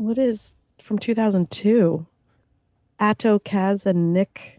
What 0.00 0.16
is 0.16 0.54
from 0.78 0.98
2002? 0.98 2.06
Ato, 2.98 3.38
Kaz, 3.38 3.84
and 3.84 4.14
Nik. 4.14 4.58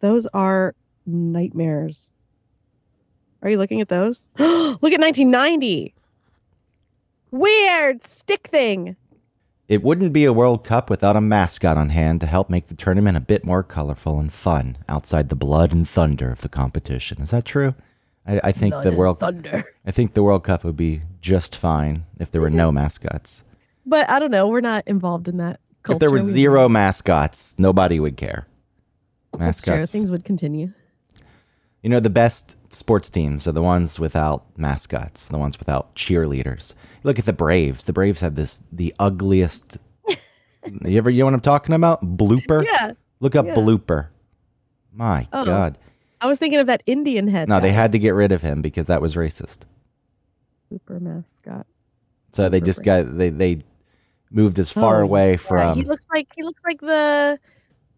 Those 0.00 0.26
are 0.34 0.74
nightmares. 1.06 2.10
Are 3.40 3.50
you 3.50 3.56
looking 3.56 3.80
at 3.80 3.88
those? 3.88 4.24
Look 4.36 4.92
at 4.92 5.00
1990. 5.00 5.94
Weird 7.30 8.02
stick 8.02 8.48
thing. 8.48 8.96
It 9.68 9.84
wouldn't 9.84 10.12
be 10.12 10.24
a 10.24 10.32
World 10.32 10.64
Cup 10.64 10.90
without 10.90 11.14
a 11.14 11.20
mascot 11.20 11.76
on 11.76 11.90
hand 11.90 12.20
to 12.22 12.26
help 12.26 12.50
make 12.50 12.66
the 12.66 12.74
tournament 12.74 13.16
a 13.16 13.20
bit 13.20 13.44
more 13.44 13.62
colorful 13.62 14.18
and 14.18 14.32
fun 14.32 14.78
outside 14.88 15.28
the 15.28 15.36
blood 15.36 15.72
and 15.72 15.88
thunder 15.88 16.32
of 16.32 16.40
the 16.40 16.48
competition. 16.48 17.22
Is 17.22 17.30
that 17.30 17.44
true? 17.44 17.76
I, 18.26 18.40
I 18.42 18.50
think 18.50 18.74
the 18.82 18.90
World 18.90 19.20
Thunder. 19.20 19.66
I 19.86 19.92
think 19.92 20.14
the 20.14 20.24
World 20.24 20.42
Cup 20.42 20.64
would 20.64 20.76
be 20.76 21.02
just 21.20 21.54
fine 21.54 22.06
if 22.18 22.32
there 22.32 22.40
were 22.40 22.50
no 22.50 22.72
mascots. 22.82 23.44
But 23.86 24.08
I 24.10 24.18
don't 24.18 24.30
know. 24.30 24.48
We're 24.48 24.60
not 24.60 24.86
involved 24.86 25.28
in 25.28 25.36
that. 25.38 25.60
Culture. 25.82 25.96
If 25.96 26.00
there 26.00 26.10
were 26.10 26.20
zero 26.20 26.68
mascots, 26.68 27.54
nobody 27.58 28.00
would 28.00 28.16
care. 28.16 28.46
Mascots. 29.38 29.92
Things 29.92 30.10
would 30.10 30.24
continue. 30.24 30.72
You 31.82 31.90
know, 31.90 32.00
the 32.00 32.08
best 32.10 32.56
sports 32.72 33.10
teams 33.10 33.46
are 33.46 33.52
the 33.52 33.60
ones 33.60 34.00
without 34.00 34.46
mascots, 34.58 35.28
the 35.28 35.36
ones 35.36 35.58
without 35.58 35.94
cheerleaders. 35.94 36.74
Look 37.02 37.18
at 37.18 37.26
the 37.26 37.34
Braves. 37.34 37.84
The 37.84 37.92
Braves 37.92 38.22
have 38.22 38.36
this 38.36 38.62
the 38.72 38.94
ugliest. 38.98 39.76
you 40.08 40.96
ever 40.96 41.10
you 41.10 41.18
know 41.18 41.26
what 41.26 41.34
I'm 41.34 41.40
talking 41.40 41.74
about? 41.74 42.02
Blooper. 42.02 42.64
Yeah. 42.64 42.92
Look 43.20 43.36
up 43.36 43.44
yeah. 43.46 43.54
blooper. 43.54 44.08
My 44.92 45.28
Oh. 45.32 45.44
God. 45.44 45.76
I 46.22 46.26
was 46.26 46.38
thinking 46.38 46.58
of 46.60 46.66
that 46.68 46.82
Indian 46.86 47.28
head. 47.28 47.50
No, 47.50 47.60
they 47.60 47.72
had 47.72 47.92
to 47.92 47.98
get 47.98 48.14
rid 48.14 48.32
of 48.32 48.40
him 48.40 48.62
because 48.62 48.86
that 48.86 49.02
was 49.02 49.14
racist. 49.14 49.64
super 50.70 50.98
mascot. 50.98 51.66
So 52.32 52.48
they 52.48 52.60
just 52.62 52.82
got 52.82 53.18
they 53.18 53.28
they 53.28 53.62
moved 54.30 54.58
as 54.58 54.70
far 54.70 55.00
Oh, 55.00 55.04
away 55.04 55.32
yeah, 55.32 55.36
from 55.36 55.76
he 55.76 55.84
looks 55.84 56.06
like 56.14 56.28
he 56.36 56.42
looks 56.42 56.62
like 56.64 56.80
the 56.80 57.38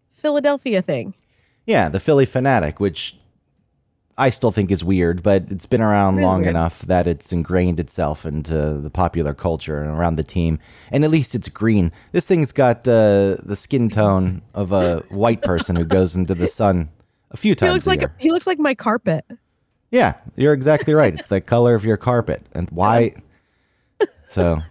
Philadelphia 0.09 0.81
thing. 0.81 1.13
yeah 1.65 1.89
the 1.89 1.99
Phillie 1.99 2.25
Phanatic, 2.25 2.79
which 2.79 3.17
I 4.19 4.31
still 4.31 4.51
think 4.51 4.71
is 4.71 4.83
weird, 4.83 5.21
but 5.21 5.43
it's 5.51 5.67
been 5.67 5.81
around 5.81 6.17
It 6.17 6.23
long 6.23 6.41
weird. 6.41 6.49
enough 6.49 6.79
that 6.81 7.05
it's 7.05 7.31
ingrained 7.31 7.79
itself 7.79 8.25
into 8.25 8.79
the 8.79 8.89
popular 8.89 9.35
culture 9.35 9.77
and 9.79 9.91
around 9.95 10.15
the 10.15 10.23
team. 10.23 10.57
And 10.91 11.03
at 11.03 11.11
least 11.11 11.35
it's 11.35 11.49
green. 11.49 11.91
This 12.13 12.25
thing's 12.25 12.51
got 12.51 12.79
uh, 12.87 13.37
the 13.43 13.55
skin 13.55 13.89
tone 13.89 14.41
of 14.55 14.71
a 14.71 15.01
white 15.09 15.43
person 15.43 15.75
who 15.75 15.85
goes 15.85 16.15
into 16.15 16.33
the 16.33 16.47
sun 16.47 16.89
a 17.29 17.37
few 17.37 17.53
times. 17.53 17.69
He 17.69 17.73
looks 17.75 17.85
like 17.87 17.99
year. 17.99 18.15
he 18.17 18.31
looks 18.31 18.47
like 18.47 18.57
my 18.57 18.73
carpet. 18.73 19.23
Yeah, 19.91 20.15
you're 20.35 20.53
exactly 20.53 20.95
right. 20.95 21.13
It's 21.13 21.27
the 21.27 21.39
color 21.53 21.75
of 21.75 21.85
your 21.85 21.97
carpet. 21.97 22.43
And 22.53 22.71
why? 22.71 23.13
So, 24.25 24.61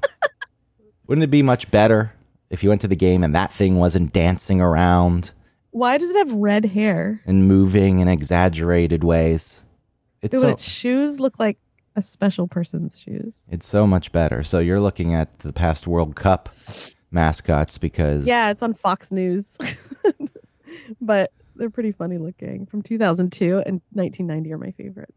wouldn't 1.06 1.22
it 1.24 1.30
be 1.30 1.42
much 1.42 1.70
better 1.70 2.12
if 2.50 2.62
you 2.62 2.68
went 2.68 2.80
to 2.82 2.88
the 2.88 2.96
game 2.96 3.22
and 3.24 3.34
that 3.34 3.52
thing 3.52 3.76
wasn't 3.76 4.12
dancing 4.12 4.60
around 4.60 5.32
Why 5.70 5.98
does 5.98 6.10
it 6.10 6.16
have 6.16 6.32
red 6.32 6.64
hair? 6.66 7.20
and 7.26 7.46
moving 7.48 7.98
in 7.98 8.08
exaggerated 8.08 9.04
ways? 9.04 9.64
It's 10.22 10.36
Do 10.36 10.40
so, 10.42 10.48
its 10.48 10.64
shoes 10.68 11.20
look 11.20 11.38
like 11.38 11.58
a 11.94 12.02
special 12.02 12.46
person's 12.48 12.98
shoes? 12.98 13.44
it's 13.50 13.66
so 13.66 13.86
much 13.86 14.12
better. 14.12 14.42
So, 14.42 14.58
you're 14.58 14.80
looking 14.80 15.14
at 15.14 15.38
the 15.40 15.52
past 15.52 15.86
World 15.86 16.14
Cup 16.16 16.48
mascots 17.10 17.78
because 17.78 18.26
Yeah, 18.26 18.50
it's 18.50 18.62
on 18.62 18.74
Fox 18.74 19.10
News. 19.12 19.56
but 21.00 21.32
they're 21.54 21.70
pretty 21.70 21.92
funny 21.92 22.18
looking. 22.18 22.66
From 22.66 22.82
2002 22.82 23.62
and 23.64 23.80
1990 23.92 24.52
are 24.52 24.58
my 24.58 24.70
favorites. 24.72 25.12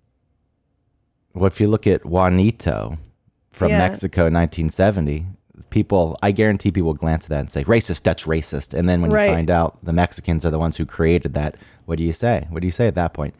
Well, 1.33 1.45
if 1.47 1.59
you 1.59 1.67
look 1.67 1.85
at 1.87 2.05
Juanito 2.05 2.97
from 3.51 3.69
Yeah. 3.69 3.77
Mexico 3.79 4.21
in 4.27 4.33
1970, 4.33 5.25
people, 5.69 6.17
I 6.21 6.31
guarantee 6.31 6.71
people 6.71 6.93
glance 6.93 7.25
at 7.25 7.29
that 7.29 7.39
and 7.41 7.49
say, 7.51 7.63
racist, 7.63 8.03
that's 8.03 8.23
racist. 8.23 8.73
And 8.77 8.87
then 8.89 9.01
when 9.01 9.11
Right. 9.11 9.27
you 9.29 9.33
find 9.33 9.49
out 9.49 9.77
the 9.83 9.93
Mexicans 9.93 10.45
are 10.45 10.49
the 10.51 10.59
ones 10.59 10.77
who 10.77 10.85
created 10.85 11.33
that, 11.33 11.55
what 11.85 11.97
do 11.97 12.03
you 12.03 12.13
say? 12.13 12.47
What 12.49 12.61
do 12.61 12.67
you 12.67 12.71
say 12.71 12.87
at 12.87 12.95
that 12.95 13.13
point? 13.13 13.35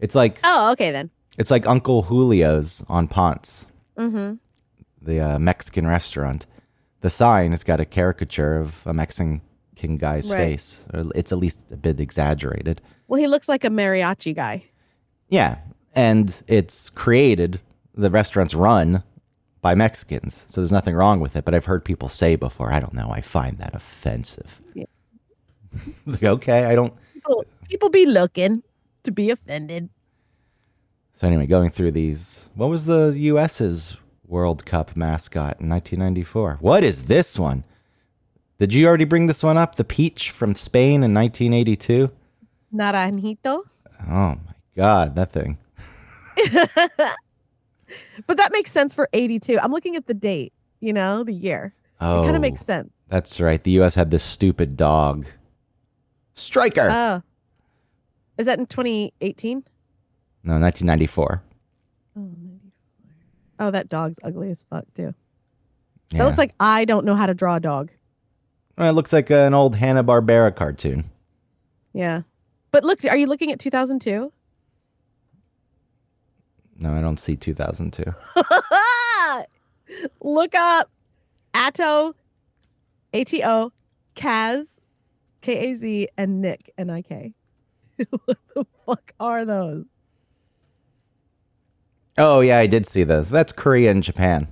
It's 0.00 0.14
like 0.14 0.38
Oh, 0.44 0.72
okay 0.72 0.90
then. 0.90 1.10
it's 1.38 1.50
like 1.50 1.66
Uncle 1.66 2.02
Julio's 2.02 2.84
on 2.88 3.08
Ponce, 3.08 3.66
Mm-hmm. 3.98 4.34
the 5.02 5.20
uh, 5.20 5.38
Mexican 5.38 5.86
restaurant. 5.86 6.46
The 7.00 7.10
sign 7.10 7.50
has 7.52 7.62
got 7.64 7.80
a 7.80 7.84
caricature 7.84 8.56
of 8.58 8.82
a 8.86 8.92
Mexican 8.94 9.40
guy's 9.98 10.30
Right. 10.30 10.42
face. 10.42 10.84
Or 10.92 11.04
it's 11.14 11.32
at 11.32 11.38
least 11.38 11.72
a 11.72 11.76
bit 11.76 12.00
exaggerated. 12.00 12.80
Well, 13.08 13.20
he 13.20 13.26
looks 13.26 13.48
like 13.48 13.64
a 13.64 13.68
mariachi 13.70 14.34
guy. 14.34 14.64
Yeah, 15.28 15.58
and 15.94 16.42
it's 16.46 16.90
created. 16.90 17.60
The 17.94 18.10
restaurant's 18.10 18.54
run 18.54 19.02
by 19.66 19.74
Mexicans, 19.74 20.46
so 20.48 20.60
there's 20.60 20.70
nothing 20.70 20.94
wrong 20.94 21.18
with 21.18 21.34
it. 21.34 21.44
But 21.44 21.52
I've 21.52 21.64
heard 21.64 21.84
people 21.84 22.08
say 22.08 22.36
before, 22.36 22.72
I 22.72 22.78
don't 22.78 22.94
know, 22.94 23.10
I 23.10 23.20
find 23.20 23.58
that 23.58 23.74
offensive. 23.74 24.60
Yeah. 24.74 24.84
it's 26.06 26.22
like 26.22 26.30
okay, 26.38 26.66
I 26.66 26.76
don't. 26.76 26.94
People, 27.14 27.44
people 27.68 27.88
be 27.88 28.06
looking 28.06 28.62
to 29.02 29.10
be 29.10 29.28
offended. 29.30 29.88
So 31.14 31.26
anyway, 31.26 31.46
going 31.46 31.70
through 31.70 31.90
these, 31.90 32.48
what 32.54 32.68
was 32.68 32.84
the 32.84 33.12
U.S.'s 33.32 33.96
World 34.24 34.64
Cup 34.64 34.94
mascot 34.94 35.58
in 35.58 35.68
1994? 35.68 36.58
What 36.60 36.84
is 36.84 37.06
this 37.06 37.36
one? 37.36 37.64
Did 38.58 38.72
you 38.72 38.86
already 38.86 39.04
bring 39.04 39.26
this 39.26 39.42
one 39.42 39.58
up? 39.58 39.74
The 39.74 39.82
peach 39.82 40.30
from 40.30 40.54
Spain 40.54 41.02
in 41.02 41.12
1982. 41.12 42.12
Naranjito. 42.72 43.62
Oh 44.08 44.36
my 44.46 44.54
God, 44.76 45.16
that 45.16 45.30
thing. 45.30 45.58
But 48.26 48.36
that 48.38 48.52
makes 48.52 48.70
sense 48.72 48.94
for 48.94 49.08
82. 49.12 49.58
I'm 49.60 49.72
looking 49.72 49.96
at 49.96 50.06
the 50.06 50.14
date, 50.14 50.52
you 50.80 50.92
know, 50.92 51.22
the 51.24 51.32
year. 51.32 51.74
Oh, 52.00 52.20
It 52.22 52.24
kind 52.24 52.36
of 52.36 52.42
makes 52.42 52.60
sense. 52.60 52.90
That's 53.08 53.40
right. 53.40 53.62
The 53.62 53.70
U.S. 53.72 53.94
had 53.94 54.10
this 54.10 54.22
stupid 54.22 54.76
dog, 54.76 55.26
Striker. 56.34 56.88
Oh. 56.90 57.22
Is 58.38 58.46
that 58.46 58.58
in 58.58 58.66
2018? 58.66 59.64
no, 60.42 60.58
1994. 60.58 61.42
Oh, 62.16 62.20
94. 62.20 62.58
Oh, 63.58 63.70
that 63.70 63.88
dog's 63.88 64.18
ugly 64.22 64.50
as 64.50 64.64
fuck, 64.68 64.84
too. 64.94 65.14
Yeah. 66.10 66.18
That 66.18 66.24
looks 66.24 66.38
like 66.38 66.54
I 66.60 66.84
don't 66.84 67.06
know 67.06 67.14
how 67.14 67.26
to 67.26 67.34
draw 67.34 67.56
a 67.56 67.60
dog. 67.60 67.90
Well, 68.76 68.90
it 68.90 68.92
looks 68.92 69.12
like 69.12 69.30
an 69.30 69.54
old 69.54 69.76
Hanna 69.76 70.04
Barbera 70.04 70.54
cartoon. 70.54 71.10
Yeah. 71.94 72.22
But 72.70 72.84
look, 72.84 73.04
are 73.06 73.16
you 73.16 73.26
looking 73.26 73.50
at 73.50 73.58
2002? 73.58 74.30
No, 76.78 76.94
I 76.94 77.00
don't 77.00 77.18
see 77.18 77.36
2002. 77.36 78.04
look 80.20 80.54
up 80.54 80.90
Atto, 81.54 82.14
ATO, 83.14 83.72
Kaz, 84.14 84.78
K 85.40 85.70
A 85.70 85.74
Z, 85.74 86.08
and 86.16 86.42
Nik, 86.42 86.72
N 86.76 86.90
I 86.90 87.02
K. 87.02 87.32
what 88.24 88.38
the 88.54 88.66
fuck 88.84 89.12
are 89.18 89.44
those? 89.44 89.86
Oh 92.18 92.40
yeah, 92.40 92.58
I 92.58 92.66
did 92.66 92.86
see 92.86 93.04
those. 93.04 93.30
That's 93.30 93.52
Korea 93.52 93.90
and 93.90 94.02
Japan. 94.02 94.48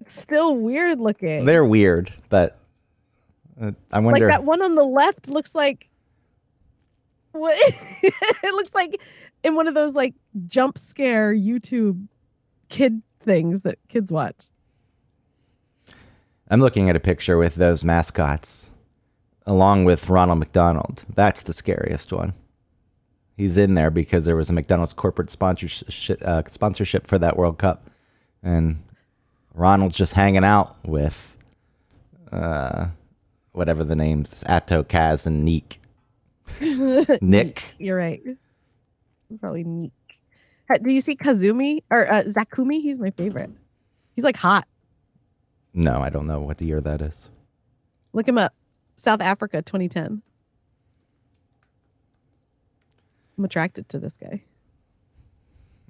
It's 0.00 0.18
still 0.18 0.56
weird 0.56 1.00
looking. 1.00 1.44
They're 1.44 1.64
weird, 1.64 2.12
but 2.28 2.58
uh, 3.60 3.72
I 3.92 4.00
like 4.00 4.20
that 4.20 4.44
one 4.44 4.62
on 4.62 4.74
the 4.74 4.84
left 4.84 5.28
looks 5.28 5.54
like 5.54 5.88
what 7.32 7.56
it 8.02 8.54
looks 8.54 8.74
like 8.74 9.00
in 9.44 9.54
one 9.54 9.68
of 9.68 9.74
those 9.74 9.94
like 9.94 10.14
jump 10.46 10.78
scare 10.78 11.32
YouTube 11.32 12.08
kid 12.68 13.02
things 13.20 13.62
that 13.62 13.78
kids 13.88 14.10
watch. 14.10 14.46
I'm 16.50 16.60
looking 16.60 16.90
at 16.90 16.96
a 16.96 17.00
picture 17.00 17.38
with 17.38 17.54
those 17.54 17.84
mascots, 17.84 18.70
along 19.46 19.84
with 19.84 20.08
Ronald 20.08 20.38
McDonald. 20.38 21.04
That's 21.14 21.42
the 21.42 21.52
scariest 21.52 22.12
one. 22.12 22.34
He's 23.36 23.56
in 23.56 23.74
there 23.74 23.90
because 23.90 24.24
there 24.24 24.36
was 24.36 24.50
a 24.50 24.52
McDonald's 24.52 24.92
corporate 24.92 25.30
sponsorship 25.30 26.22
uh, 26.22 26.42
sponsorship 26.46 27.06
for 27.06 27.18
that 27.18 27.36
World 27.36 27.58
Cup, 27.58 27.90
and 28.42 28.82
Ronald's 29.54 29.96
just 29.96 30.12
hanging 30.12 30.44
out 30.44 30.76
with, 30.84 31.36
uh, 32.30 32.88
whatever 33.52 33.82
the 33.82 33.96
names, 33.96 34.44
Ato, 34.46 34.82
Kaz, 34.84 35.26
and 35.26 35.44
Neek. 35.44 35.80
Nik. 37.20 37.74
You're 37.78 37.96
right. 37.96 38.22
Probably. 39.40 39.90
Ha- 40.70 40.78
Do 40.82 40.92
you 40.92 41.00
see 41.00 41.16
Kazumi 41.16 41.82
or 41.90 42.10
uh, 42.10 42.22
Zakumi? 42.24 42.80
He's 42.80 42.98
my 42.98 43.10
favorite. 43.10 43.50
He's 44.14 44.24
like 44.24 44.36
hot. 44.36 44.66
No, 45.72 45.98
I 45.98 46.08
don't 46.08 46.26
know 46.26 46.40
what 46.40 46.58
the 46.58 46.66
year 46.66 46.80
that 46.80 47.02
is. 47.02 47.30
Look 48.12 48.28
him 48.28 48.38
up. 48.38 48.54
South 48.96 49.20
Africa 49.20 49.60
2010. 49.62 50.22
I'm 53.36 53.44
attracted 53.44 53.88
to 53.88 53.98
this 53.98 54.16
guy. 54.16 54.42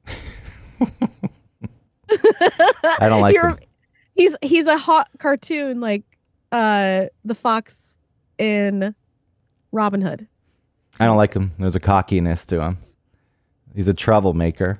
I 3.00 3.08
don't 3.08 3.20
like 3.20 3.36
him. 3.36 3.58
He's 4.14 4.36
he's 4.42 4.66
a 4.66 4.78
hot 4.78 5.08
cartoon 5.18 5.80
like 5.80 6.04
uh 6.52 7.06
the 7.24 7.34
fox 7.34 7.98
in 8.38 8.94
Robin 9.72 10.00
Hood. 10.00 10.26
I 11.00 11.06
don't 11.06 11.16
like 11.16 11.34
him. 11.34 11.52
There's 11.58 11.74
a 11.76 11.80
cockiness 11.80 12.46
to 12.46 12.62
him. 12.62 12.78
He's 13.74 13.88
a 13.88 13.94
troublemaker. 13.94 14.78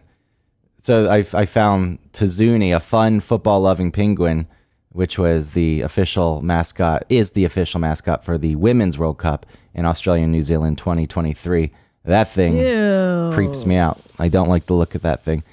So 0.78 1.08
I 1.10 1.24
I 1.34 1.46
found 1.46 1.98
Tazuni, 2.12 2.74
a 2.74 2.80
fun 2.80 3.20
football 3.20 3.60
loving 3.60 3.90
penguin, 3.92 4.46
which 4.90 5.18
was 5.18 5.50
the 5.52 5.80
official 5.82 6.40
mascot, 6.40 7.04
is 7.08 7.32
the 7.32 7.44
official 7.44 7.80
mascot 7.80 8.24
for 8.24 8.38
the 8.38 8.56
Women's 8.56 8.98
World 8.98 9.18
Cup 9.18 9.46
in 9.74 9.84
Australia 9.84 10.24
and 10.24 10.32
New 10.32 10.42
Zealand 10.42 10.78
2023. 10.78 11.72
That 12.04 12.28
thing 12.28 12.58
Ew. 12.58 13.30
creeps 13.32 13.64
me 13.64 13.76
out. 13.76 14.00
I 14.18 14.28
don't 14.28 14.48
like 14.48 14.66
the 14.66 14.74
look 14.74 14.94
of 14.96 15.02
that 15.02 15.22
thing. 15.22 15.44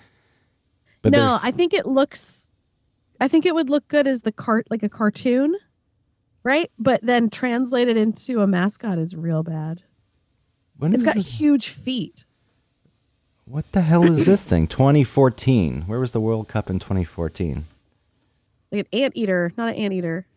But 1.04 1.12
no, 1.12 1.38
I 1.44 1.52
think 1.52 1.74
it 1.74 1.86
looks. 1.86 2.48
I 3.22 3.28
think 3.28 3.46
it 3.46 3.54
would 3.54 3.70
look 3.70 3.88
good 3.88 4.08
as 4.08 4.22
the 4.24 4.32
cart 4.32 4.68
like 4.72 4.82
a 4.84 4.90
cartoon, 4.90 5.56
right? 6.44 6.72
But 6.80 7.02
then 7.04 7.30
translated 7.30 7.98
into 7.98 8.42
a 8.42 8.48
mascot 8.48 8.98
is 8.98 9.16
real 9.16 9.44
bad. 9.44 9.84
when 10.78 10.94
It's 10.94 11.04
got 11.04 11.16
this- 11.16 11.40
huge 11.40 11.70
feet. 11.70 12.26
What 13.50 13.72
the 13.72 13.82
hell 13.82 14.04
is 14.04 14.26
this 14.26 14.46
thing? 14.46 14.68
2014. 14.68 15.84
Where 15.88 16.00
was 16.00 16.12
the 16.12 16.22
World 16.22 16.48
Cup 16.48 16.70
in 16.70 16.78
2014? 16.78 17.66
Like 18.72 18.88
an 18.92 19.00
anteater, 19.02 19.52
not 19.58 19.70
an 19.70 19.76
anteater. 19.76 20.28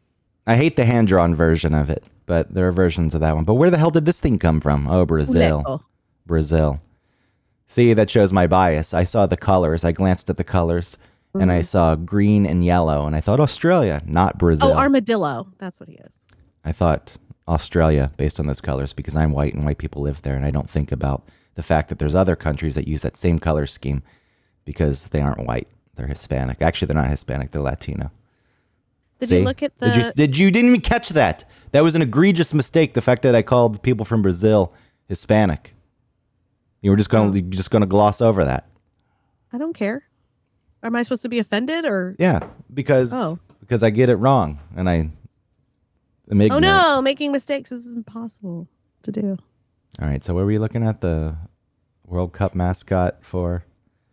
I 0.46 0.56
hate 0.56 0.76
the 0.76 0.86
hand 0.86 1.08
drawn 1.08 1.34
version 1.34 1.74
of 1.74 1.90
it, 1.90 2.04
but 2.24 2.54
there 2.54 2.66
are 2.66 2.72
versions 2.72 3.14
of 3.14 3.20
that 3.20 3.34
one. 3.34 3.44
But 3.44 3.54
where 3.54 3.70
the 3.70 3.76
hell 3.76 3.90
did 3.90 4.06
this 4.06 4.18
thing 4.18 4.38
come 4.38 4.60
from? 4.60 4.88
Oh, 4.88 5.04
Brazil. 5.04 5.84
Brazil. 6.26 6.80
See, 7.66 7.92
that 7.92 8.10
shows 8.10 8.32
my 8.32 8.46
bias. 8.46 8.94
I 8.94 9.04
saw 9.04 9.26
the 9.26 9.36
colors. 9.36 9.84
I 9.84 9.92
glanced 9.92 10.30
at 10.30 10.38
the 10.38 10.44
colors 10.44 10.96
and 11.34 11.50
I 11.50 11.60
mm-hmm. 11.60 11.64
saw 11.64 11.96
green 11.96 12.44
and 12.44 12.64
yellow, 12.64 13.06
and 13.06 13.16
I 13.16 13.20
thought 13.20 13.40
Australia, 13.40 14.02
not 14.04 14.38
Brazil. 14.38 14.72
Oh, 14.72 14.76
armadillo. 14.76 15.48
That's 15.58 15.80
what 15.80 15.88
he 15.88 15.96
is. 15.96 16.18
I 16.64 16.72
thought 16.72 17.16
Australia 17.48 18.10
based 18.16 18.38
on 18.38 18.46
those 18.46 18.60
colors 18.60 18.92
because 18.92 19.16
I'm 19.16 19.32
white 19.32 19.54
and 19.54 19.64
white 19.64 19.78
people 19.78 20.02
live 20.02 20.22
there, 20.22 20.36
and 20.36 20.44
I 20.44 20.50
don't 20.50 20.68
think 20.68 20.92
about 20.92 21.26
the 21.54 21.62
fact 21.62 21.88
that 21.88 21.98
there's 21.98 22.14
other 22.14 22.36
countries 22.36 22.74
that 22.74 22.88
use 22.88 23.02
that 23.02 23.16
same 23.16 23.38
color 23.38 23.66
scheme 23.66 24.02
because 24.64 25.08
they 25.08 25.20
aren't 25.20 25.46
white. 25.46 25.68
They're 25.96 26.06
Hispanic. 26.06 26.62
Actually, 26.62 26.86
they're 26.86 27.02
not 27.02 27.10
Hispanic. 27.10 27.50
They're 27.50 27.62
Latino. 27.62 28.10
Did 29.20 29.28
See? 29.28 29.38
you 29.38 29.44
look 29.44 29.62
at 29.62 29.78
the? 29.78 29.86
Did 29.90 29.96
you, 29.96 30.12
did 30.16 30.36
you 30.38 30.50
didn't 30.50 30.70
even 30.70 30.80
catch 30.80 31.10
that? 31.10 31.44
That 31.72 31.82
was 31.82 31.94
an 31.94 32.02
egregious 32.02 32.52
mistake. 32.54 32.94
The 32.94 33.00
fact 33.02 33.22
that 33.22 33.34
I 33.34 33.42
called 33.42 33.82
people 33.82 34.04
from 34.04 34.22
Brazil 34.22 34.72
Hispanic. 35.08 35.74
You 36.80 36.90
were 36.90 36.96
just 36.96 37.10
going 37.10 37.30
Oh. 37.30 37.32
to 37.32 37.40
just 37.42 37.70
going 37.70 37.82
to 37.82 37.86
gloss 37.86 38.20
over 38.20 38.44
that. 38.44 38.68
I 39.52 39.58
don't 39.58 39.74
care. 39.74 40.04
Am 40.82 40.96
I 40.96 41.02
supposed 41.04 41.22
to 41.22 41.28
be 41.28 41.38
offended 41.38 41.84
or? 41.84 42.16
Yeah, 42.18 42.48
because 42.72 43.12
Oh. 43.14 43.38
because 43.60 43.82
I 43.84 43.90
get 43.90 44.08
it 44.08 44.16
wrong 44.16 44.58
and 44.74 44.88
I 44.88 44.94
am 44.94 45.12
ignorant. 46.40 46.52
Oh 46.52 46.58
no, 46.58 47.02
making 47.02 47.30
mistakes 47.30 47.70
is 47.70 47.94
impossible 47.94 48.66
to 49.02 49.12
do. 49.12 49.38
All 50.00 50.08
right, 50.08 50.22
so 50.22 50.34
what 50.34 50.40
were 50.40 50.46
we 50.46 50.58
looking 50.58 50.86
at 50.86 51.00
the 51.00 51.36
World 52.06 52.32
Cup 52.32 52.54
mascot 52.54 53.18
for? 53.24 53.64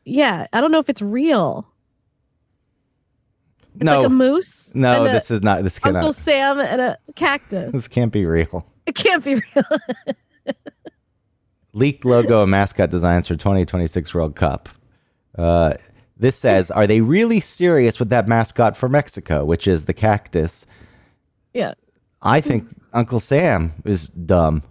Yeah, 0.06 0.48
I 0.52 0.62
don't 0.62 0.72
know 0.72 0.80
if 0.80 0.90
it's 0.90 1.02
real. 1.02 1.68
It's 3.76 3.84
no, 3.84 4.00
like 4.00 4.08
a 4.08 4.10
moose. 4.10 4.74
no, 4.76 5.06
this 5.06 5.32
is 5.32 5.42
not. 5.42 5.64
This 5.64 5.80
cannot. 5.80 6.00
Uncle 6.00 6.14
Sam 6.14 6.60
and 6.60 6.82
a 6.82 6.98
cactus. 7.16 7.72
This 7.72 7.88
can't 7.88 8.12
be 8.12 8.26
real. 8.26 8.66
it 8.86 8.96
can't 8.96 9.24
be 9.24 9.36
real. 9.36 9.64
Leaked 11.74 12.04
logo 12.04 12.42
and 12.42 12.52
mascot 12.52 12.90
designs 12.90 13.28
for 13.28 13.36
2026 13.36 14.14
World 14.14 14.36
Cup. 14.36 14.70
Uh, 15.38 15.76
this 16.18 16.36
says, 16.36 16.72
"Are 16.72 16.88
they 16.88 17.00
really 17.00 17.40
serious 17.40 18.00
with 18.00 18.10
that 18.10 18.28
mascot 18.28 18.76
for 18.76 18.90
Mexico, 18.90 19.46
which 19.46 19.68
is 19.68 19.86
the 19.86 19.94
cactus?" 19.94 20.66
yeah. 21.54 21.74
I 22.22 22.42
think 22.42 22.68
Uncle 22.92 23.22
Sam 23.22 23.74
is 23.86 24.10
dumb. 24.10 24.64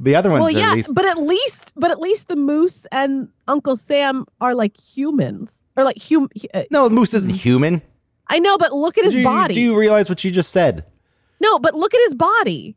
The 0.00 0.14
other 0.14 0.30
ones 0.30 0.42
Well, 0.42 0.50
yeah, 0.50 0.70
at 0.70 0.74
least 0.74 0.94
but 0.94 1.04
at 1.04 1.18
least, 1.18 1.72
but 1.76 1.90
at 1.90 2.00
least 2.00 2.28
the 2.28 2.36
moose 2.36 2.86
and 2.92 3.28
Uncle 3.48 3.76
Sam 3.76 4.26
are 4.40 4.54
like 4.54 4.78
humans, 4.78 5.62
or 5.76 5.84
like 5.84 6.02
hum. 6.02 6.28
uh, 6.52 6.64
no. 6.70 6.88
Moose 6.88 7.14
isn't 7.14 7.34
human. 7.34 7.82
I 8.28 8.38
know, 8.38 8.56
but 8.58 8.72
look 8.72 8.98
at 8.98 9.04
his 9.04 9.12
do, 9.12 9.20
you, 9.20 9.24
body. 9.24 9.54
do 9.54 9.60
you 9.60 9.78
realize 9.78 10.08
what 10.08 10.24
you 10.24 10.30
just 10.30 10.50
said? 10.50 10.84
No, 11.40 11.58
but 11.58 11.74
look 11.74 11.94
at 11.94 12.00
his 12.04 12.14
body. 12.14 12.74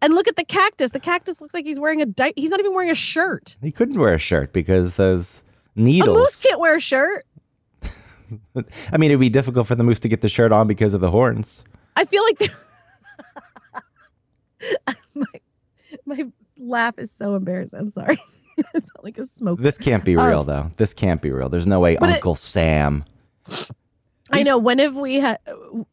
And 0.00 0.14
look 0.14 0.28
at 0.28 0.36
the 0.36 0.44
cactus. 0.44 0.92
The 0.92 1.00
cactus 1.00 1.40
looks 1.40 1.52
like 1.54 1.66
he's 1.66 1.80
wearing 1.80 2.00
a 2.00 2.06
di- 2.06 2.32
he's 2.36 2.50
not 2.50 2.60
even 2.60 2.72
wearing 2.72 2.90
a 2.90 2.94
shirt. 2.94 3.56
He 3.60 3.72
couldn't 3.72 3.98
wear 3.98 4.14
a 4.14 4.18
shirt 4.18 4.52
because 4.52 4.94
those 4.94 5.42
needles. 5.74 6.16
A 6.16 6.20
moose 6.20 6.42
can't 6.42 6.60
wear 6.60 6.76
a 6.76 6.80
shirt. 6.80 7.26
I 8.92 8.96
mean, 8.96 9.10
it'd 9.10 9.20
be 9.20 9.28
difficult 9.28 9.66
for 9.66 9.74
the 9.74 9.82
moose 9.84 10.00
to 10.00 10.08
get 10.08 10.20
the 10.20 10.28
shirt 10.28 10.52
on 10.52 10.66
because 10.68 10.94
of 10.94 11.00
the 11.00 11.10
horns. 11.10 11.64
I 11.96 12.04
feel 12.04 12.22
like 12.22 12.38
they're- 12.38 12.54
my 15.14 15.26
my 16.16 16.26
laugh 16.58 16.98
is 16.98 17.12
so 17.12 17.34
embarrassing. 17.34 17.78
I'm 17.78 17.88
sorry. 17.88 18.18
it's 18.74 18.90
not 18.94 19.04
like 19.04 19.18
a 19.18 19.26
smoke. 19.26 19.60
This 19.60 19.78
can't 19.78 20.04
be 20.04 20.16
real, 20.16 20.44
though. 20.44 20.72
This 20.76 20.92
can't 20.92 21.22
be 21.22 21.30
real. 21.30 21.48
There's 21.48 21.66
no 21.66 21.80
way 21.80 21.96
But 21.98 22.10
it- 22.10 22.14
Uncle 22.16 22.34
Sam. 22.34 23.04
I 24.30 24.42
know. 24.42 24.58
When 24.58 24.78
have 24.78 24.96
we 24.96 25.16
had 25.16 25.38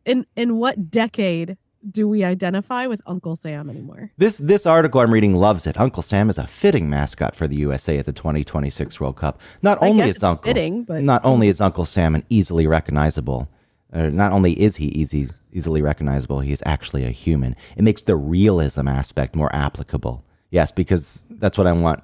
in 0.06 0.26
in 0.36 0.58
what 0.58 0.92
decade 0.92 1.58
do 1.90 2.08
we 2.08 2.24
identify 2.24 2.88
with 2.88 3.02
Uncle 3.06 3.36
Sam 3.36 3.70
anymore? 3.70 4.12
This 4.18 4.38
this 4.38 4.66
article 4.66 5.00
I'm 5.00 5.14
reading 5.14 5.36
loves 5.36 5.66
it. 5.68 5.80
Uncle 5.80 6.04
Sam 6.04 6.30
is 6.30 6.38
a 6.38 6.48
fitting 6.48 6.90
mascot 6.90 7.34
for 7.36 7.48
the 7.48 7.56
USA 7.58 7.98
at 7.98 8.06
the 8.06 8.12
2026 8.12 9.00
World 9.00 9.16
Cup. 9.16 9.40
Not 9.62 9.82
I 9.82 9.88
only 9.88 10.04
is 10.04 10.22
Uncle 10.22 10.44
fitting, 10.44 10.84
but 10.84 11.02
not 11.04 11.24
only 11.24 11.48
is 11.48 11.62
Uncle 11.62 11.86
Sam 11.86 12.14
an 12.16 12.26
easily 12.30 12.68
recognizable, 12.68 13.48
uh, 13.94 14.08
not 14.08 14.34
only 14.34 14.60
is 14.60 14.78
he 14.78 14.88
easy 14.88 15.30
easily 15.56 15.82
recognizable, 15.82 16.42
he 16.42 16.52
is 16.52 16.62
actually 16.66 17.06
a 17.06 17.10
human. 17.10 17.56
It 17.78 17.84
makes 17.84 18.02
the 18.02 18.16
realism 18.16 18.88
aspect 18.88 19.36
more 19.36 19.54
applicable. 19.56 20.24
Yes, 20.52 20.72
because 20.72 21.26
that's 21.30 21.58
what 21.58 21.66
I 21.66 21.72
want. 21.72 22.04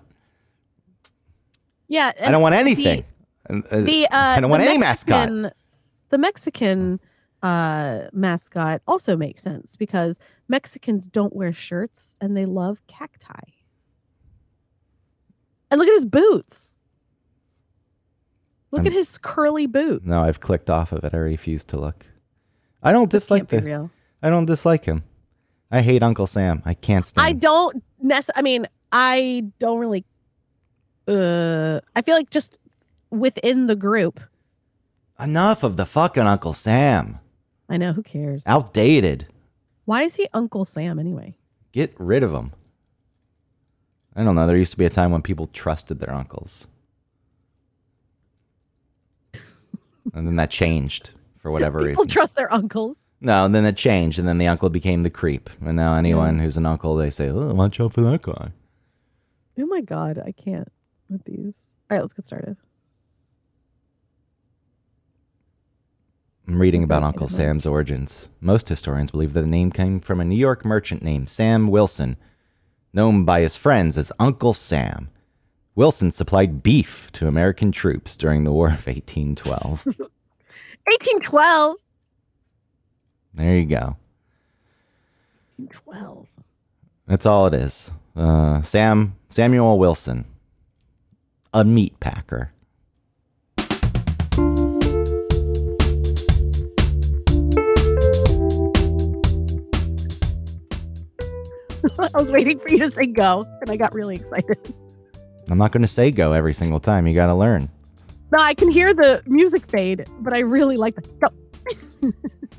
yeah, 1.87 2.11
I 2.21 2.31
don't 2.31 2.41
want 2.41 2.55
anything. 2.55 3.03
Uh, 3.49 3.61
uh, 3.69 3.81
The 3.81 4.05
uh, 4.07 4.17
I 4.17 4.39
don't 4.39 4.49
want 4.49 4.63
the 4.63 4.69
any 4.69 4.77
mascot. 4.77 5.29
Mexican- 5.29 5.51
The 6.09 6.17
Mexican 6.17 6.99
uh, 7.43 8.07
mascot 8.13 8.81
also 8.87 9.17
makes 9.17 9.41
sense 9.43 9.75
because 9.75 10.17
Mexicans 10.47 11.07
don't 11.07 11.35
wear 11.35 11.51
shirts 11.51 12.15
and 12.21 12.35
they 12.37 12.45
love 12.45 12.81
cacti. 12.87 13.51
And 15.69 15.79
look 15.79 15.87
at 15.87 15.95
his 15.95 16.05
boots. 16.05 16.75
Look 18.71 18.79
I'm- 18.81 18.87
at 18.87 18.93
his 18.93 19.17
curly 19.17 19.67
boots. 19.67 20.05
No, 20.05 20.23
I've 20.23 20.39
clicked 20.39 20.69
off 20.69 20.91
of 20.93 21.03
it. 21.03 21.13
I 21.13 21.17
refuse 21.17 21.63
to 21.65 21.79
look. 21.79 22.05
I 22.83 22.91
don't 22.91 23.11
This 23.11 23.23
dislike 23.23 23.51
real. 23.51 23.91
I 24.21 24.29
don't 24.29 24.45
dislike 24.45 24.85
him. 24.85 25.03
I 25.71 25.81
hate 25.81 26.03
Uncle 26.03 26.27
Sam. 26.27 26.61
I 26.65 26.73
can't 26.73 27.07
stand. 27.07 27.27
I 27.27 27.33
don't 27.33 27.83
necessarily. 28.01 28.39
I 28.39 28.41
mean, 28.41 28.67
I 28.91 29.45
don't 29.59 29.79
really. 29.79 30.05
Uh, 31.07 31.79
I 31.95 32.01
feel 32.01 32.15
like 32.15 32.29
just 32.29 32.59
within 33.09 33.67
the 33.67 33.75
group. 33.75 34.19
Enough 35.19 35.63
of 35.63 35.77
the 35.77 35.85
fucking 35.85 36.23
Uncle 36.23 36.53
Sam. 36.53 37.19
I 37.69 37.77
know 37.77 37.93
who 37.93 38.03
cares. 38.03 38.45
Outdated. 38.45 39.27
Why 39.85 40.03
is 40.03 40.15
he 40.15 40.27
Uncle 40.33 40.65
Sam 40.65 40.99
anyway? 40.99 41.37
Get 41.71 41.93
rid 41.97 42.23
of 42.23 42.33
him. 42.33 42.51
I 44.15 44.23
don't 44.23 44.35
know. 44.35 44.45
There 44.45 44.57
used 44.57 44.71
to 44.71 44.77
be 44.77 44.85
a 44.85 44.89
time 44.89 45.11
when 45.11 45.21
people 45.21 45.47
trusted 45.47 45.99
their 45.99 46.11
uncles. 46.11 46.67
and 50.13 50.27
then 50.27 50.35
that 50.35 50.49
changed 50.49 51.11
for 51.41 51.51
whatever 51.51 51.79
People 51.79 51.87
reason. 51.87 52.03
People 52.05 52.13
trust 52.13 52.35
their 52.35 52.53
uncles. 52.53 52.97
no, 53.19 53.45
and 53.45 53.53
then 53.55 53.65
it 53.65 53.75
changed, 53.77 54.19
and 54.19 54.27
then 54.27 54.37
the 54.37 54.47
uncle 54.47 54.69
became 54.69 55.01
the 55.01 55.09
creep. 55.09 55.49
And 55.65 55.75
now 55.75 55.95
anyone 55.95 56.39
who's 56.39 56.57
an 56.57 56.65
uncle, 56.65 56.95
they 56.95 57.09
say, 57.09 57.29
oh, 57.29 57.53
watch 57.53 57.79
out 57.79 57.93
for 57.93 58.01
that 58.01 58.21
guy. 58.21 58.51
Oh 59.59 59.65
my 59.65 59.81
god, 59.81 60.19
I 60.25 60.31
can't 60.31 60.71
with 61.09 61.23
these. 61.25 61.57
All 61.89 61.97
right, 61.97 62.01
let's 62.01 62.13
get 62.13 62.25
started. 62.25 62.57
I'm 66.47 66.59
reading 66.59 66.83
about 66.83 67.03
Uncle 67.03 67.27
Sam's 67.27 67.65
origins. 67.65 68.27
Most 68.41 68.67
historians 68.67 69.11
believe 69.11 69.33
that 69.33 69.41
the 69.41 69.47
name 69.47 69.71
came 69.71 69.99
from 69.99 70.19
a 70.19 70.25
New 70.25 70.35
York 70.35 70.65
merchant 70.65 71.01
named 71.01 71.29
Sam 71.29 71.67
Wilson, 71.67 72.17
known 72.93 73.23
by 73.23 73.41
his 73.41 73.55
friends 73.55 73.97
as 73.97 74.11
Uncle 74.19 74.53
Sam. 74.53 75.09
Wilson 75.75 76.11
supplied 76.11 76.61
beef 76.61 77.09
to 77.13 77.27
American 77.27 77.71
troops 77.71 78.17
during 78.17 78.43
the 78.43 78.51
War 78.51 78.67
of 78.67 78.85
1812. 78.87 79.87
1812. 80.85 81.75
there 83.33 83.57
you 83.57 83.65
go. 83.65 83.95
1812. 85.57 86.27
That's 87.07 87.25
all 87.25 87.47
it 87.47 87.53
is. 87.53 87.91
Uh, 88.15 88.61
Sam 88.61 89.15
Samuel 89.29 89.79
Wilson, 89.79 90.25
a 91.53 91.63
meat 91.63 91.99
packer. 91.99 92.51
I 101.99 102.09
was 102.13 102.31
waiting 102.31 102.59
for 102.59 102.69
you 102.69 102.79
to 102.79 102.91
say 102.91 103.05
go, 103.05 103.45
and 103.61 103.69
I 103.69 103.77
got 103.77 103.93
really 103.93 104.15
excited. 104.15 104.73
I'm 105.49 105.57
not 105.57 105.71
going 105.71 105.81
to 105.81 105.87
say 105.87 106.11
go 106.11 106.33
every 106.33 106.53
single 106.53 106.79
time. 106.79 107.07
You 107.07 107.13
got 107.13 107.27
to 107.27 107.35
learn. 107.35 107.69
No, 108.31 108.39
I 108.39 108.53
can 108.53 108.69
hear 108.69 108.93
the 108.93 109.21
music 109.25 109.67
fade, 109.67 110.05
but 110.21 110.33
I 110.33 110.39
really 110.39 110.77
like 110.77 110.95
the. 110.95 111.31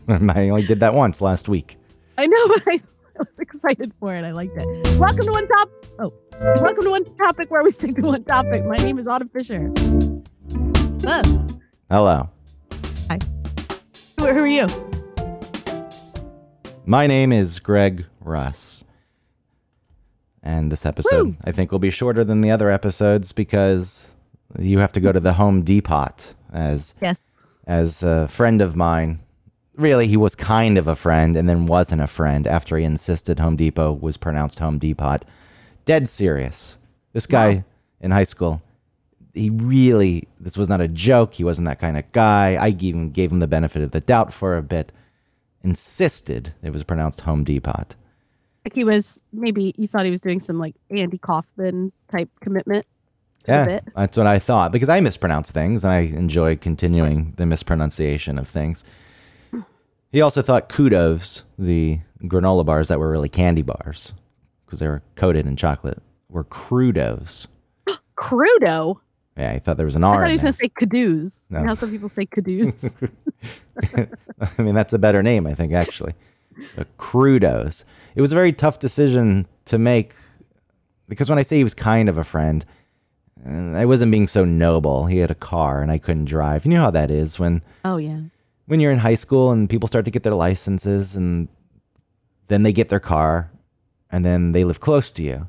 I 0.34 0.50
only 0.50 0.66
did 0.66 0.80
that 0.80 0.92
once 0.92 1.22
last 1.22 1.48
week. 1.48 1.78
I 2.18 2.26
know, 2.26 2.48
but 2.48 2.62
I, 2.66 2.74
I 2.74 3.18
was 3.20 3.38
excited 3.38 3.90
for 3.98 4.14
it. 4.14 4.22
I 4.22 4.32
liked 4.32 4.52
it. 4.54 4.98
Welcome 4.98 5.24
to 5.24 5.32
one 5.32 5.48
top. 5.48 5.70
Oh, 5.98 6.12
welcome 6.60 6.84
to 6.84 6.90
one 6.90 7.16
topic 7.16 7.50
where 7.50 7.64
we 7.64 7.72
stick 7.72 7.96
to 7.96 8.02
one 8.02 8.22
topic. 8.24 8.66
My 8.66 8.76
name 8.76 8.98
is 8.98 9.06
Autumn 9.06 9.30
Fisher. 9.30 9.72
Hello. 11.00 11.46
Hello. 11.90 12.28
Who, 14.18 14.26
who 14.26 14.40
are 14.40 14.46
you? 14.46 14.66
My 16.84 17.06
name 17.06 17.32
is 17.32 17.60
Greg 17.60 18.04
Russ. 18.20 18.84
And 20.42 20.70
this 20.70 20.84
episode, 20.84 21.28
Woo. 21.28 21.36
I 21.44 21.52
think, 21.52 21.72
will 21.72 21.78
be 21.78 21.88
shorter 21.88 22.24
than 22.24 22.42
the 22.42 22.50
other 22.50 22.70
episodes 22.70 23.32
because 23.32 24.14
you 24.58 24.78
have 24.78 24.92
to 24.92 25.00
go 25.00 25.12
to 25.12 25.20
the 25.20 25.34
Home 25.34 25.62
Depot 25.62 26.08
as 26.52 26.94
Yes. 27.00 27.18
as 27.66 28.02
a 28.02 28.28
friend 28.28 28.60
of 28.60 28.76
mine. 28.76 29.20
Really, 29.74 30.06
he 30.06 30.16
was 30.16 30.34
kind 30.34 30.76
of 30.76 30.86
a 30.86 30.94
friend 30.94 31.36
and 31.36 31.48
then 31.48 31.66
wasn't 31.66 32.02
a 32.02 32.06
friend 32.06 32.46
after 32.46 32.76
he 32.76 32.84
insisted 32.84 33.38
Home 33.38 33.56
Depot 33.56 33.92
was 33.92 34.16
pronounced 34.16 34.58
Home 34.58 34.78
Depot. 34.78 35.18
Dead 35.84 36.08
serious. 36.08 36.76
This 37.14 37.26
guy 37.26 37.54
Wow. 37.54 37.64
in 38.00 38.10
high 38.10 38.24
school, 38.24 38.60
he 39.32 39.48
really, 39.48 40.28
this 40.38 40.58
was 40.58 40.68
not 40.68 40.80
a 40.82 40.88
joke. 40.88 41.34
He 41.34 41.44
wasn't 41.44 41.66
that 41.68 41.78
kind 41.80 41.96
of 41.96 42.10
guy. 42.12 42.54
I 42.60 42.68
even 42.80 43.10
gave 43.10 43.32
him 43.32 43.40
the 43.40 43.46
benefit 43.46 43.82
of 43.82 43.92
the 43.92 44.00
doubt 44.00 44.32
for 44.32 44.56
a 44.58 44.62
bit. 44.62 44.92
Insisted 45.64 46.52
it 46.62 46.70
was 46.70 46.82
pronounced 46.82 47.20
Home 47.22 47.44
Depot. 47.44 47.84
Like 48.64 48.74
he 48.74 48.84
was 48.84 49.22
maybe 49.32 49.72
you 49.78 49.86
thought 49.86 50.04
he 50.04 50.10
was 50.10 50.20
doing 50.20 50.40
some 50.40 50.58
like 50.58 50.74
Andy 50.90 51.18
Kaufman 51.18 51.92
type 52.08 52.28
commitment 52.40 52.84
Yeah, 53.46 53.80
that's 53.96 54.16
what 54.16 54.26
I 54.26 54.38
thought 54.38 54.72
because 54.72 54.88
I 54.88 55.00
mispronounce 55.00 55.50
things 55.50 55.84
and 55.84 55.92
I 55.92 55.98
enjoy 56.00 56.56
continuing 56.56 57.34
the 57.36 57.46
mispronunciation 57.46 58.38
of 58.38 58.46
things. 58.46 58.84
He 60.12 60.20
also 60.20 60.42
thought 60.42 60.68
kudos, 60.68 61.44
the 61.58 62.00
granola 62.22 62.64
bars 62.64 62.88
that 62.88 62.98
were 62.98 63.10
really 63.10 63.28
candy 63.28 63.62
bars 63.62 64.14
because 64.64 64.78
they 64.78 64.86
were 64.86 65.02
coated 65.16 65.46
in 65.46 65.56
chocolate, 65.56 66.02
were 66.28 66.44
crudos. 66.44 67.46
Crudo. 68.16 69.00
Yeah, 69.34 69.54
he 69.54 69.60
thought 69.60 69.78
there 69.78 69.86
was 69.86 69.96
an 69.96 70.04
I 70.04 70.08
R. 70.08 70.18
thought 70.20 70.26
he 70.26 70.32
was 70.34 70.42
gonna 70.42 70.52
say 70.52 70.68
cadoos. 70.68 71.40
No. 71.48 71.64
How 71.64 71.74
some 71.74 71.90
people 71.90 72.10
say 72.10 72.26
cadoos. 72.26 72.84
I 73.96 74.62
mean, 74.62 74.74
that's 74.74 74.92
a 74.92 74.98
better 74.98 75.22
name, 75.22 75.46
I 75.46 75.54
think, 75.54 75.72
actually. 75.72 76.12
Uh, 76.76 76.84
Crudos. 76.98 77.84
It 78.14 78.20
was 78.20 78.30
a 78.30 78.34
very 78.34 78.52
tough 78.52 78.78
decision 78.78 79.46
to 79.64 79.78
make 79.78 80.14
because 81.08 81.28
when 81.28 81.38
I 81.38 81.42
say 81.42 81.56
he 81.56 81.64
was 81.64 81.74
kind 81.74 82.08
of 82.08 82.18
a 82.18 82.24
friend, 82.24 82.64
I 83.44 83.84
wasn't 83.86 84.12
being 84.12 84.26
so 84.26 84.44
noble. 84.44 85.06
He 85.06 85.18
had 85.18 85.30
a 85.30 85.34
car 85.34 85.82
and 85.82 85.90
I 85.90 85.98
couldn't 85.98 86.26
drive. 86.26 86.64
You 86.64 86.72
know 86.72 86.80
how 86.82 86.90
that 86.92 87.10
is 87.10 87.38
when 87.38 87.62
oh 87.84 87.96
yeah. 87.96 88.20
when 88.66 88.78
you're 88.80 88.92
in 88.92 88.98
high 89.00 89.14
school 89.16 89.50
and 89.50 89.68
people 89.68 89.88
start 89.88 90.04
to 90.04 90.10
get 90.10 90.22
their 90.22 90.34
licenses 90.34 91.16
and 91.16 91.48
then 92.48 92.62
they 92.62 92.72
get 92.72 92.88
their 92.88 93.00
car 93.00 93.50
and 94.10 94.24
then 94.24 94.52
they 94.52 94.64
live 94.64 94.80
close 94.80 95.10
to 95.12 95.22
you. 95.22 95.46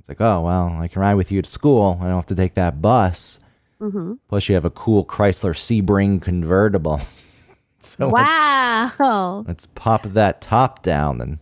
It's 0.00 0.08
like, 0.08 0.20
oh, 0.20 0.40
well, 0.40 0.68
I 0.80 0.88
can 0.88 1.02
ride 1.02 1.14
with 1.14 1.30
you 1.32 1.42
to 1.42 1.48
school. 1.50 1.98
I 2.00 2.04
don't 2.04 2.14
have 2.14 2.26
to 2.26 2.34
take 2.34 2.54
that 2.54 2.80
bus. 2.80 3.40
hmm 3.80 4.14
Plus, 4.28 4.48
you 4.48 4.54
have 4.54 4.64
a 4.64 4.70
cool 4.70 5.04
Chrysler 5.04 5.52
Sebring 5.54 6.22
convertible. 6.22 7.00
so 7.80 8.08
let's, 8.08 8.28
Wow. 8.98 9.44
let's 9.46 9.66
pop 9.66 10.04
that 10.04 10.40
top 10.40 10.82
down 10.82 11.20
and 11.20 11.38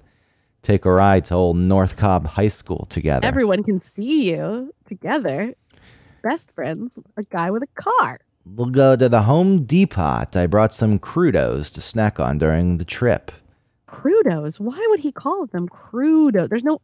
take 0.62 0.84
a 0.86 0.90
ride 0.92 1.26
to 1.26 1.34
old 1.34 1.56
North 1.58 1.96
Cobb 1.96 2.26
High 2.26 2.48
School 2.48 2.86
together. 2.88 3.26
Everyone 3.26 3.62
can 3.62 3.80
see 3.80 4.30
you 4.30 4.74
together. 4.86 5.54
Best 6.24 6.54
friends, 6.54 6.98
a 7.18 7.22
guy 7.24 7.50
with 7.50 7.62
a 7.62 7.66
car. 7.80 8.18
we'll 8.46 8.66
go 8.70 8.96
to 8.96 9.08
the 9.10 9.22
Home 9.22 9.64
Depot. 9.64 10.24
I 10.34 10.46
brought 10.46 10.72
some 10.72 10.98
crudos 10.98 11.70
to 11.74 11.82
snack 11.82 12.18
on 12.18 12.38
during 12.38 12.78
the 12.78 12.84
trip. 12.84 13.30
Crudos. 13.86 14.58
Why 14.58 14.84
would 14.88 15.00
he 15.00 15.12
call 15.12 15.44
them 15.46 15.68
crudo? 15.68 16.48
There's 16.48 16.64
no 16.64 16.80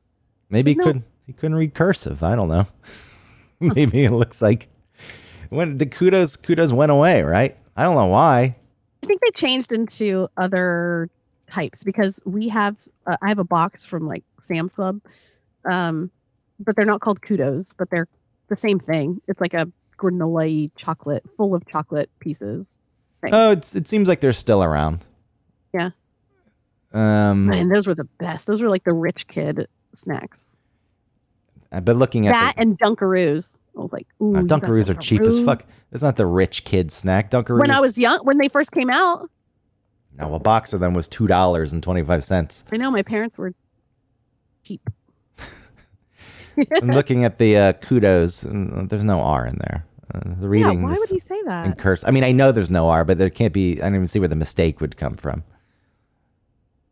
Maybe 0.51 0.73
he 0.73 0.77
No. 0.77 0.85
could 0.85 1.03
he 1.27 1.33
couldn't 1.33 1.57
read 1.57 1.75
cursive. 1.75 2.23
I 2.23 2.37
don't 2.37 2.49
know. 2.49 2.67
Maybe 3.61 4.05
it 4.05 4.11
looks 4.13 4.43
like 4.43 4.69
when 5.49 5.79
the 5.79 5.87
kudos 5.87 6.37
kudos 6.37 6.73
went 6.75 6.93
away, 6.93 7.23
right? 7.23 7.57
I 7.77 7.83
don't 7.85 7.95
know 7.97 8.07
why. 8.09 8.57
I 9.03 9.07
think 9.07 9.23
they 9.25 9.31
changed 9.33 9.73
into 9.73 10.29
other 10.37 11.09
types 11.47 11.83
because 11.83 12.21
we 12.27 12.49
have 12.51 12.77
uh, 13.07 13.17
I 13.23 13.29
have 13.29 13.39
a 13.39 13.45
box 13.45 13.87
from 13.87 14.07
like 14.07 14.23
Sam's 14.39 14.75
Club, 14.75 15.01
um, 15.65 16.11
but 16.59 16.77
they're 16.77 16.85
not 16.85 17.01
called 17.01 17.23
kudos, 17.23 17.73
but 17.73 17.89
they're 17.91 18.07
the 18.51 18.57
same 18.57 18.79
thing. 18.79 19.23
It's 19.27 19.41
like 19.41 19.55
a 19.55 19.67
granola 19.97 20.71
chocolate 20.77 21.25
full 21.37 21.55
of 21.55 21.67
chocolate 21.67 22.11
pieces. 22.21 22.77
Right. 23.23 23.33
Oh, 23.33 23.53
it's 23.53 23.75
it 23.75 23.87
seems 23.87 24.09
like 24.09 24.21
they're 24.21 24.33
still 24.33 24.63
around. 24.63 25.07
Yeah. 25.73 25.91
Um, 26.93 27.47
Man, 27.47 27.69
those 27.69 27.87
were 27.87 27.95
the 27.95 28.09
best. 28.19 28.47
Those 28.47 28.61
were 28.61 28.69
like 28.69 28.85
the 28.85 28.93
rich 28.93 29.27
kid 29.29 29.69
snacks. 29.93 30.57
I 31.73 31.81
but 31.81 31.97
looking 31.97 32.27
at 32.27 32.33
That 32.33 32.55
and 32.57 32.77
Dunkaroos. 32.77 33.59
I 33.77 33.81
was 33.81 33.93
like, 33.93 34.09
ooh, 34.21 34.33
got 34.33 34.45
Dunkaroos 34.45 34.89
are 34.91 34.95
cheap 34.95 35.23
as 35.23 35.43
fuck. 35.45 35.63
It's 35.93 36.03
not 36.03 36.17
the 36.17 36.27
rich 36.27 36.65
kid 36.65 36.91
snack. 36.91 37.31
Dunkaroos. 37.31 37.61
When 37.61 37.71
I 37.71 37.81
was 37.81 37.97
young, 37.97 38.19
when 38.25 38.39
they 38.39 38.49
first 38.49 38.73
came 38.73 38.91
out, 38.91 39.31
no, 40.19 40.35
a 40.35 40.41
box 40.41 40.73
of 40.73 40.81
them 40.81 40.93
was 40.93 41.07
two 41.07 41.27
dollars 41.27 41.73
and 41.73 41.83
twenty 41.83 42.03
five 42.03 42.25
cents. 42.25 42.65
I 42.73 42.77
know 42.77 42.91
my 42.91 43.03
parents 43.03 43.39
were 43.39 43.55
cheap. 44.65 44.91
I'm 46.81 46.89
looking 46.89 47.25
at 47.25 47.39
the 47.39 47.57
uh, 47.57 47.73
kudos. 47.75 48.43
And 48.45 48.89
there's 48.89 49.05
no 49.05 49.21
R 49.21 49.47
in 49.47 49.59
there. 49.69 49.85
Uh, 50.15 50.21
the 50.25 50.31
Yeah, 50.43 50.47
reading 50.49 50.83
why 50.83 50.91
this 50.91 51.01
would 51.01 51.11
he 51.11 51.19
say 51.21 51.39
in 51.39 51.45
that? 51.47 51.79
curse. 51.79 52.03
I 52.05 52.11
mean, 52.11 52.25
I 52.25 52.33
know 52.33 52.51
there's 52.53 52.71
no 52.71 52.89
R, 52.89 53.05
but 53.05 53.19
there 53.19 53.31
can't 53.31 53.53
be. 53.53 53.81
I 53.81 53.85
don't 53.87 53.95
even 53.95 54.07
see 54.07 54.19
where 54.19 54.29
the 54.29 54.35
mistake 54.37 54.81
would 54.81 54.97
come 54.97 55.15
from. 55.15 55.45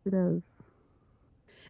Crudos. 0.07 0.43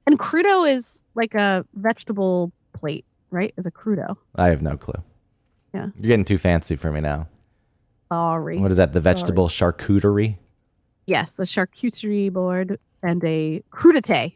And 0.05 0.17
crudo 0.19 0.69
is 0.69 1.01
like 1.15 1.33
a 1.35 1.65
vegetable 1.75 2.51
plate, 2.73 3.05
right? 3.31 3.53
Is 3.57 3.65
a 3.65 3.71
crudo. 3.71 4.17
I 4.35 4.47
have 4.49 4.61
no 4.61 4.77
clue. 4.77 5.01
Yeah. 5.73 5.87
You're 5.97 6.07
getting 6.09 6.25
too 6.25 6.37
fancy 6.37 6.75
for 6.75 6.91
me 6.91 6.99
now. 7.01 7.27
Sorry. 8.11 8.57
What 8.57 8.71
is 8.71 8.77
that? 8.77 8.93
The 8.93 8.99
vegetable 9.01 9.49
charcuterie? 9.49 10.37
Yes, 11.05 11.37
a 11.39 11.43
charcuterie 11.43 12.31
board 12.31 12.79
and 13.03 13.23
a 13.23 13.61
crudité. 13.71 14.33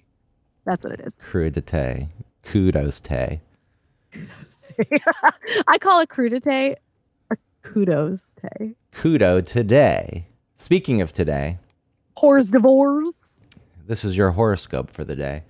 That's 0.66 0.84
what 0.84 0.94
it 0.94 1.02
is. 1.06 1.16
Crudité. 1.16 2.10
Kudos 2.44 3.02
te. 3.02 3.42
I 5.68 5.78
call 5.80 6.02
it 6.02 6.10
crudité 6.10 6.76
or 7.30 7.38
kudos 7.62 8.34
day. 8.42 8.76
Kudo 8.92 9.46
today. 9.46 10.28
Speaking 10.56 11.02
of 11.02 11.12
today, 11.14 11.60
Hors 12.18 12.50
divorce. 12.52 13.44
this 13.88 14.04
is 14.06 14.16
your 14.18 14.32
horoscope 14.32 14.90
for 14.90 15.04
the 15.04 15.16
day 15.16 15.44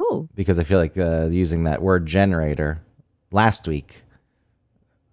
Oh, 0.00 0.28
because 0.34 0.58
I 0.58 0.64
feel 0.64 0.78
like 0.78 0.96
uh, 0.96 1.26
using 1.26 1.64
that 1.64 1.82
word 1.82 2.06
generator 2.06 2.82
last 3.32 3.66
week, 3.68 4.02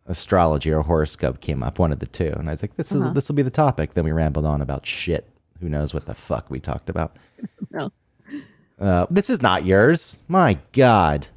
astrology 0.06 0.72
or 0.72 0.82
horoscope 0.84 1.40
came 1.42 1.64
up, 1.64 1.80
one 1.80 1.92
of 1.92 2.00
the 2.00 2.06
two, 2.08 2.34
and 2.38 2.48
I 2.48 2.52
was 2.52 2.62
like, 2.62 2.76
this 2.76 2.92
is 2.92 3.04
Uh-huh. 3.06 3.14
this 3.14 3.28
will 3.30 3.36
be 3.36 3.42
the 3.42 3.50
topic. 3.50 3.94
Then 3.94 4.04
we 4.04 4.12
rambled 4.12 4.46
on 4.46 4.62
about 4.62 4.86
shit. 4.86 5.28
Who 5.62 5.70
knows 5.70 5.94
what 5.94 6.06
the 6.06 6.14
fuck 6.16 6.50
we 6.50 6.60
talked 6.60 6.90
about? 6.90 7.16
No. 7.72 7.92
Uh, 8.80 9.06
this 9.10 9.30
is 9.30 9.42
not 9.42 9.66
yours. 9.66 10.18
My 10.28 10.58
God. 10.74 11.28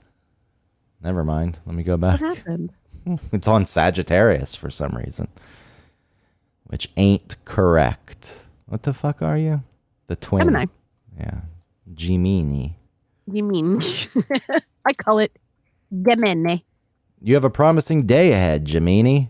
Never 1.06 1.22
mind. 1.22 1.60
Let 1.64 1.76
me 1.76 1.84
go 1.84 1.96
back. 1.96 2.20
what 2.20 2.36
happened? 2.36 2.72
It's 3.32 3.46
on 3.46 3.66
Sagittarius 3.66 4.56
for 4.56 4.68
some 4.68 4.96
reason, 4.96 5.28
which 6.64 6.90
ain't 6.96 7.36
correct. 7.44 8.34
What 8.66 8.82
the 8.82 8.92
fuck 8.92 9.22
are 9.22 9.38
you? 9.38 9.62
The 10.08 10.16
twin. 10.16 10.40
Gemini. 10.40 10.64
Yeah. 11.16 11.42
Gemini. 11.94 12.70
Mean 13.28 13.80
I 14.84 14.92
call 14.94 15.20
it 15.20 15.30
Gemini. 16.02 16.56
You 17.20 17.34
have 17.34 17.44
a 17.44 17.50
promising 17.50 18.06
day 18.06 18.32
ahead, 18.32 18.64
Gemini. 18.64 19.26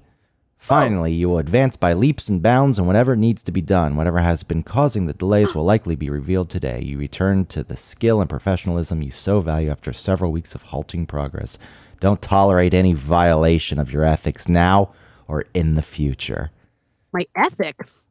Oh. 0.59 0.65
Finally, 0.67 1.13
you 1.13 1.29
will 1.29 1.39
advance 1.39 1.77
by 1.77 1.93
leaps 1.93 2.29
and 2.29 2.43
bounds, 2.43 2.79
and 2.79 2.87
whatever 2.87 3.15
needs 3.15 3.43
to 3.45 3.53
be 3.53 3.61
done, 3.61 3.95
whatever 3.95 4.19
has 4.19 4.43
been 4.43 4.63
causing 4.63 5.07
the 5.07 5.13
delays, 5.13 5.55
will 5.55 5.65
likely 5.65 5.95
be 5.95 6.11
revealed 6.11 6.51
today. 6.51 6.83
You 6.83 6.99
return 6.99 7.45
to 7.47 7.63
the 7.63 7.77
skill 7.77 8.21
and 8.21 8.29
professionalism 8.29 9.03
you 9.03 9.11
so 9.11 9.41
value 9.41 9.71
after 9.71 9.93
several 9.93 10.33
weeks 10.33 10.55
of 10.55 10.65
halting 10.65 11.07
progress. 11.07 11.59
Don't 12.01 12.21
tolerate 12.21 12.75
any 12.75 12.93
violation 12.93 13.79
of 13.79 13.93
your 13.93 14.05
ethics 14.05 14.49
now 14.49 14.93
or 15.29 15.45
in 15.55 15.75
the 15.75 15.83
future. 15.83 16.51
My 17.13 17.27
ethics. 17.37 18.07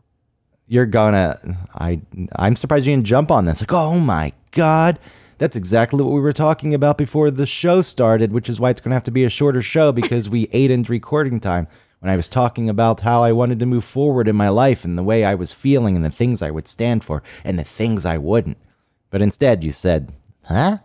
You're 0.68 0.88
gonna. 0.88 1.40
I. 1.76 2.02
I'm 2.38 2.56
surprised 2.56 2.88
you 2.88 2.94
didn't 2.94 3.06
jump 3.06 3.30
on 3.32 3.46
this. 3.46 3.62
Like, 3.62 3.74
oh 3.74 4.00
my 4.00 4.34
god, 4.52 4.98
that's 5.38 5.56
exactly 5.56 6.04
what 6.04 6.14
we 6.14 6.22
were 6.22 6.34
talking 6.34 6.74
about 6.74 6.98
before 6.98 7.30
the 7.30 7.46
show 7.46 7.82
started, 7.82 8.32
which 8.32 8.50
is 8.50 8.60
why 8.60 8.72
it's 8.72 8.82
gonna 8.82 8.96
have 8.96 9.04
to 9.04 9.12
be 9.12 9.24
a 9.24 9.30
shorter 9.30 9.62
show 9.62 9.92
because 9.92 10.30
we 10.30 10.48
ate 10.54 10.72
into 10.72 10.92
recording 10.92 11.40
time 11.40 11.68
when 12.06 12.14
I 12.14 12.18
was 12.18 12.30
talking 12.30 12.70
about 12.70 13.00
how 13.00 13.24
I 13.24 13.32
wanted 13.32 13.60
to 13.62 13.66
move 13.66 13.84
forward 13.84 14.28
in 14.28 14.36
my 14.36 14.50
life 14.50 14.86
and 14.86 14.96
the 14.96 15.02
way 15.02 15.24
I 15.26 15.34
was 15.34 15.54
feeling 15.54 15.96
and 15.96 16.06
the 16.06 16.12
things 16.12 16.44
I 16.44 16.52
would 16.52 16.68
stand 16.68 17.04
for 17.04 17.24
and 17.44 17.58
the 17.58 17.64
things 17.64 18.06
I 18.06 18.20
wouldn't. 18.20 18.60
But 19.10 19.24
instead, 19.24 19.64
you 19.64 19.72
said, 19.72 20.12
huh? 20.44 20.78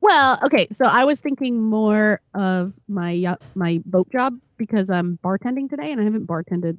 Well, 0.00 0.38
okay, 0.42 0.68
so 0.72 0.86
I 0.86 1.04
was 1.04 1.20
thinking 1.20 1.60
more 1.60 2.22
of 2.32 2.72
my 2.88 3.22
uh, 3.28 3.36
my 3.54 3.82
boat 3.84 4.10
job 4.10 4.38
because 4.56 4.88
I'm 4.88 5.18
bartending 5.22 5.68
today 5.68 5.92
and 5.92 6.00
I 6.00 6.04
haven't 6.04 6.26
bartended, 6.26 6.78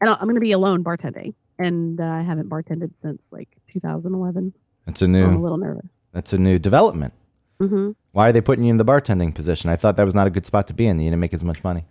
and 0.00 0.10
I'm 0.10 0.18
going 0.18 0.34
to 0.34 0.40
be 0.40 0.50
alone 0.50 0.82
bartending, 0.82 1.34
and 1.60 2.00
uh, 2.00 2.04
I 2.04 2.22
haven't 2.22 2.48
bartended 2.50 2.98
since 2.98 3.32
like 3.32 3.50
2011. 3.68 4.52
That's 4.84 5.00
a 5.00 5.04
So 5.04 5.06
I'm 5.06 5.14
a 5.14 5.30
new. 5.36 5.40
little 5.40 5.58
nervous. 5.58 6.06
That's 6.12 6.32
a 6.32 6.38
new 6.38 6.58
development. 6.58 7.14
hmm 7.60 7.92
Why 8.10 8.30
are 8.30 8.32
they 8.32 8.40
putting 8.40 8.64
you 8.64 8.70
in 8.72 8.78
the 8.78 8.84
bartending 8.84 9.32
position? 9.32 9.70
I 9.70 9.76
thought 9.76 9.94
that 9.96 10.04
was 10.04 10.16
not 10.16 10.26
a 10.26 10.30
good 10.30 10.44
spot 10.44 10.66
to 10.66 10.74
be 10.74 10.88
in. 10.88 10.98
You 10.98 11.10
didn't 11.10 11.20
make 11.20 11.32
as 11.34 11.44
much 11.44 11.62
money. 11.62 11.84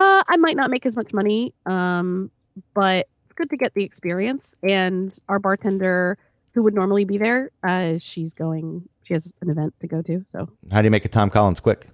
Uh, 0.00 0.22
I 0.28 0.36
might 0.38 0.56
not 0.56 0.70
make 0.70 0.86
as 0.86 0.96
much 0.96 1.12
money, 1.12 1.54
um, 1.66 2.30
but 2.74 3.06
it's 3.24 3.34
good 3.34 3.50
to 3.50 3.56
get 3.56 3.74
the 3.74 3.84
experience. 3.84 4.54
And 4.62 5.16
our 5.28 5.38
bartender, 5.38 6.16
who 6.54 6.62
would 6.62 6.74
normally 6.74 7.04
be 7.04 7.18
there, 7.18 7.50
uh, 7.62 7.94
she's 7.98 8.32
going. 8.34 8.88
She 9.02 9.14
has 9.14 9.32
an 9.40 9.50
event 9.50 9.74
to 9.80 9.86
go 9.88 10.02
to, 10.02 10.22
so 10.24 10.48
How 10.72 10.80
do 10.82 10.86
you 10.86 10.90
make 10.90 11.04
a 11.04 11.08
Tom 11.08 11.30
Collins 11.30 11.60
quick? 11.60 11.88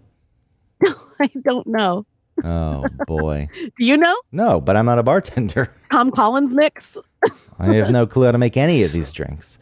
I 0.84 1.30
don't 1.42 1.66
know. 1.66 2.04
Oh 2.44 2.84
boy. 3.06 3.48
Do 3.76 3.84
you 3.86 3.96
know 3.96 4.14
No, 4.30 4.60
but 4.60 4.76
I'm 4.76 4.84
not 4.84 4.98
a 4.98 5.02
bartender. 5.02 5.70
Tom 5.90 6.10
Collins 6.10 6.52
mix? 6.52 6.98
I 7.58 7.72
have 7.74 7.90
no 7.90 8.06
clue 8.06 8.26
how 8.26 8.32
to 8.32 8.38
make 8.38 8.58
any 8.58 8.82
of 8.82 8.92
these 8.92 9.10
drinks. 9.12 9.58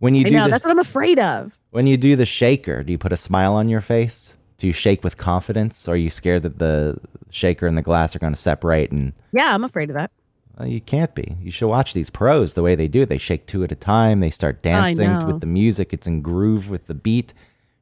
When 0.00 0.14
you 0.14 0.26
I 0.26 0.28
do 0.28 0.36
know 0.36 0.44
the, 0.44 0.50
that's 0.50 0.64
what 0.66 0.70
I'm 0.70 0.78
afraid 0.78 1.18
of. 1.18 1.58
when 1.70 1.86
you 1.86 1.96
do 1.96 2.16
the 2.16 2.26
shaker, 2.26 2.82
do 2.82 2.92
you 2.92 2.98
put 2.98 3.12
a 3.12 3.16
smile 3.16 3.54
on 3.54 3.70
your 3.70 3.80
face? 3.80 4.36
Do 4.60 4.66
you 4.66 4.72
shake 4.74 5.02
with 5.02 5.16
confidence? 5.16 5.88
Or 5.88 5.92
are 5.92 5.96
you 5.96 6.10
scared 6.10 6.42
that 6.42 6.58
the 6.58 6.98
shaker 7.30 7.66
and 7.66 7.76
the 7.78 7.82
glass 7.82 8.14
are 8.14 8.18
going 8.18 8.34
to 8.34 8.38
separate? 8.38 8.92
And 8.92 9.14
Yeah, 9.32 9.54
I'm 9.54 9.64
afraid 9.64 9.88
of 9.90 9.94
that. 9.96 10.10
well, 10.58 10.68
you 10.68 10.80
can't 10.82 11.14
be. 11.14 11.36
You 11.40 11.50
should 11.50 11.68
watch 11.68 11.94
these 11.94 12.10
pros 12.10 12.52
the 12.52 12.62
way 12.62 12.74
they 12.74 12.86
do. 12.86 13.06
They 13.06 13.16
shake 13.18 13.46
two 13.46 13.64
at 13.64 13.72
a 13.72 13.74
time. 13.74 14.20
They 14.20 14.28
start 14.30 14.62
dancing 14.62 15.26
with 15.26 15.40
the 15.40 15.46
music. 15.46 15.92
It's 15.94 16.06
in 16.06 16.20
groove 16.20 16.68
with 16.68 16.86
the 16.88 16.94
beat. 16.94 17.32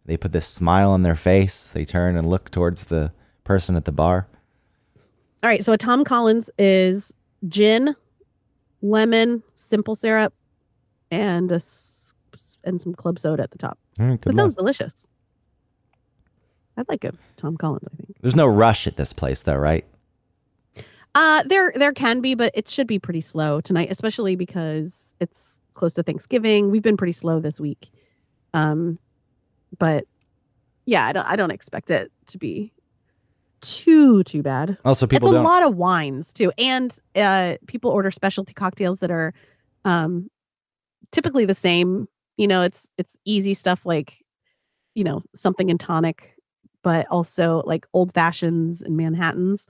They 0.06 0.16
put 0.16 0.30
this 0.32 0.47
smile 0.47 0.90
on 0.92 1.02
their 1.02 1.16
face. 1.16 1.66
They 1.68 1.85
turn 1.85 2.14
and 2.16 2.28
look 2.30 2.50
towards 2.50 2.85
the 2.85 3.11
person 3.44 3.75
at 3.75 3.85
the 3.85 3.92
bar. 3.92 4.28
All 5.42 5.50
right, 5.50 5.64
so 5.64 5.73
a 5.73 5.76
Tom 5.78 6.04
Collins 6.04 6.49
is 6.58 7.12
gin, 7.49 7.94
lemon, 8.82 9.42
simple 9.54 9.94
syrup, 9.97 10.32
and 11.11 11.50
a 11.52 11.61
and 12.64 12.80
some 12.80 12.94
club 12.94 13.18
soda 13.18 13.42
at 13.42 13.50
the 13.50 13.58
top. 13.58 13.78
All 13.99 14.06
right, 14.06 14.20
good 14.20 14.32
That 14.32 14.37
luck. 14.37 14.44
sounds 14.44 14.54
delicious. 14.54 15.06
I'd 16.78 16.88
like 16.88 17.04
a 17.04 17.12
Tom 17.37 17.56
Collins. 17.56 17.87
I 17.92 17.97
think. 17.97 18.16
There's 18.20 18.37
no 18.37 18.47
rush 18.47 18.87
at 18.87 18.97
this 18.97 19.12
place, 19.12 19.42
though, 19.42 19.56
right? 19.56 19.85
Uh, 21.14 21.42
there 21.47 21.73
there 21.75 21.92
can 21.92 22.20
be, 22.20 22.35
but 22.35 22.52
it 22.54 22.68
should 22.68 22.87
be 22.87 22.99
pretty 22.99 23.20
slow 23.20 23.61
tonight, 23.61 23.88
especially 23.90 24.37
because 24.37 25.14
it's 25.20 25.61
close 25.75 25.94
to 25.94 26.02
Thanksgiving. 26.02 26.70
We've 26.70 26.82
been 26.82 26.97
pretty 26.97 27.12
slow 27.12 27.40
this 27.40 27.58
week. 27.58 27.90
Um, 28.54 28.99
but 29.79 30.05
yeah, 30.87 31.07
I 31.07 31.12
don't 31.12 31.26
I 31.26 31.37
don't 31.37 31.50
expect 31.50 31.90
it 31.90 32.12
to 32.29 32.38
be 32.38 32.72
too 33.61 34.22
too 34.22 34.42
bad. 34.42 34.79
Also, 34.85 35.07
people 35.07 35.29
it's 35.29 35.33
a 35.33 35.37
don't. 35.37 35.44
lot 35.44 35.62
of 35.62 35.74
wines 35.76 36.33
too, 36.33 36.53
and 36.57 36.96
uh, 37.16 37.57
people 37.66 37.90
order 37.90 38.11
specialty 38.11 38.55
cocktails 38.55 39.00
that 39.00 39.11
are 39.11 39.35
um, 39.85 40.31
typically 41.11 41.44
the 41.44 41.55
same. 41.55 42.09
You 42.37 42.46
know, 42.46 42.62
it's 42.62 42.90
it's 42.96 43.16
easy 43.24 43.55
stuff 43.55 43.85
like 43.85 44.24
you 44.94 45.05
know 45.05 45.22
something 45.35 45.68
in 45.68 45.79
tonic, 45.79 46.38
but 46.83 47.07
also 47.11 47.62
like 47.67 47.87
old 47.93 48.12
fashions 48.14 48.83
and 48.83 48.97
Manhattans, 48.97 49.67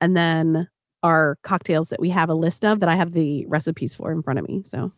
and 0.00 0.16
then 0.16 0.68
our 1.02 1.38
cocktails 1.42 1.88
that 1.88 2.00
we 2.00 2.08
have 2.10 2.28
a 2.28 2.34
list 2.34 2.64
of 2.64 2.80
that 2.80 2.88
I 2.88 2.94
have 2.94 3.12
the 3.12 3.44
recipes 3.46 3.94
for 3.94 4.12
in 4.12 4.22
front 4.22 4.38
of 4.38 4.48
me. 4.48 4.62
So. 4.64 4.92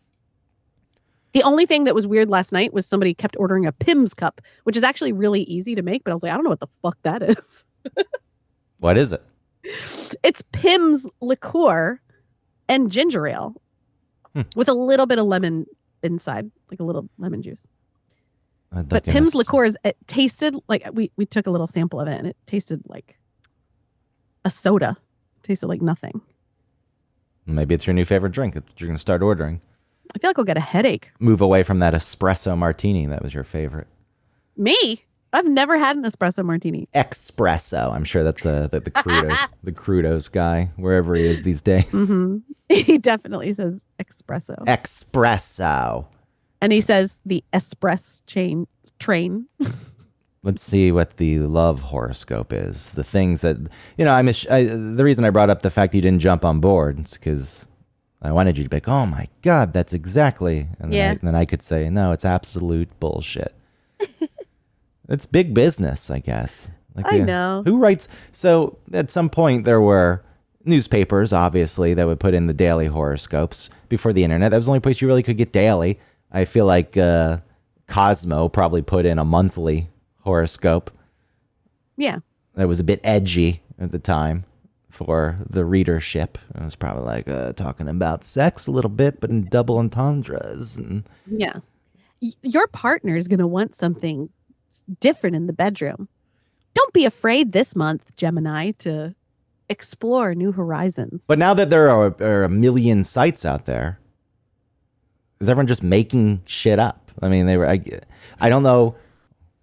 The 1.32 1.42
only 1.42 1.66
thing 1.66 1.82
that 1.84 1.96
was 1.96 2.06
weird 2.06 2.30
last 2.30 2.52
night 2.52 2.72
was 2.72 2.86
somebody 2.86 3.12
kept 3.12 3.34
ordering 3.40 3.66
a 3.66 3.72
Pimm's 3.72 4.14
cup, 4.14 4.40
which 4.62 4.76
is 4.76 4.84
actually 4.84 5.12
really 5.12 5.42
easy 5.42 5.74
to 5.74 5.82
make, 5.82 6.04
but 6.04 6.12
I 6.12 6.14
was 6.14 6.22
like, 6.22 6.30
I 6.30 6.36
don't 6.36 6.44
know 6.44 6.50
what 6.50 6.60
the 6.60 6.68
fuck 6.80 6.96
that 7.02 7.22
is. 7.22 7.64
What 8.78 8.96
is 8.96 9.12
it? 9.12 9.22
It's 10.22 10.42
Pimm's 10.52 11.08
liqueur 11.20 12.00
and 12.68 12.90
ginger 12.90 13.26
ale 13.26 13.60
Hmm. 14.34 14.42
with 14.56 14.68
a 14.68 14.74
little 14.74 15.06
bit 15.06 15.18
of 15.18 15.26
lemon 15.26 15.66
inside, 16.02 16.50
like 16.70 16.80
a 16.80 16.84
little 16.84 17.08
lemon 17.18 17.40
juice. 17.40 17.66
I'd 18.74 18.88
But 18.88 19.04
Pimm's 19.04 19.28
s- 19.28 19.34
liqueur 19.34 19.64
is 19.64 19.78
it 19.84 19.96
tasted 20.06 20.54
like 20.68 20.86
we 20.92 21.10
we 21.16 21.26
took 21.26 21.46
a 21.46 21.50
little 21.50 21.66
sample 21.66 22.00
of 22.00 22.08
it 22.08 22.18
and 22.18 22.26
it 22.26 22.36
tasted 22.46 22.82
like 22.88 23.16
a 24.44 24.50
soda. 24.50 24.96
tasted 25.42 25.66
like 25.68 25.80
nothing. 25.82 26.20
Maybe 27.46 27.74
it's 27.74 27.86
your 27.86 27.94
new 27.94 28.04
favorite 28.04 28.32
drink 28.32 28.54
that 28.54 28.64
you're 28.78 28.86
going 28.88 28.96
to 28.96 29.00
start 29.00 29.22
ordering. 29.22 29.60
I 30.14 30.18
feel 30.18 30.30
like 30.30 30.38
I'll 30.38 30.44
get 30.44 30.56
a 30.56 30.60
headache. 30.60 31.10
Move 31.18 31.40
away 31.40 31.62
from 31.62 31.78
that 31.80 31.92
espresso 31.94 32.56
martini 32.56 33.06
that 33.06 33.22
was 33.22 33.34
your 33.34 33.44
favorite. 33.44 33.86
Me? 34.56 35.04
I've 35.32 35.46
never 35.48 35.76
had 35.78 35.96
an 35.96 36.04
espresso 36.04 36.44
martini. 36.44 36.88
Espresso. 36.94 37.92
I'm 37.92 38.04
sure 38.04 38.22
that's 38.22 38.46
uh, 38.46 38.68
the, 38.68 38.80
the 38.80 38.90
Crudos, 38.92 39.48
the 39.64 39.72
Crudos 39.72 40.30
guy, 40.30 40.70
wherever 40.76 41.14
he 41.16 41.24
is 41.24 41.42
these 41.42 41.60
days. 41.62 41.90
hmm 41.90 42.38
He 42.70 42.96
definitely 42.98 43.52
says 43.52 43.84
espresso. 44.02 44.56
Espresso. 44.66 46.06
And 46.64 46.72
he 46.72 46.80
says 46.80 47.18
the 47.26 47.44
espress 47.52 48.22
chain 48.26 48.66
train. 48.98 49.48
Let's 50.42 50.62
see 50.62 50.90
what 50.92 51.18
the 51.18 51.40
love 51.40 51.80
horoscope 51.80 52.54
is. 52.54 52.92
The 52.92 53.04
things 53.04 53.42
that 53.42 53.58
you 53.98 54.04
know. 54.04 54.12
I 54.12 54.22
miss. 54.22 54.46
I, 54.50 54.64
the 54.64 55.04
reason 55.04 55.24
I 55.24 55.30
brought 55.30 55.50
up 55.50 55.60
the 55.60 55.70
fact 55.70 55.94
you 55.94 56.00
didn't 56.00 56.20
jump 56.20 56.42
on 56.44 56.60
board 56.60 57.00
is 57.00 57.14
because 57.14 57.66
I 58.22 58.32
wanted 58.32 58.56
you 58.56 58.64
to 58.64 58.70
be 58.70 58.76
like, 58.76 58.88
"Oh 58.88 59.04
my 59.04 59.28
god, 59.42 59.74
that's 59.74 59.92
exactly." 59.92 60.68
And 60.78 60.90
then, 60.90 60.92
Yeah. 60.92 61.08
I, 61.08 61.12
and 61.12 61.20
then 61.20 61.34
I 61.34 61.44
could 61.44 61.60
say, 61.60 61.90
"No, 61.90 62.12
it's 62.12 62.24
absolute 62.24 62.88
bullshit." 62.98 63.54
it's 65.10 65.26
big 65.26 65.52
business, 65.52 66.10
I 66.10 66.18
guess. 66.18 66.70
Like, 66.94 67.12
I 67.12 67.20
uh, 67.20 67.24
know. 67.24 67.62
who 67.66 67.76
writes. 67.78 68.08
So 68.32 68.78
at 68.92 69.10
some 69.10 69.28
point 69.28 69.64
there 69.64 69.80
were 69.80 70.24
newspapers, 70.64 71.32
obviously, 71.32 71.92
that 71.94 72.06
would 72.06 72.20
put 72.20 72.32
in 72.34 72.46
the 72.46 72.54
daily 72.54 72.86
horoscopes 72.86 73.68
before 73.88 74.12
the 74.12 74.24
internet. 74.24 74.50
That 74.50 74.56
was 74.56 74.66
the 74.66 74.72
only 74.72 74.80
place 74.80 75.00
you 75.00 75.08
really 75.08 75.22
could 75.22 75.36
get 75.36 75.52
daily. 75.52 75.98
I 76.32 76.44
feel 76.44 76.66
like 76.66 76.96
uh, 76.96 77.38
Cosmo 77.86 78.48
probably 78.48 78.82
put 78.82 79.06
in 79.06 79.18
a 79.18 79.24
monthly 79.24 79.88
horoscope 80.22 80.90
Yeah. 81.96 82.18
that 82.54 82.66
was 82.68 82.80
a 82.80 82.84
bit 82.84 83.00
edgy 83.04 83.62
at 83.78 83.92
the 83.92 83.98
time 83.98 84.44
for 84.90 85.36
the 85.48 85.64
readership. 85.64 86.38
It 86.54 86.64
was 86.64 86.76
probably 86.76 87.04
like 87.04 87.28
uh, 87.28 87.52
talking 87.52 87.88
about 87.88 88.24
sex 88.24 88.66
a 88.66 88.70
little 88.70 88.90
bit, 88.90 89.20
but 89.20 89.30
in 89.30 89.44
double 89.48 89.78
entendres. 89.78 90.76
And 90.76 91.04
Yeah. 91.26 91.56
Y- 92.22 92.30
your 92.42 92.66
partner 92.68 93.16
is 93.16 93.28
going 93.28 93.40
to 93.40 93.46
want 93.46 93.74
something 93.74 94.30
different 95.00 95.36
in 95.36 95.46
the 95.46 95.52
bedroom. 95.52 96.08
Don't 96.74 96.92
be 96.92 97.04
afraid 97.04 97.52
this 97.52 97.76
month, 97.76 98.16
Gemini, 98.16 98.72
to 98.78 99.14
explore 99.68 100.34
new 100.34 100.52
horizons. 100.52 101.22
but 101.26 101.38
now 101.38 101.54
that 101.54 101.70
there 101.70 101.88
are, 101.88 102.14
are 102.20 102.42
a 102.44 102.48
million 102.48 103.02
sites 103.04 103.44
out 103.44 103.64
there, 103.66 103.98
is 105.40 105.48
everyone 105.48 105.66
just 105.66 105.82
making 105.82 106.42
shit 106.46 106.78
up? 106.78 107.10
I 107.22 107.28
mean, 107.28 107.46
they 107.46 107.56
were. 107.56 107.68
I, 107.68 107.80
I 108.40 108.48
don't 108.48 108.62
know. 108.62 108.96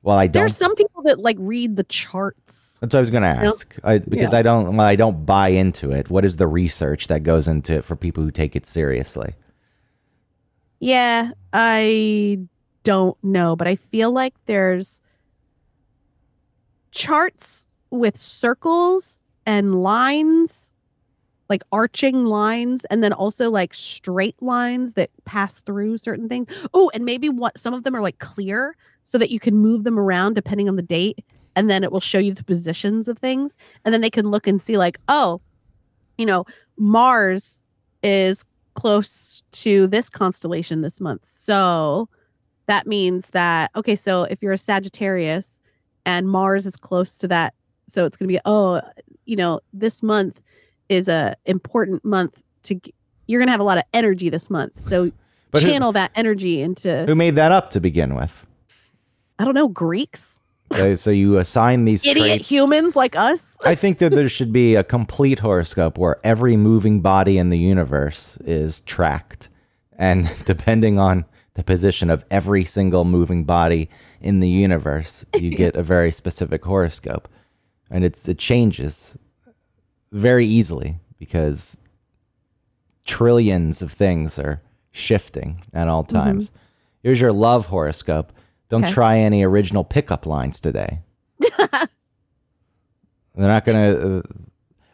Well, 0.03 0.17
I 0.17 0.27
don't. 0.27 0.41
There's 0.41 0.57
some 0.57 0.75
people 0.75 1.03
that 1.03 1.19
like 1.19 1.37
read 1.39 1.75
the 1.75 1.83
charts. 1.83 2.77
That's 2.81 2.93
what 2.93 2.99
I 2.99 3.01
was 3.01 3.09
going 3.09 3.23
to 3.23 3.33
know? 3.33 3.47
ask. 3.49 3.75
I, 3.83 3.99
because 3.99 4.33
Yeah. 4.33 4.39
I 4.39 4.41
don't. 4.41 4.75
Well, 4.77 4.87
I 4.87 4.95
don't 4.95 5.25
buy 5.25 5.49
into 5.49 5.91
it. 5.91 6.09
What 6.09 6.25
is 6.25 6.37
the 6.37 6.47
research 6.47 7.07
that 7.07 7.23
goes 7.23 7.47
into 7.47 7.75
it 7.75 7.85
for 7.85 7.95
people 7.95 8.23
who 8.23 8.31
take 8.31 8.55
it 8.55 8.65
seriously? 8.65 9.35
Yeah, 10.79 11.31
I 11.53 12.39
don't 12.83 13.23
know, 13.23 13.55
but 13.55 13.67
I 13.67 13.75
feel 13.75 14.11
like 14.11 14.33
there's 14.47 14.99
charts 16.89 17.67
with 17.91 18.17
circles 18.17 19.19
and 19.45 19.83
lines, 19.83 20.70
like 21.51 21.63
arching 21.71 22.25
lines, 22.25 22.85
and 22.85 23.03
then 23.03 23.13
also 23.13 23.51
like 23.51 23.73
straight 23.73 24.41
lines 24.41 24.93
that 24.93 25.11
pass 25.25 25.59
through 25.59 25.97
certain 25.97 26.27
things. 26.27 26.47
Oh, 26.73 26.89
and 26.93 27.05
maybe 27.05 27.29
what 27.29 27.57
some 27.59 27.75
of 27.75 27.83
them 27.83 27.95
are 27.95 28.01
like 28.01 28.17
clear 28.17 28.75
so 29.03 29.17
that 29.17 29.29
you 29.29 29.39
can 29.39 29.57
move 29.57 29.83
them 29.83 29.99
around 29.99 30.33
depending 30.33 30.69
on 30.69 30.77
the 30.77 30.81
date, 30.81 31.23
and 31.55 31.69
then 31.69 31.83
it 31.83 31.91
will 31.91 31.99
show 31.99 32.17
you 32.17 32.33
the 32.33 32.43
positions 32.43 33.07
of 33.07 33.19
things, 33.19 33.55
and 33.83 33.93
then 33.93 34.01
they 34.01 34.09
can 34.09 34.31
look 34.31 34.47
and 34.47 34.59
see 34.59 34.77
like, 34.77 34.97
oh, 35.09 35.41
you 36.17 36.25
know, 36.25 36.45
Mars 36.77 37.61
is 38.01 38.45
close 38.73 39.43
to 39.51 39.87
this 39.87 40.09
constellation 40.09 40.81
this 40.81 41.01
month. 41.01 41.25
So 41.25 42.07
that 42.67 42.87
means 42.87 43.31
that, 43.31 43.71
okay, 43.75 43.97
so 43.97 44.23
if 44.23 44.41
you're 44.41 44.53
a 44.53 44.57
Sagittarius 44.57 45.59
and 46.05 46.29
Mars 46.29 46.65
is 46.65 46.77
close 46.77 47.17
to 47.17 47.27
that, 47.27 47.53
so 47.87 48.05
it's 48.05 48.15
going 48.15 48.29
to 48.29 48.33
be, 48.33 48.39
oh, 48.45 48.81
you 49.25 49.35
know, 49.35 49.59
this 49.73 50.01
month 50.01 50.41
is 50.91 51.07
a 51.07 51.35
important 51.45 52.03
month 52.03 52.41
to, 52.63 52.79
you're 53.27 53.39
going 53.39 53.47
to 53.47 53.51
have 53.51 53.61
a 53.61 53.63
lot 53.65 53.77
of 53.77 53.83
energy 53.93 54.29
this 54.29 54.49
month. 54.49 54.79
So 54.79 55.11
But 55.51 55.63
who- 55.63 55.69
channel 55.69 55.91
that 55.93 56.11
energy 56.15 56.61
into, 56.61 57.05
Who 57.05 57.15
made 57.15 57.35
that 57.35 57.51
up 57.51 57.69
to 57.71 57.79
begin 57.79 58.13
with? 58.13 58.45
I 59.39 59.45
don't 59.45 59.55
know, 59.55 59.69
Greeks, 59.69 60.39
Okay, 60.73 60.95
so 60.95 61.11
you 61.11 61.37
assign 61.37 61.83
these 61.83 62.05
idiot 62.05 62.27
traits. 62.27 62.49
humans 62.49 62.95
like 62.95 63.13
us. 63.15 63.57
I 63.65 63.75
think 63.75 63.97
that 63.97 64.11
there 64.13 64.29
should 64.29 64.53
be 64.53 64.75
a 64.75 64.83
complete 64.85 65.39
horoscope 65.39 65.97
where 65.97 66.17
every 66.23 66.55
moving 66.55 67.01
body 67.01 67.37
in 67.37 67.49
the 67.49 67.57
universe 67.57 68.37
is 68.45 68.79
tracked. 68.81 69.49
And 69.97 70.29
depending 70.45 70.97
on 70.97 71.25
the 71.55 71.63
position 71.63 72.09
of 72.09 72.23
every 72.31 72.63
single 72.63 73.03
moving 73.03 73.43
body 73.43 73.89
in 74.21 74.39
the 74.39 74.47
universe, 74.47 75.25
you 75.37 75.49
get 75.63 75.75
a 75.75 75.83
very 75.83 76.09
specific 76.11 76.63
horoscope. 76.63 77.27
And 77.89 78.05
it's 78.05 78.29
it 78.29 78.37
changes 78.37 79.17
very 80.11 80.45
easily 80.45 80.99
because 81.17 81.79
trillions 83.05 83.81
of 83.81 83.91
things 83.91 84.37
are 84.39 84.61
shifting 84.91 85.63
at 85.73 85.87
all 85.87 86.03
times. 86.03 86.51
Here's 87.03 87.19
your 87.21 87.31
love 87.33 87.67
horoscope. 87.67 88.31
Don't 88.69 88.83
Okay. 88.83 88.93
try 88.93 89.17
any 89.19 89.43
original 89.43 89.83
pickup 89.83 90.25
lines 90.25 90.59
today. 90.59 90.99
They're 91.57 91.87
not 93.35 93.65
gonna. 93.65 94.17
Uh, 94.17 94.21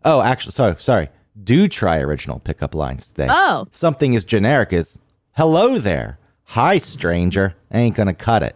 oh, 0.05 0.21
actually, 0.21 0.51
sorry, 0.51 0.75
sorry. 0.77 1.09
Do 1.43 1.67
try 1.67 1.97
original 1.99 2.39
pickup 2.39 2.73
lines 2.75 3.07
today. 3.07 3.27
Oh. 3.29 3.67
something 3.71 4.15
as 4.15 4.25
generic 4.25 4.73
as 4.73 4.99
"Hello 5.33 5.77
there, 5.77 6.17
hi 6.45 6.77
stranger." 6.77 7.55
Ain't 7.71 7.95
gonna 7.95 8.13
cut 8.13 8.43
it. 8.43 8.55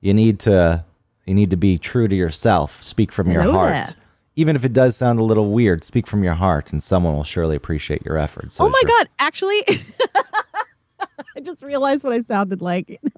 You 0.00 0.14
need 0.14 0.38
to. 0.40 0.84
You 1.26 1.34
need 1.34 1.50
to 1.50 1.56
be 1.56 1.76
true 1.78 2.08
to 2.08 2.14
yourself. 2.16 2.82
Speak 2.82 3.10
from 3.12 3.30
your 3.30 3.42
Hello 3.42 3.54
heart. 3.54 3.74
there. 3.74 3.94
Even 4.38 4.54
if 4.54 4.64
it 4.64 4.72
does 4.74 4.96
sound 4.96 5.18
a 5.18 5.24
little 5.24 5.50
weird, 5.50 5.82
speak 5.82 6.06
from 6.06 6.22
your 6.22 6.34
heart, 6.34 6.70
and 6.70 6.82
someone 6.82 7.14
will 7.14 7.24
surely 7.24 7.56
appreciate 7.56 8.04
your 8.04 8.18
efforts. 8.18 8.56
So 8.56 8.66
oh 8.66 8.68
my 8.68 8.80
sure- 8.82 8.88
god 8.88 9.08
actually 9.18 9.62
i 11.36 11.40
just 11.42 11.62
realized 11.62 12.04
what 12.04 12.12
i 12.12 12.20
sounded 12.20 12.60
like. 12.62 13.00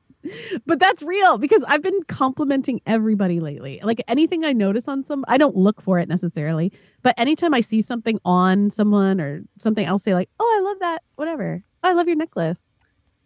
But 0.66 0.78
that's 0.78 1.00
real 1.02 1.38
because 1.38 1.64
i've 1.68 1.81
been 1.81 2.02
complimenting 2.07 2.83
everybody 2.85 3.40
lately. 3.40 3.81
Like 3.83 4.02
anything 4.09 4.44
i 4.44 4.52
notice 4.52 4.87
on 4.87 5.02
some 5.02 5.24
i 5.26 5.38
don't 5.38 5.57
look 5.57 5.81
for 5.81 5.98
it 5.98 6.09
necessarily 6.09 6.70
but 7.02 7.14
anytime 7.16 7.54
i 7.54 7.61
see 7.61 7.81
something 7.81 8.18
on 8.26 8.68
someone 8.68 9.20
or 9.22 9.40
something 9.57 9.87
i'll 9.88 9.98
say 9.98 10.12
like 10.14 10.28
oh 10.38 10.57
i 10.59 10.61
love 10.68 10.81
that 10.81 11.02
whatever. 11.16 11.62
Oh, 11.83 11.90
i 11.90 11.92
love 11.94 12.09
your 12.09 12.16
necklace. 12.16 12.70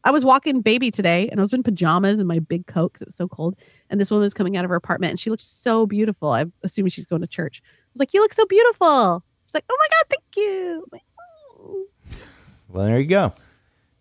I 0.04 0.10
was 0.12 0.24
walking 0.24 0.60
baby 0.60 0.92
today 0.92 1.28
and 1.28 1.40
i 1.40 1.42
was 1.42 1.52
in 1.52 1.64
pajamas 1.64 2.20
and 2.20 2.28
my 2.28 2.38
big 2.38 2.66
coat 2.68 2.92
because 2.92 3.02
it 3.02 3.08
was 3.08 3.16
so 3.16 3.26
cold 3.26 3.56
and 3.90 4.00
this 4.00 4.10
woman 4.10 4.22
was 4.22 4.34
coming 4.34 4.56
out 4.56 4.64
of 4.64 4.68
her 4.68 4.76
apartment 4.76 5.10
and 5.10 5.18
she 5.18 5.30
looked 5.30 5.42
so 5.42 5.86
beautiful. 5.86 6.30
I'm 6.30 6.52
assuming 6.62 6.90
she's 6.90 7.06
going 7.06 7.22
to 7.22 7.26
church 7.28 7.62
was 7.92 8.00
like 8.00 8.12
you 8.14 8.20
look 8.20 8.32
so 8.32 8.46
beautiful 8.46 9.24
she's 9.46 9.54
like 9.54 9.64
oh 9.70 9.76
my 9.78 9.86
god 9.88 10.06
thank 10.10 10.36
you 10.36 10.84
like, 10.92 11.02
"Oh." 11.58 11.86
Well, 12.68 12.86
there 12.86 12.98
you 13.00 13.06
go. 13.06 13.34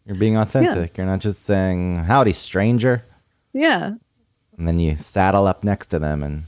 You're 0.05 0.15
being 0.17 0.37
authentic. 0.37 0.97
You're 0.97 1.05
not 1.07 1.19
just 1.19 1.43
saying 1.43 1.97
"Howdy, 2.05 2.33
stranger," 2.33 3.03
Yeah. 3.53 3.95
and 4.57 4.67
then 4.67 4.79
you 4.79 4.95
saddle 4.97 5.45
up 5.45 5.63
next 5.63 5.87
to 5.87 5.99
them 5.99 6.23
and 6.23 6.45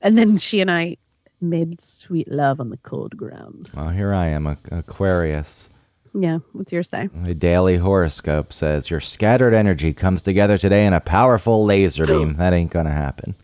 And 0.00 0.16
then 0.16 0.38
she 0.38 0.60
and 0.60 0.70
I 0.70 0.96
made 1.40 1.80
sweet 1.80 2.30
love 2.30 2.60
on 2.60 2.70
the 2.70 2.76
cold 2.78 3.16
ground. 3.16 3.70
Well, 3.74 3.90
here 3.90 4.12
I 4.14 4.26
am, 4.28 4.46
Aquarius. 4.46 5.70
Yeah. 6.14 6.38
What's 6.52 6.72
your 6.72 6.82
say? 6.82 7.08
My 7.12 7.32
daily 7.32 7.76
horoscope 7.76 8.52
says 8.52 8.90
your 8.90 9.00
scattered 9.00 9.54
energy 9.54 9.92
comes 9.92 10.22
together 10.22 10.56
today 10.58 10.86
in 10.86 10.92
a 10.92 11.00
powerful 11.00 11.64
laser 11.64 12.04
beam. 12.06 12.34
That 12.38 12.52
ain't 12.52 12.70
gonna 12.72 12.90
happen. 12.92 13.34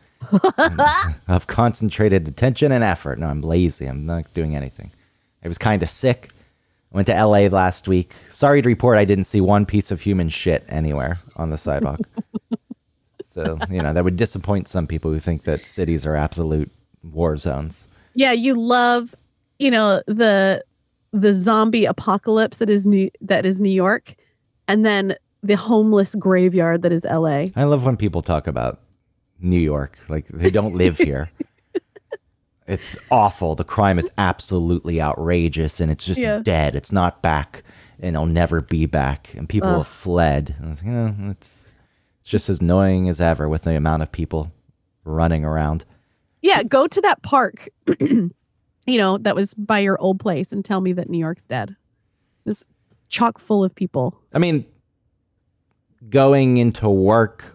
Of 1.28 1.46
concentrated 1.46 2.28
attention 2.28 2.72
and 2.72 2.84
effort. 2.84 3.18
No, 3.18 3.26
I'm 3.26 3.42
lazy. 3.42 3.86
I'm 3.86 4.06
not 4.06 4.32
doing 4.32 4.56
anything. 4.56 4.90
I 5.44 5.48
was 5.48 5.58
kind 5.58 5.82
of 5.82 5.88
sick. 5.88 6.30
I 6.92 6.96
went 6.96 7.06
to 7.08 7.24
LA 7.24 7.48
last 7.48 7.88
week. 7.88 8.14
Sorry 8.30 8.62
to 8.62 8.68
report, 8.68 8.96
I 8.96 9.04
didn't 9.04 9.24
see 9.24 9.40
one 9.40 9.66
piece 9.66 9.90
of 9.90 10.00
human 10.00 10.28
shit 10.28 10.64
anywhere 10.68 11.18
on 11.36 11.50
the 11.50 11.56
sidewalk. 11.56 12.00
so, 13.24 13.58
you 13.70 13.80
know, 13.80 13.92
that 13.92 14.04
would 14.04 14.16
disappoint 14.16 14.68
some 14.68 14.86
people 14.86 15.10
who 15.10 15.20
think 15.20 15.42
that 15.42 15.60
cities 15.60 16.06
are 16.06 16.16
absolute 16.16 16.70
war 17.02 17.36
zones. 17.36 17.88
Yeah, 18.14 18.32
you 18.32 18.54
love, 18.54 19.14
you 19.58 19.70
know, 19.70 20.02
the 20.06 20.64
the 21.12 21.32
zombie 21.32 21.84
apocalypse 21.84 22.58
that 22.58 22.68
is 22.68 22.84
New 22.86 23.10
that 23.20 23.44
is 23.46 23.60
New 23.60 23.70
York, 23.70 24.14
and 24.66 24.84
then 24.84 25.16
the 25.42 25.56
homeless 25.56 26.14
graveyard 26.14 26.82
that 26.82 26.92
is 26.92 27.04
LA. 27.04 27.46
I 27.54 27.64
love 27.64 27.84
when 27.84 27.96
people 27.96 28.22
talk 28.22 28.46
about 28.46 28.80
New 29.40 29.58
York. 29.58 29.98
Like 30.08 30.26
they 30.28 30.50
don't 30.50 30.74
live 30.74 30.98
here. 30.98 31.30
it's 32.66 32.96
awful. 33.10 33.54
The 33.54 33.64
crime 33.64 33.98
is 33.98 34.10
absolutely 34.16 35.00
outrageous 35.00 35.80
and 35.80 35.90
it's 35.90 36.04
just 36.04 36.20
Yeah. 36.20 36.38
dead. 36.38 36.74
It's 36.74 36.92
not 36.92 37.22
back 37.22 37.62
and 38.00 38.16
it'll 38.16 38.26
never 38.26 38.60
be 38.60 38.86
back. 38.86 39.34
And 39.34 39.48
people 39.48 39.76
have 39.78 39.86
fled. 39.86 40.54
And 40.58 40.66
I 40.66 40.68
was 40.70 40.82
like, 40.82 40.92
"Eh, 40.94 41.30
it's, 41.30 41.68
it's 42.20 42.30
just 42.30 42.48
as 42.48 42.60
annoying 42.60 43.08
as 43.08 43.20
ever 43.20 43.48
with 43.48 43.62
the 43.62 43.76
amount 43.76 44.02
of 44.02 44.10
people 44.12 44.52
running 45.04 45.44
around. 45.44 45.84
Yeah, 46.42 46.62
go 46.62 46.86
to 46.86 47.00
that 47.02 47.22
park, 47.22 47.68
you 48.00 48.30
know, 48.86 49.18
that 49.18 49.34
was 49.34 49.54
by 49.54 49.78
your 49.78 49.98
old 50.00 50.20
place 50.20 50.52
and 50.52 50.64
tell 50.64 50.80
me 50.80 50.92
that 50.94 51.08
New 51.08 51.18
York's 51.18 51.46
dead. 51.46 51.76
It's 52.46 52.66
chock 53.08 53.38
full 53.38 53.64
of 53.64 53.74
people. 53.74 54.18
I 54.32 54.38
mean, 54.38 54.66
going 56.10 56.56
into 56.58 56.88
work, 56.90 57.53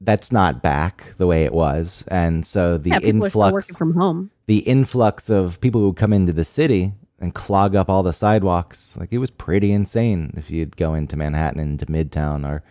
that's 0.00 0.30
not 0.30 0.62
back 0.62 1.14
the 1.16 1.26
way 1.26 1.44
it 1.44 1.52
was. 1.52 2.04
And 2.08 2.44
so 2.46 2.78
the 2.78 2.90
yeah, 2.90 2.98
people 2.98 3.24
are 3.24 3.30
still 3.30 3.44
influx 3.44 3.76
from 3.76 3.94
home. 3.94 4.30
the 4.46 4.58
influx 4.58 5.30
of 5.30 5.60
people 5.60 5.80
who 5.80 5.92
come 5.92 6.12
into 6.12 6.32
the 6.32 6.44
city 6.44 6.92
and 7.18 7.34
clog 7.34 7.74
up 7.74 7.88
all 7.88 8.02
the 8.02 8.12
sidewalks, 8.12 8.96
like 8.98 9.12
it 9.12 9.18
was 9.18 9.30
pretty 9.30 9.72
insane 9.72 10.32
if 10.36 10.50
you'd 10.50 10.76
go 10.76 10.94
into 10.94 11.16
Manhattan 11.16 11.60
into 11.60 11.86
Midtown 11.86 12.46
or 12.46 12.62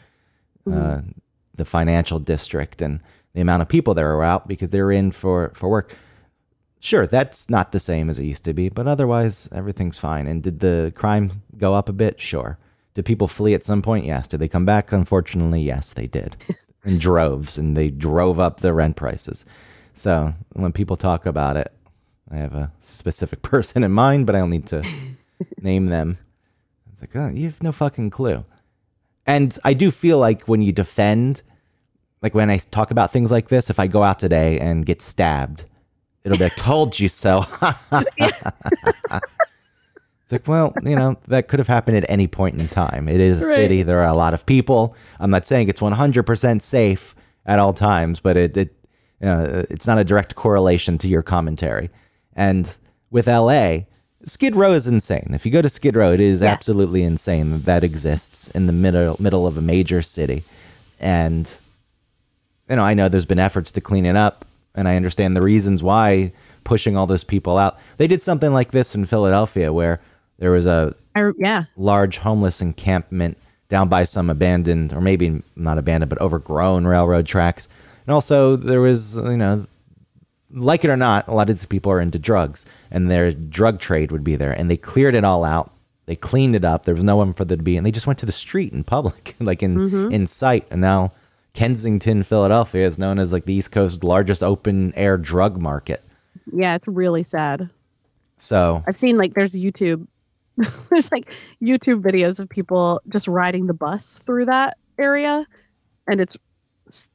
uh, 0.72 1.02
the 1.56 1.66
financial 1.66 2.20
district 2.20 2.82
and 2.82 3.00
the 3.34 3.42
amount 3.42 3.62
of 3.62 3.70
people 3.70 3.94
that 3.94 4.04
were 4.04 4.24
out 4.24 4.48
because 4.48 4.72
they 4.72 4.82
were 4.82 4.92
in 4.92 5.12
for, 5.12 5.52
for 5.56 5.70
work. 5.70 5.96
Sure, 6.80 7.08
that's 7.08 7.50
not 7.50 7.72
the 7.72 7.80
same 7.80 8.10
as 8.10 8.20
it 8.20 8.26
used 8.26 8.44
to 8.46 8.54
be, 8.54 8.70
but 8.70 8.88
otherwise 8.88 9.50
everything's 9.52 9.98
fine. 9.98 10.28
And 10.28 10.44
did 10.44 10.60
the 10.60 10.94
crime 10.96 11.42
go 11.58 11.74
up 11.74 11.90
a 11.90 11.94
bit? 11.94 12.22
Sure. 12.22 12.60
Did 12.94 13.06
people 13.06 13.28
flee 13.28 13.54
at 13.56 13.64
some 13.64 13.82
point? 13.82 14.06
Yes. 14.06 14.28
Did 14.28 14.40
they 14.40 14.48
come 14.48 14.66
back? 14.66 14.92
Unfortunately, 14.92 15.62
yes, 15.62 15.94
they 15.94 16.08
did. 16.08 16.38
in 16.86 16.98
droves, 16.98 17.58
and 17.58 17.76
they 17.76 17.90
drove 17.90 18.40
up 18.40 18.60
the 18.60 18.74
rent 18.74 18.96
prices. 18.96 19.46
So 19.94 20.34
when 20.54 20.72
people 20.72 20.96
talk 20.98 21.26
about 21.26 21.58
it, 21.58 21.72
I 22.30 22.38
have 22.38 22.54
a 22.54 22.72
specific 22.80 23.42
person 23.44 23.84
in 23.84 23.92
mind, 23.92 24.26
but 24.26 24.36
I 24.36 24.40
don't 24.40 24.50
need 24.50 24.68
to 24.68 24.84
name 25.62 25.88
them. 25.88 26.18
It's 26.92 27.02
like, 27.02 27.16
oh, 27.16 27.28
you 27.30 27.46
have 27.46 27.62
no 27.62 27.72
fucking 27.72 28.10
clue. 28.10 28.46
And 29.26 29.58
I 29.64 29.74
do 29.74 29.92
feel 29.92 30.20
like 30.20 30.48
when 30.48 30.62
you 30.62 30.72
defend, 30.72 31.42
like 32.22 32.34
when 32.34 32.50
I 32.50 32.58
talk 32.58 32.92
about 32.92 33.12
things 33.12 33.32
like 33.32 33.50
this, 33.50 33.70
if 33.70 33.80
I 33.80 33.88
go 33.88 34.04
out 34.04 34.20
today 34.20 34.60
and 34.60 34.86
get 34.86 35.02
stabbed, 35.02 35.66
it'll 36.24 36.38
be 36.38 36.46
like, 36.46 36.56
told 36.56 37.00
you 37.00 37.08
so. 37.08 37.46
It's 40.26 40.32
like, 40.32 40.48
well, 40.48 40.74
you 40.84 40.96
know, 40.96 41.18
that 41.28 41.48
could 41.48 41.60
have 41.60 41.68
happened 41.68 41.98
at 41.98 42.06
any 42.10 42.26
point 42.26 42.60
in 42.60 42.68
time. 42.68 43.08
It 43.08 43.22
is 43.22 43.38
a 43.44 43.46
Right. 43.46 43.56
city. 43.56 43.84
There 43.84 44.00
are 44.02 44.08
a 44.08 44.16
lot 44.16 44.34
of 44.34 44.44
people. 44.48 44.96
I'm 45.20 45.30
not 45.30 45.46
saying 45.46 45.70
it's 45.70 45.82
100% 45.82 46.64
safe 46.64 47.14
at 47.46 47.60
all 47.60 47.74
times, 47.74 48.20
but 48.22 48.36
it, 48.36 48.58
it 48.58 48.76
you 49.22 49.28
know, 49.28 49.64
it's 49.70 49.86
not 49.86 50.00
a 50.00 50.04
direct 50.04 50.34
correlation 50.34 50.98
to 50.98 51.08
your 51.08 51.22
commentary. 51.22 51.92
And 52.36 52.76
with 53.12 53.28
LA, 53.28 53.82
Skid 54.26 54.56
Row 54.56 54.72
is 54.74 54.88
insane. 54.88 55.30
If 55.34 55.46
you 55.46 55.52
go 55.52 55.62
to 55.62 55.70
Skid 55.70 55.96
Row, 55.96 56.12
it 56.12 56.20
is 56.20 56.42
Yeah. 56.42 56.48
absolutely 56.52 57.04
insane 57.04 57.52
that 57.52 57.66
that 57.66 57.84
exists 57.84 58.48
in 58.50 58.66
the 58.66 58.74
middle 58.74 59.16
middle 59.20 59.46
of 59.46 59.58
a 59.60 59.62
major 59.62 60.02
city. 60.02 60.44
And 61.00 61.48
you 62.68 62.78
know, 62.78 62.84
I 62.84 62.96
know 62.96 63.10
there's 63.10 63.28
been 63.28 63.38
efforts 63.40 63.72
to 63.74 63.82
clean 63.82 64.08
it 64.08 64.16
up, 64.16 64.44
and 64.74 64.88
I 64.88 64.96
understand 64.96 65.36
the 65.36 65.44
reasons 65.44 65.84
why 65.84 66.32
pushing 66.64 66.98
all 66.98 67.06
those 67.06 67.24
people 67.24 67.60
out. 67.60 67.78
They 67.98 68.08
did 68.08 68.24
something 68.24 68.52
like 68.52 68.72
this 68.72 68.96
in 68.96 69.06
Philadelphia 69.06 69.72
where 69.72 70.02
there 70.38 70.52
was 70.52 70.66
a 70.66 70.96
I, 71.16 71.32
yeah. 71.38 71.64
large 71.78 72.18
homeless 72.18 72.62
encampment 72.62 73.38
down 73.70 73.90
by 73.90 74.04
some 74.04 74.30
abandoned, 74.30 74.94
or 74.94 75.02
maybe 75.02 75.42
not 75.56 75.78
abandoned, 75.78 76.10
but 76.10 76.22
overgrown 76.22 76.86
railroad 76.86 77.26
tracks. 77.26 77.68
And 78.06 78.14
also, 78.14 78.56
there 78.56 78.82
was, 78.82 79.18
you 79.18 79.38
know, 79.38 79.66
like 80.52 80.84
it 80.84 80.90
or 80.90 80.98
not, 80.98 81.28
a 81.28 81.34
lot 81.34 81.50
of 81.50 81.56
these 81.56 81.66
people 81.66 81.92
are 81.92 82.00
into 82.00 82.20
drugs, 82.20 82.66
and 82.92 83.10
their 83.10 83.32
drug 83.32 83.80
trade 83.80 84.12
would 84.12 84.24
be 84.24 84.36
there. 84.36 84.52
And 84.52 84.70
they 84.70 84.78
cleared 84.78 85.16
it 85.16 85.24
all 85.24 85.44
out. 85.44 85.72
They 86.06 86.16
cleaned 86.16 86.56
it 86.56 86.64
up. 86.64 86.86
There 86.86 86.94
was 86.94 87.04
no 87.04 87.16
one 87.16 87.34
for 87.34 87.46
them 87.46 87.58
to 87.58 87.64
be, 87.64 87.78
and 87.78 87.86
they 87.86 87.92
just 87.92 88.06
went 88.06 88.20
to 88.20 88.26
the 88.26 88.32
street 88.32 88.74
in 88.74 88.84
public, 88.84 89.36
like 89.40 89.64
in 89.64 89.76
mm-hmm. 89.76 90.12
in 90.12 90.28
sight. 90.28 90.68
And 90.70 90.82
now 90.82 91.14
Kensington, 91.54 92.22
Philadelphia, 92.22 92.86
is 92.86 93.00
known 93.00 93.18
as 93.18 93.34
like 93.34 93.46
the 93.46 93.54
East 93.54 93.72
Coast's 93.72 94.04
largest 94.04 94.44
open 94.44 94.94
air 94.96 95.18
drug 95.18 95.60
market. 95.60 96.04
Yeah, 96.54 96.76
it's 96.76 96.88
really 96.88 97.24
sad. 97.24 97.70
So 98.38 98.84
I've 98.88 98.96
seen 98.96 99.18
like 99.18 99.34
there's 99.34 99.56
YouTube, 99.56 100.06
there's 100.90 101.12
like 101.12 101.32
YouTube 101.62 102.02
videos 102.02 102.40
of 102.40 102.50
people 102.50 103.02
just 103.10 103.28
riding 103.28 103.68
the 103.68 103.74
bus 103.74 104.20
through 104.20 104.46
that 104.46 104.78
area, 104.98 105.46
and 106.08 106.22
it's 106.22 106.38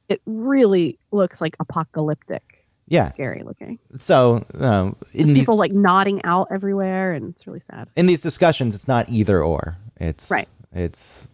it 0.09 0.21
really 0.25 0.99
looks 1.11 1.41
like 1.41 1.55
apocalyptic. 1.59 2.65
yeah, 2.87 3.07
scary 3.07 3.43
looking. 3.43 3.79
so 3.97 4.45
um, 4.59 4.95
in 5.13 5.27
these 5.27 5.31
people 5.31 5.57
like 5.57 5.71
nodding 5.71 6.21
out 6.23 6.47
everywhere, 6.51 7.13
and 7.13 7.33
it's 7.33 7.47
really 7.47 7.61
sad. 7.61 7.87
in 7.95 8.05
these 8.05 8.21
discussions, 8.21 8.75
it's 8.75 8.87
not 8.87 9.09
either 9.09 9.41
or. 9.43 9.77
It's 9.97 10.29
Right. 10.31 10.47
It's 10.73 11.27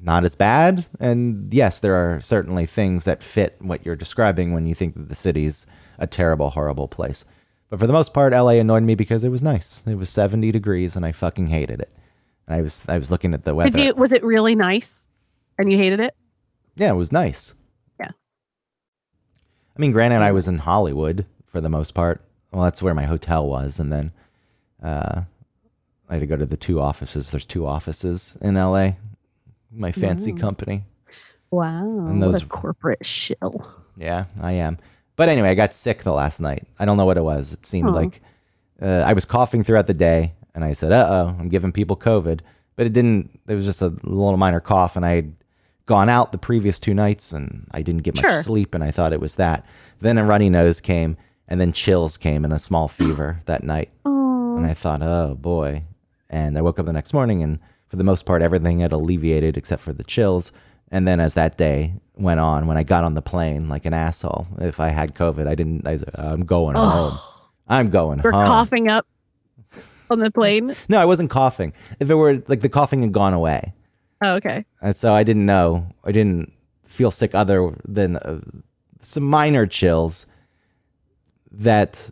not 0.00 0.24
as 0.24 0.34
bad, 0.34 0.86
and 1.00 1.52
yes, 1.52 1.80
there 1.80 1.94
are 1.94 2.20
certainly 2.20 2.66
things 2.66 3.04
that 3.04 3.22
fit 3.22 3.56
what 3.60 3.84
you're 3.84 3.96
describing 3.96 4.52
when 4.52 4.66
you 4.66 4.74
think 4.74 4.94
that 4.94 5.08
the 5.08 5.14
city's 5.14 5.66
a 5.98 6.06
terrible, 6.06 6.50
horrible 6.50 6.86
place. 6.86 7.24
But 7.68 7.80
for 7.80 7.86
the 7.86 7.92
most 7.92 8.14
part, 8.14 8.32
LA 8.32 8.50
annoyed 8.50 8.84
me 8.84 8.94
because 8.94 9.24
it 9.24 9.28
was 9.30 9.42
nice. 9.42 9.82
It 9.86 9.96
was 9.96 10.08
70 10.08 10.52
degrees, 10.52 10.94
and 10.96 11.04
I 11.04 11.12
fucking 11.12 11.48
hated 11.48 11.80
it. 11.80 11.90
And 12.46 12.56
I 12.56 12.62
was 12.62 12.84
I 12.88 12.96
was 12.98 13.10
looking 13.10 13.34
at 13.34 13.42
the 13.42 13.54
weather. 13.54 13.78
You? 13.78 13.94
Was 13.94 14.12
it 14.12 14.22
really 14.22 14.54
nice? 14.54 15.08
And 15.58 15.70
you 15.72 15.78
hated 15.78 16.00
it? 16.00 16.14
Yeah, 16.76 16.92
it 16.92 16.96
was 16.96 17.10
nice. 17.10 17.54
Yeah. 17.98 18.10
I 19.76 19.80
mean, 19.80 19.90
granted, 19.92 20.22
I 20.22 20.32
was 20.32 20.46
in 20.46 20.58
Hollywood 20.58 21.26
for 21.44 21.60
the 21.60 21.68
most 21.68 21.92
part. 21.94 22.22
Well, 22.52 22.62
that's 22.62 22.82
where 22.82 22.94
my 22.94 23.04
hotel 23.04 23.46
was, 23.46 23.80
and 23.80 23.90
then 23.90 24.12
uh, 24.82 25.22
I 26.08 26.12
had 26.14 26.20
to 26.20 26.26
go 26.26 26.36
to 26.36 26.46
the 26.46 26.56
two 26.56 26.80
offices. 26.80 27.30
There's 27.30 27.44
two 27.44 27.66
offices 27.66 28.38
in 28.40 28.54
LA. 28.54 28.92
My 29.72 29.90
fancy 29.92 30.30
Ooh. 30.32 30.36
company. 30.36 30.84
Wow. 31.50 31.82
And 31.82 32.20
what 32.20 32.32
those- 32.32 32.42
a 32.42 32.46
corporate 32.46 33.04
shill. 33.04 33.66
Yeah, 33.96 34.26
I 34.40 34.52
am. 34.52 34.78
But 35.16 35.28
anyway, 35.28 35.50
I 35.50 35.54
got 35.54 35.72
sick 35.72 36.02
the 36.02 36.12
last 36.12 36.40
night. 36.40 36.66
I 36.78 36.84
don't 36.84 36.96
know 36.96 37.06
what 37.06 37.16
it 37.16 37.24
was. 37.24 37.52
It 37.54 37.64
seemed 37.66 37.90
like 37.90 38.20
uh, 38.80 39.02
I 39.06 39.12
was 39.14 39.24
coughing 39.24 39.64
throughout 39.64 39.86
the 39.86 39.94
day, 39.94 40.34
and 40.54 40.62
I 40.62 40.72
said, 40.72 40.92
"Uh 40.92 41.06
oh, 41.08 41.36
I'm 41.40 41.48
giving 41.48 41.72
people 41.72 41.96
COVID." 41.96 42.40
But 42.76 42.86
it 42.86 42.92
didn't. 42.92 43.40
It 43.48 43.54
was 43.54 43.64
just 43.64 43.80
a 43.80 43.88
little 44.02 44.36
minor 44.36 44.60
cough, 44.60 44.96
and 44.96 45.04
I 45.06 45.14
had 45.16 45.34
gone 45.86 46.08
out 46.08 46.32
the 46.32 46.38
previous 46.38 46.78
two 46.78 46.92
nights, 46.92 47.32
and 47.32 47.66
I 47.70 47.80
didn't 47.82 48.02
get 48.02 48.16
much 48.16 48.24
Sure. 48.24 48.42
sleep, 48.42 48.74
and 48.74 48.84
I 48.84 48.90
thought 48.90 49.12
it 49.14 49.20
was 49.20 49.36
that. 49.36 49.64
Then 50.00 50.18
a 50.18 50.24
runny 50.24 50.50
nose 50.50 50.80
came, 50.80 51.16
and 51.48 51.60
then 51.60 51.72
chills 51.72 52.18
came, 52.18 52.44
and 52.44 52.52
a 52.52 52.58
small 52.58 52.86
fever 52.88 53.40
that 53.46 53.62
night. 53.64 53.90
Oh. 54.04 54.56
And 54.56 54.66
I 54.66 54.74
thought, 54.74 55.00
oh 55.02 55.34
boy. 55.40 55.84
And 56.28 56.58
I 56.58 56.60
woke 56.60 56.78
up 56.78 56.86
the 56.86 56.92
next 56.92 57.14
morning, 57.14 57.42
and 57.42 57.60
for 57.88 57.96
the 57.96 58.04
most 58.04 58.26
part, 58.26 58.42
everything 58.42 58.80
had 58.80 58.92
alleviated 58.92 59.56
except 59.56 59.80
for 59.80 59.92
the 59.94 60.04
chills. 60.04 60.50
And 60.90 61.06
then 61.06 61.20
as 61.20 61.34
that 61.34 61.56
day 61.58 61.94
went 62.16 62.40
on, 62.40 62.66
when 62.66 62.76
I 62.76 62.82
got 62.82 63.04
on 63.04 63.14
the 63.14 63.22
plane 63.22 63.68
like 63.68 63.84
an 63.84 63.92
asshole, 63.92 64.46
if 64.60 64.78
I 64.80 64.88
had 64.88 65.14
COVID, 65.14 65.46
I 65.46 65.54
didn't, 65.54 65.86
I 65.86 65.92
was, 65.92 66.04
I'm 66.14 66.44
going 66.44 66.76
home. 66.76 67.18
I'm 67.68 67.90
going 67.90 68.20
You're 68.22 68.32
home. 68.32 68.46
coughing 68.46 68.88
up 68.88 69.06
on 70.10 70.20
the 70.20 70.30
plane. 70.30 70.74
No, 70.88 70.98
I 70.98 71.04
wasn't 71.04 71.30
coughing. 71.30 71.72
If 71.98 72.10
it 72.10 72.14
were 72.14 72.42
like 72.46 72.60
the 72.60 72.68
coughing 72.68 73.02
had 73.02 73.12
gone 73.12 73.34
away. 73.34 73.74
Oh, 74.22 74.34
okay. 74.36 74.64
And 74.80 74.94
so 74.94 75.12
I 75.12 75.24
didn't 75.24 75.46
know. 75.46 75.88
I 76.04 76.12
didn't 76.12 76.52
feel 76.84 77.10
sick 77.10 77.34
other 77.34 77.76
than 77.84 78.16
uh, 78.16 78.40
some 79.00 79.24
minor 79.24 79.66
chills 79.66 80.26
that 81.50 82.10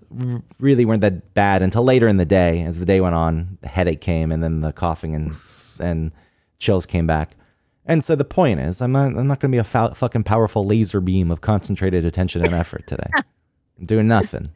really 0.59 0.85
weren't 0.85 1.01
that 1.03 1.35
bad 1.35 1.63
until 1.63 1.85
later 1.85 2.09
in 2.09 2.17
the 2.17 2.25
day. 2.25 2.63
As 2.63 2.79
the 2.79 2.85
day 2.85 3.01
went 3.01 3.15
on, 3.15 3.59
the 3.61 3.69
headache 3.69 4.01
came, 4.01 4.33
and 4.33 4.43
then 4.43 4.61
the 4.61 4.73
coughing 4.73 5.15
and 5.15 5.33
and 5.81 6.13
chills 6.59 6.87
came 6.87 7.07
back. 7.07 7.37
And 7.87 8.03
so 8.03 8.17
the 8.17 8.25
point 8.25 8.61
is, 8.61 8.81
I'm 8.81 8.93
not, 8.93 9.07
I'm 9.17 9.27
not 9.27 9.41
going 9.41 9.51
to 9.51 9.55
be 9.55 9.59
a 9.59 9.65
fou- 9.65 9.95
fucking 9.95 10.25
powerful 10.25 10.65
laser 10.65 11.01
beam 11.01 11.31
of 11.31 11.41
concentrated 11.41 12.05
attention 12.05 12.43
and 12.45 12.55
effort 12.55 12.87
today. 12.87 13.11
I'm 13.79 13.87
doing 13.87 14.09
nothing. 14.09 14.51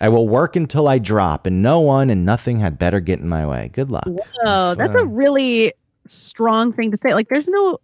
I 0.00 0.08
will 0.08 0.28
work 0.28 0.54
until 0.54 0.86
I 0.86 0.98
drop, 0.98 1.46
and 1.46 1.62
no 1.62 1.80
one 1.80 2.10
and 2.10 2.24
nothing 2.26 2.58
had 2.58 2.78
better 2.78 3.00
get 3.00 3.20
in 3.20 3.28
my 3.28 3.46
way. 3.46 3.70
Good 3.72 3.90
luck. 3.90 4.06
Oh, 4.44 4.74
that's 4.74 4.94
a 4.94 5.04
really 5.04 5.72
strong 6.06 6.72
thing 6.72 6.90
to 6.90 6.96
say. 6.96 7.14
Like, 7.14 7.28
there's 7.28 7.48
no 7.48 7.78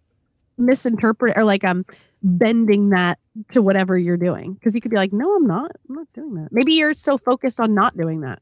misinterpret 0.57 1.35
or 1.37 1.43
like 1.43 1.63
um 1.63 1.83
bending 2.23 2.89
that 2.89 3.17
to 3.47 3.61
whatever 3.61 3.97
you're 3.97 4.17
doing 4.17 4.53
because 4.53 4.75
you 4.75 4.81
could 4.81 4.91
be 4.91 4.97
like, 4.97 5.11
no, 5.11 5.35
I'm 5.35 5.47
not. 5.47 5.71
I'm 5.89 5.95
not 5.95 6.07
doing 6.13 6.35
that. 6.35 6.49
Maybe 6.51 6.73
you're 6.73 6.93
so 6.93 7.17
focused 7.17 7.59
on 7.59 7.73
not 7.73 7.97
doing 7.97 8.21
that. 8.21 8.41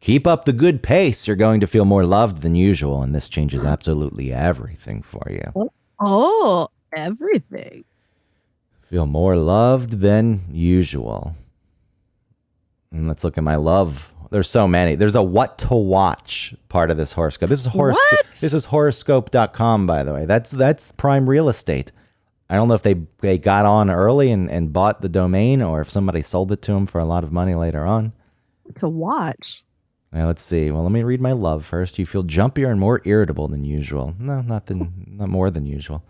Keep 0.00 0.26
up 0.26 0.46
the 0.46 0.52
good 0.52 0.82
pace. 0.82 1.26
You're 1.26 1.36
going 1.36 1.60
to 1.60 1.66
feel 1.66 1.84
more 1.84 2.04
loved 2.04 2.42
than 2.42 2.54
usual, 2.54 3.02
and 3.02 3.14
this 3.14 3.28
changes 3.28 3.64
absolutely 3.64 4.32
everything 4.32 5.02
for 5.02 5.22
you. 5.30 5.70
Oh, 5.98 6.68
everything. 6.96 7.84
Feel 8.80 9.06
more 9.06 9.36
loved 9.36 10.00
than 10.00 10.46
usual. 10.50 11.36
And 12.90 13.06
let's 13.06 13.22
look 13.22 13.36
at 13.36 13.44
my 13.44 13.56
love. 13.56 14.14
There's 14.30 14.48
so 14.48 14.66
many. 14.66 14.94
There's 14.94 15.14
a 15.14 15.22
what 15.22 15.58
to 15.58 15.74
watch 15.74 16.54
part 16.68 16.90
of 16.90 16.96
this 16.96 17.12
horoscope. 17.12 17.50
This 17.50 17.60
is 17.60 17.66
horoscope. 17.66 18.26
This 18.26 18.54
is 18.54 18.64
horoscope.com, 18.64 19.86
by 19.86 20.02
the 20.02 20.14
way. 20.14 20.24
That's 20.24 20.50
that's 20.50 20.92
prime 20.92 21.28
real 21.28 21.48
estate. 21.48 21.92
I 22.48 22.56
don't 22.56 22.68
know 22.68 22.74
if 22.74 22.82
they 22.82 22.94
they 23.18 23.38
got 23.38 23.66
on 23.66 23.90
early 23.90 24.30
and, 24.32 24.50
and 24.50 24.72
bought 24.72 25.02
the 25.02 25.08
domain 25.08 25.62
or 25.62 25.80
if 25.80 25.90
somebody 25.90 26.22
sold 26.22 26.50
it 26.52 26.62
to 26.62 26.72
them 26.72 26.86
for 26.86 27.00
a 27.00 27.04
lot 27.04 27.22
of 27.22 27.32
money 27.32 27.54
later 27.54 27.84
on. 27.84 28.12
To 28.76 28.88
watch. 28.88 29.62
Now 30.12 30.26
let's 30.26 30.42
see. 30.42 30.70
Well, 30.70 30.82
let 30.82 30.92
me 30.92 31.02
read 31.02 31.20
my 31.20 31.32
love 31.32 31.64
first. 31.64 31.98
You 31.98 32.06
feel 32.06 32.24
jumpier 32.24 32.70
and 32.70 32.80
more 32.80 33.00
irritable 33.04 33.48
than 33.48 33.64
usual. 33.64 34.14
No, 34.18 34.40
not 34.42 34.66
than 34.66 35.06
not 35.06 35.28
more 35.28 35.50
than 35.50 35.66
usual, 35.66 36.02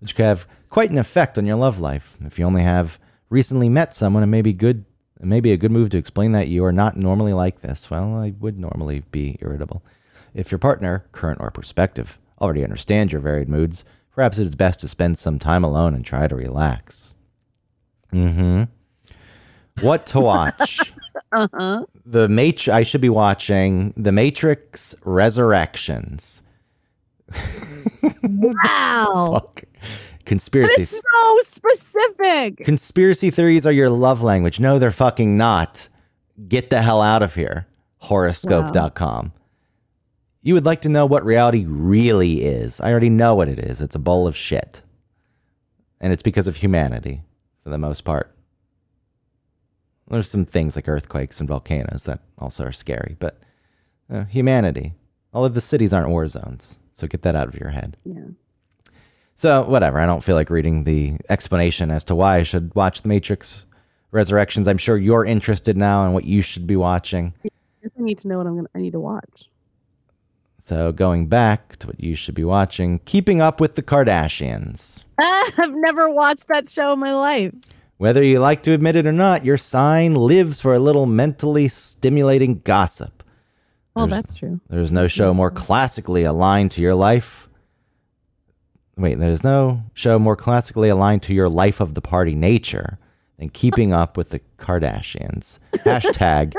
which 0.00 0.14
could 0.14 0.26
have 0.26 0.46
quite 0.68 0.90
an 0.90 0.98
effect 0.98 1.38
on 1.38 1.46
your 1.46 1.56
love 1.56 1.80
life. 1.80 2.18
If 2.24 2.38
you 2.38 2.44
only 2.44 2.62
have 2.62 2.98
recently 3.30 3.68
met 3.68 3.94
someone, 3.94 4.22
it 4.22 4.26
may 4.26 4.42
be 4.42 4.52
good. 4.52 4.84
It 5.18 5.26
may 5.26 5.40
be 5.40 5.52
a 5.52 5.56
good 5.56 5.70
move 5.70 5.88
to 5.90 5.98
explain 5.98 6.32
that 6.32 6.48
you 6.48 6.64
are 6.64 6.72
not 6.72 6.96
normally 6.96 7.32
like 7.32 7.60
this. 7.60 7.90
Well, 7.90 8.16
I 8.16 8.34
would 8.38 8.58
normally 8.58 9.04
be 9.10 9.38
irritable. 9.40 9.82
If 10.34 10.52
your 10.52 10.58
partner, 10.58 11.06
current 11.12 11.40
or 11.40 11.50
prospective, 11.50 12.18
already 12.38 12.62
understands 12.62 13.14
your 13.14 13.22
varied 13.22 13.48
moods, 13.48 13.86
perhaps 14.14 14.38
it 14.38 14.44
is 14.44 14.54
best 14.54 14.80
to 14.80 14.88
spend 14.88 15.16
some 15.16 15.38
time 15.38 15.64
alone 15.64 15.94
and 15.94 16.04
try 16.04 16.28
to 16.28 16.36
relax. 16.36 17.14
Mm-hmm. 18.12 18.64
What 19.80 20.04
to 20.06 20.20
watch? 20.20 20.92
Uh 21.32 21.48
huh. 21.54 21.84
the 22.04 22.28
Matrix. 22.28 22.68
I 22.74 22.82
should 22.82 23.00
be 23.00 23.08
watching 23.08 23.92
The 23.96 24.12
Matrix 24.12 24.94
Resurrections. 25.04 26.42
Wow. 28.22 29.30
Fuck. 29.34 29.62
That 29.62 30.24
Conspiracies. 30.24 30.92
is 30.92 31.02
so 31.12 31.38
specific. 31.42 32.64
Conspiracy 32.64 33.30
theories 33.30 33.66
are 33.66 33.72
your 33.72 33.90
love 33.90 34.22
language. 34.22 34.58
No, 34.60 34.78
they're 34.78 34.90
fucking 34.90 35.36
not. 35.36 35.88
Get 36.48 36.70
the 36.70 36.82
hell 36.82 37.00
out 37.00 37.22
of 37.22 37.34
here. 37.34 37.66
Horoscope.com. 37.98 39.32
You 40.42 40.54
would 40.54 40.64
like 40.66 40.80
to 40.82 40.88
know 40.88 41.06
what 41.06 41.24
reality 41.24 41.64
really 41.66 42.42
is. 42.44 42.80
I 42.80 42.90
already 42.90 43.10
know 43.10 43.34
what 43.34 43.48
it 43.48 43.58
is. 43.58 43.80
It's 43.80 43.94
a 43.96 44.00
bowl 44.00 44.26
of 44.26 44.36
shit. 44.36 44.82
And 46.00 46.12
it's 46.12 46.22
because 46.22 46.46
of 46.46 46.56
humanity, 46.56 47.22
for 47.62 47.70
the 47.70 47.78
most 47.78 48.02
part. 48.04 48.34
There's 50.08 50.30
some 50.30 50.44
things 50.44 50.76
like 50.76 50.88
earthquakes 50.88 51.40
and 51.40 51.48
volcanoes 51.48 52.04
that 52.04 52.20
also 52.38 52.64
are 52.64 52.72
scary, 52.72 53.16
but 53.18 53.40
uh, 54.10 54.24
humanity. 54.24 54.94
All 55.32 55.44
of 55.44 55.54
the 55.54 55.60
cities 55.60 55.92
aren't 55.92 56.10
war 56.10 56.26
zones. 56.26 56.78
So 56.92 57.06
get 57.06 57.22
that 57.22 57.36
out 57.36 57.48
of 57.48 57.58
your 57.58 57.70
head. 57.70 57.96
Yeah. 58.04 58.28
So, 59.38 59.64
whatever. 59.64 59.98
I 59.98 60.06
don't 60.06 60.24
feel 60.24 60.34
like 60.34 60.48
reading 60.48 60.84
the 60.84 61.18
explanation 61.28 61.90
as 61.90 62.04
to 62.04 62.14
why 62.14 62.36
I 62.36 62.42
should 62.42 62.74
watch 62.74 63.02
The 63.02 63.08
Matrix 63.08 63.66
Resurrections. 64.10 64.66
I'm 64.66 64.78
sure 64.78 64.96
you're 64.96 65.26
interested 65.26 65.76
now 65.76 66.06
in 66.06 66.14
what 66.14 66.24
you 66.24 66.40
should 66.40 66.66
be 66.66 66.76
watching. 66.76 67.34
I 67.44 67.50
guess 67.82 67.94
I 67.98 68.02
need 68.02 68.18
to 68.20 68.28
know 68.28 68.38
what 68.38 68.46
I'm 68.46 68.56
gonna. 68.56 68.68
I 68.74 68.78
need 68.78 68.92
to 68.92 69.00
watch. 69.00 69.50
So, 70.58 70.90
going 70.90 71.26
back 71.26 71.76
to 71.76 71.88
what 71.88 72.00
you 72.00 72.16
should 72.16 72.34
be 72.34 72.44
watching 72.44 73.00
Keeping 73.00 73.42
Up 73.42 73.60
with 73.60 73.74
the 73.74 73.82
Kardashians. 73.82 75.04
I've 75.18 75.74
never 75.74 76.08
watched 76.08 76.48
that 76.48 76.70
show 76.70 76.94
in 76.94 76.98
my 76.98 77.12
life. 77.12 77.52
Whether 77.98 78.22
you 78.22 78.40
like 78.40 78.62
to 78.64 78.72
admit 78.72 78.96
it 78.96 79.06
or 79.06 79.12
not, 79.12 79.44
your 79.44 79.56
sign 79.56 80.14
lives 80.14 80.60
for 80.60 80.74
a 80.74 80.78
little 80.78 81.06
mentally 81.06 81.68
stimulating 81.68 82.60
gossip. 82.60 83.22
Well, 83.94 84.06
There's- 84.06 84.22
that's 84.24 84.34
true. 84.38 84.60
There's 84.68 84.92
no 84.92 85.06
show 85.06 85.32
more 85.32 85.50
classically 85.50 86.24
aligned 86.24 86.70
to 86.72 86.82
your 86.82 86.94
life. 86.94 87.48
Wait, 88.98 89.18
there's 89.18 89.44
no 89.44 89.82
show 89.94 90.18
more 90.18 90.36
classically 90.36 90.88
aligned 90.88 91.22
to 91.24 91.34
your 91.34 91.48
life 91.48 91.80
of 91.80 91.94
the 91.94 92.00
party 92.02 92.34
nature 92.34 92.98
than 93.38 93.48
keeping 93.50 93.92
up 93.92 94.16
with 94.16 94.30
the 94.30 94.40
Kardashians. 94.58 95.58
Hashtag 95.84 96.54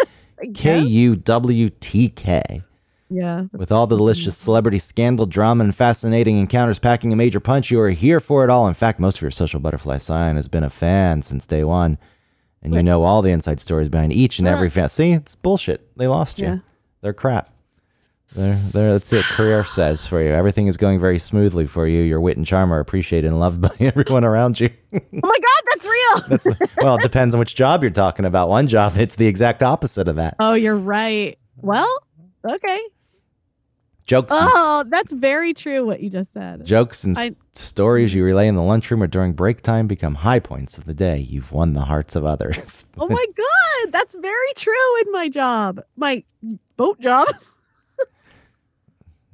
K 0.54 0.80
U 0.82 1.15
W 1.15 1.69
T 1.69 2.10
K. 2.10 2.62
Yeah. 3.10 3.46
With 3.54 3.72
all 3.72 3.88
the 3.88 3.96
delicious 3.96 4.38
celebrity 4.38 4.80
scandal, 4.80 5.26
drama, 5.26 5.63
and 5.63 5.76
fascinating 5.76 6.38
encounters 6.38 6.80
packing 6.80 7.13
a 7.13 7.15
major 7.15 7.39
punch, 7.39 7.72
you 7.72 7.80
are 7.80 7.89
here 7.89 8.20
for 8.20 8.43
it 8.43 8.50
all. 8.50 8.67
In 8.67 8.74
fact, 8.74 9.00
most 9.00 9.17
of 9.17 9.22
your 9.22 9.32
social 9.32 9.60
butterfly 9.60 9.98
sign 9.98 10.36
has 10.36 10.48
been 10.48 10.63
a 10.63 10.70
fan 10.70 11.22
since 11.22 11.46
day 11.46 11.63
one. 11.63 11.98
And 12.62 12.74
you 12.74 12.84
know 12.84 13.04
all 13.04 13.22
the 13.22 13.30
inside 13.32 13.60
stories 13.62 13.88
behind 13.88 14.12
each 14.12 14.39
and 14.39 14.48
every 14.48 14.70
fan. 14.72 14.89
See, 14.89 15.12
it's 15.12 15.36
bullshit. 15.36 15.96
They 15.96 16.08
lost 16.08 16.38
you. 16.39 16.48
Yeah. 16.48 16.58
They're 17.02 17.13
crap. 17.13 17.50
There, 18.36 18.56
there. 18.74 18.91
That's 18.91 19.13
it. 19.13 19.24
Career 19.24 19.63
says 19.63 20.06
for 20.06 20.22
you. 20.22 20.32
Everything 20.32 20.67
is 20.67 20.76
going 20.76 21.00
very 21.00 21.17
smoothly 21.17 21.65
for 21.65 21.88
you. 21.88 22.02
Your 22.02 22.20
wit 22.20 22.36
and 22.36 22.46
charm 22.46 22.74
are 22.74 22.80
appreciated 22.82 23.28
and 23.28 23.39
loved 23.39 23.62
by 23.62 23.72
everyone 23.80 24.26
around 24.26 24.60
you. 24.60 24.70
Oh 24.93 25.00
my 25.13 25.22
god, 25.22 25.63
that's 25.72 25.86
real. 25.86 25.93
That's 26.30 26.48
well, 26.82 26.96
it 26.96 27.04
depends 27.04 27.36
on 27.36 27.39
which 27.39 27.54
job 27.56 27.84
you're 27.84 27.89
talking 27.89 28.26
about. 28.26 28.50
One 28.50 28.67
job, 28.67 28.98
it's 28.98 29.15
the 29.15 29.28
exact 29.28 29.62
opposite 29.63 30.08
of 30.08 30.15
that. 30.17 30.36
oh, 30.39 30.56
you're 30.56 30.76
right. 30.76 31.38
Well, 31.58 31.88
okay. 32.43 32.82
Jokes, 34.08 34.30
Oh, 34.32 34.86
that's 34.88 35.12
very 35.12 35.54
true 35.54 35.86
what 35.86 36.00
you 36.00 36.10
just 36.10 36.32
said. 36.32 36.65
jokes, 36.65 37.04
and 37.04 37.17
I- 37.17 37.36
stories 37.54 38.13
you 38.13 38.24
relay 38.24 38.48
in 38.48 38.56
the 38.56 38.63
lunchroom 38.63 39.04
or 39.04 39.08
during 39.08 39.34
break 39.34 39.62
time 39.62 39.86
become 39.86 40.15
high 40.15 40.39
points 40.39 40.78
of 40.78 40.86
the 40.86 40.93
day. 40.93 41.17
You've 41.20 41.52
won 41.52 41.74
the 41.74 41.82
hearts 41.82 42.15
of 42.15 42.26
others. 42.26 42.86
Oh 42.98 43.08
my 43.10 43.26
god, 43.36 43.91
that's 43.91 44.15
very 44.15 44.54
true 44.56 45.02
in 45.06 45.12
my 45.12 45.28
job. 45.30 45.82
My 45.98 46.24
boat 46.78 47.00
job. 47.02 47.28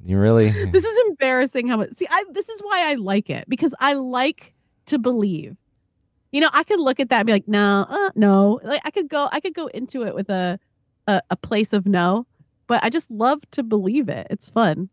you 0.04 0.18
really? 0.18 0.50
this 0.72 0.84
is 0.84 1.02
embarrassing 1.08 1.68
how 1.68 1.76
much 1.78 1.90
see 1.94 2.06
I 2.10 2.24
this 2.32 2.48
is 2.48 2.60
why 2.60 2.90
I 2.90 2.94
like 2.94 3.30
it 3.30 3.48
because 3.48 3.74
I 3.80 3.94
like 3.94 4.54
to 4.86 4.98
believe. 4.98 5.56
You 6.32 6.40
know, 6.40 6.50
I 6.52 6.64
could 6.64 6.80
look 6.80 6.98
at 6.98 7.10
that 7.10 7.20
and 7.20 7.26
be 7.26 7.32
like, 7.32 7.46
no, 7.48 7.86
uh, 7.88 8.10
no. 8.16 8.60
Like 8.64 8.80
I 8.84 8.90
could 8.90 9.08
go 9.08 9.28
I 9.32 9.38
could 9.40 9.54
go 9.54 9.68
into 9.68 10.02
it 10.02 10.14
with 10.16 10.28
a, 10.30 10.58
a 11.06 11.22
a 11.30 11.36
place 11.36 11.72
of 11.72 11.86
no, 11.86 12.26
but 12.66 12.82
I 12.82 12.90
just 12.90 13.10
love 13.10 13.48
to 13.52 13.62
believe 13.62 14.08
it. 14.08 14.26
It's 14.30 14.50
fun. 14.50 14.88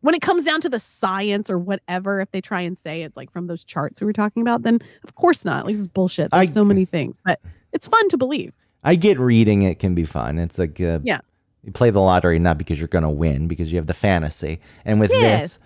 When 0.00 0.14
it 0.16 0.22
comes 0.22 0.44
down 0.44 0.60
to 0.62 0.68
the 0.68 0.80
science 0.80 1.48
or 1.48 1.58
whatever, 1.58 2.20
if 2.20 2.30
they 2.32 2.40
try 2.40 2.60
and 2.62 2.76
say 2.76 3.02
it's 3.02 3.16
like 3.16 3.30
from 3.30 3.46
those 3.46 3.62
charts 3.62 4.00
we 4.00 4.04
were 4.06 4.12
talking 4.12 4.42
about, 4.42 4.62
then 4.62 4.80
of 5.04 5.14
course 5.14 5.44
not. 5.44 5.64
Like 5.64 5.76
it's 5.76 5.86
bullshit. 5.86 6.30
There's 6.32 6.50
I- 6.50 6.52
so 6.52 6.64
many 6.64 6.84
things, 6.84 7.20
but 7.24 7.40
it's 7.72 7.86
fun 7.88 8.08
to 8.08 8.16
believe. 8.18 8.52
I 8.84 8.96
get 8.96 9.18
reading 9.20 9.62
it 9.62 9.78
can 9.78 9.94
be 9.94 10.04
fun. 10.04 10.38
It's 10.38 10.58
like 10.58 10.80
uh, 10.80 10.98
Yeah. 11.04 11.20
you 11.62 11.70
play 11.70 11.90
the 11.90 12.00
lottery 12.00 12.40
not 12.40 12.58
because 12.58 12.80
you're 12.80 12.88
going 12.88 13.04
to 13.04 13.10
win, 13.10 13.46
because 13.46 13.70
you 13.70 13.76
have 13.78 13.86
the 13.86 13.94
fantasy. 13.94 14.58
And 14.84 14.98
with 14.98 15.12
Yes. 15.12 15.58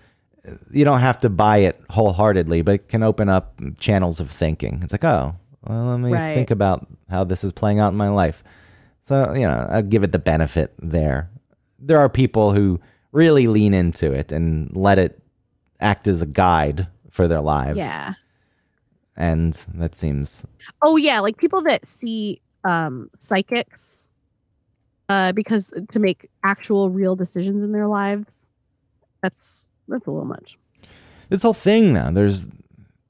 this, 0.45 0.59
you 0.71 0.85
don't 0.85 0.99
have 0.99 1.17
to 1.21 1.29
buy 1.29 1.57
it 1.57 1.81
wholeheartedly, 1.89 2.61
but 2.61 2.75
it 2.75 2.87
can 2.89 3.01
open 3.01 3.27
up 3.27 3.59
channels 3.79 4.19
of 4.19 4.29
thinking. 4.29 4.81
It's 4.83 4.93
like, 4.93 5.03
oh, 5.03 5.35
well, 5.67 5.85
let 5.85 5.99
me 5.99 6.13
Right. 6.13 6.35
think 6.35 6.51
about 6.51 6.85
how 7.09 7.23
this 7.23 7.43
is 7.43 7.51
playing 7.51 7.79
out 7.79 7.91
in 7.91 7.97
my 7.97 8.09
life. 8.09 8.43
So 9.07 9.33
you 9.33 9.47
know, 9.47 9.65
I 9.69 9.81
give 9.83 10.03
it 10.03 10.11
the 10.11 10.19
benefit 10.19 10.73
there. 10.79 11.29
There 11.79 11.97
are 11.97 12.09
people 12.09 12.51
who 12.51 12.81
really 13.13 13.47
lean 13.47 13.73
into 13.73 14.11
it 14.11 14.33
and 14.33 14.75
let 14.75 14.99
it 14.99 15.23
act 15.79 16.07
as 16.09 16.21
a 16.21 16.25
guide 16.25 16.87
for 17.09 17.25
their 17.25 17.39
lives. 17.39 17.77
Yeah. 17.77 18.15
and 19.15 19.53
that 19.75 19.95
seems 19.95 20.45
Oh 20.81 20.97
yeah, 20.97 21.21
like 21.21 21.37
people 21.37 21.61
that 21.61 21.87
see 21.87 22.41
um 22.65 23.09
psychics 23.15 24.09
uh 25.07 25.31
because 25.31 25.71
to 25.87 25.99
make 25.99 26.29
actual 26.43 26.89
real 26.89 27.15
decisions 27.15 27.63
in 27.63 27.71
their 27.71 27.87
lives. 27.87 28.35
That's 29.23 29.69
that's 29.87 30.05
a 30.05 30.11
little 30.11 30.25
much. 30.27 30.57
this 31.29 31.43
whole 31.43 31.53
thing 31.53 31.93
now 31.93 32.11
there's 32.11 32.45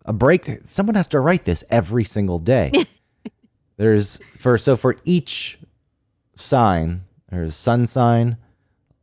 a 0.05 0.13
break 0.13 0.60
someone 0.67 0.93
has 0.93 1.07
to 1.07 1.19
write 1.19 1.45
this 1.45 1.63
every 1.71 2.03
single 2.03 2.38
day 2.38 2.71
there's 3.77 4.19
for 4.38 4.60
so 4.60 4.75
for 4.75 4.95
each 5.03 5.57
sign 6.39 7.04
there's 7.30 7.56
sun 7.56 7.86
sign 7.86 8.38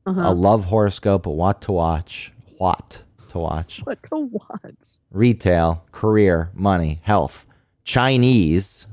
Uh-huh. 0.06 0.22
a 0.24 0.32
love 0.32 0.66
horoscope 0.66 1.26
a 1.26 1.30
what 1.30 1.60
to 1.62 1.72
watch 1.72 2.32
what 2.58 3.02
to 3.28 3.38
watch 3.38 3.80
what 3.84 4.02
to 4.04 4.16
watch. 4.30 4.74
retail 5.10 5.84
career 5.92 6.50
money 6.54 7.00
health 7.02 7.46
chinese 7.84 8.86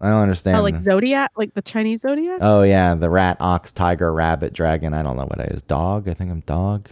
i 0.00 0.08
don't 0.10 0.20
understand 0.22 0.56
Oh, 0.58 0.62
like 0.62 0.80
zodiac, 0.80 1.30
like 1.36 1.54
the 1.54 1.62
Chinese 1.62 2.02
zodiac. 2.02 2.38
oh 2.40 2.62
yeah 2.62 2.94
the 2.94 3.08
rat 3.10 3.36
ox 3.40 3.72
tiger 3.72 4.12
rabbit 4.12 4.52
dragon 4.52 4.92
i 4.94 5.02
don't 5.02 5.16
know 5.16 5.24
what 5.26 5.40
it 5.40 5.52
is 5.52 5.62
dog 5.62 6.08
i 6.08 6.14
think 6.14 6.30
i'm 6.30 6.40
dog 6.40 6.90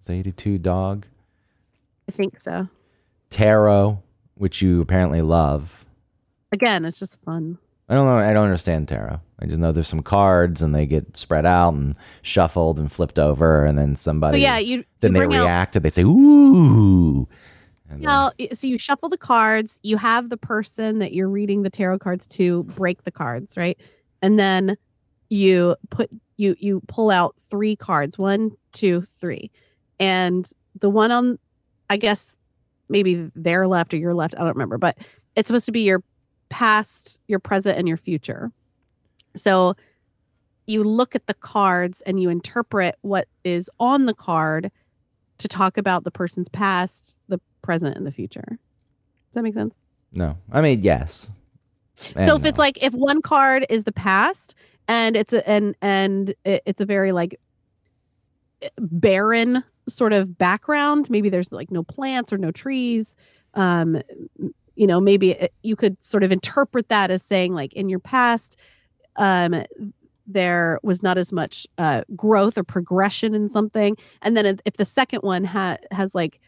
it's 0.00 0.10
82 0.10 0.58
dog 0.58 1.06
I 2.08 2.10
think 2.10 2.40
so. 2.40 2.68
tarot 3.28 4.02
which 4.34 4.62
you 4.62 4.80
apparently 4.80 5.20
love 5.22 5.84
Again, 6.50 6.86
it's 6.86 6.98
just 6.98 7.20
fun. 7.24 7.58
I 7.88 7.94
don't 7.94 8.06
know. 8.06 8.16
I 8.18 8.32
don't 8.32 8.44
understand 8.44 8.88
tarot. 8.88 9.20
I 9.40 9.46
just 9.46 9.58
know 9.58 9.72
there's 9.72 9.88
some 9.88 10.02
cards 10.02 10.62
and 10.62 10.74
they 10.74 10.84
get 10.84 11.16
spread 11.16 11.46
out 11.46 11.72
and 11.74 11.96
shuffled 12.22 12.78
and 12.78 12.90
flipped 12.90 13.18
over, 13.18 13.64
and 13.64 13.78
then 13.78 13.96
somebody. 13.96 14.36
But 14.36 14.40
yeah, 14.42 14.58
you 14.58 14.84
Then 15.00 15.12
you 15.14 15.20
they 15.20 15.26
bring 15.26 15.38
out 15.38 15.44
react 15.44 15.76
and 15.76 15.84
they 15.84 15.90
say 15.90 16.02
ooh. 16.02 17.26
And 17.90 18.04
then- 18.04 18.54
so 18.54 18.66
you 18.66 18.76
shuffle 18.76 19.08
the 19.08 19.16
cards, 19.16 19.80
you 19.82 19.96
have 19.96 20.28
the 20.28 20.36
person 20.36 20.98
that 20.98 21.12
you're 21.14 21.28
reading 21.30 21.62
the 21.62 21.70
tarot 21.70 22.00
cards 22.00 22.26
to 22.28 22.64
break 22.64 23.04
the 23.04 23.10
cards, 23.10 23.56
right? 23.56 23.78
And 24.20 24.38
then 24.38 24.76
you 25.30 25.76
put 25.90 26.10
you 26.36 26.54
you 26.58 26.82
pull 26.88 27.10
out 27.10 27.34
three 27.48 27.76
cards, 27.76 28.18
one, 28.18 28.50
two, 28.72 29.02
three. 29.02 29.50
And 29.98 30.50
the 30.78 30.90
one 30.90 31.10
on 31.10 31.38
I 31.88 31.96
guess 31.96 32.36
maybe 32.90 33.30
their 33.34 33.66
left 33.66 33.94
or 33.94 33.96
your 33.96 34.14
left, 34.14 34.34
I 34.34 34.38
don't 34.40 34.48
remember, 34.48 34.76
but 34.78 34.98
it's 35.36 35.46
supposed 35.46 35.66
to 35.66 35.72
be 35.72 35.82
your 35.82 36.02
past, 36.48 37.20
your 37.28 37.38
present, 37.38 37.78
and 37.78 37.88
your 37.88 37.96
future. 37.96 38.50
So 39.36 39.74
you 40.66 40.84
look 40.84 41.14
at 41.14 41.26
the 41.26 41.34
cards 41.34 42.02
and 42.02 42.20
you 42.20 42.28
interpret 42.28 42.96
what 43.00 43.26
is 43.44 43.70
on 43.80 44.06
the 44.06 44.14
card 44.14 44.70
to 45.38 45.48
talk 45.48 45.78
about 45.78 46.04
the 46.04 46.10
person's 46.10 46.48
past, 46.48 47.16
the 47.28 47.40
present, 47.62 47.96
and 47.96 48.06
the 48.06 48.10
future. 48.10 48.46
Does 48.48 49.34
that 49.34 49.42
make 49.42 49.54
sense? 49.54 49.74
no, 50.12 50.38
I 50.50 50.62
mean 50.62 50.82
yes. 50.82 51.30
so 52.00 52.12
And 52.16 52.30
if 52.30 52.44
it's 52.44 52.58
like 52.58 52.82
if 52.82 52.94
one 52.94 53.20
card 53.22 53.66
is 53.68 53.84
the 53.84 53.92
past 53.92 54.54
and 54.86 55.16
it's 55.16 55.32
a 55.32 55.46
and 55.48 55.74
and 55.82 56.34
it's 56.44 56.80
a 56.80 56.86
very 56.86 57.12
like 57.12 57.38
barren 58.78 59.62
sort 59.88 60.12
of 60.12 60.36
background, 60.38 61.10
maybe 61.10 61.28
there's 61.28 61.52
like 61.52 61.70
no 61.70 61.82
plants 61.82 62.32
or 62.32 62.38
no 62.38 62.50
trees. 62.50 63.14
Um, 63.54 64.00
you 64.78 64.86
know, 64.86 65.00
maybe 65.00 65.32
it, 65.32 65.52
you 65.62 65.76
could 65.76 66.02
sort 66.02 66.22
of 66.22 66.30
interpret 66.32 66.88
that 66.88 67.10
as 67.10 67.22
saying 67.22 67.52
like 67.52 67.72
in 67.72 67.88
your 67.88 67.98
past, 67.98 68.58
um, 69.16 69.64
there 70.26 70.78
was 70.82 71.02
not 71.02 71.18
as 71.18 71.32
much 71.32 71.66
uh, 71.78 72.02
growth 72.14 72.56
or 72.56 72.62
progression 72.62 73.34
in 73.34 73.48
something, 73.48 73.96
and 74.22 74.36
then 74.36 74.46
if- 74.64 74.74
the 74.74 74.84
second 74.84 75.20
one 75.22 75.44
ha- 75.44 75.78
has 75.90 76.14
like 76.14 76.40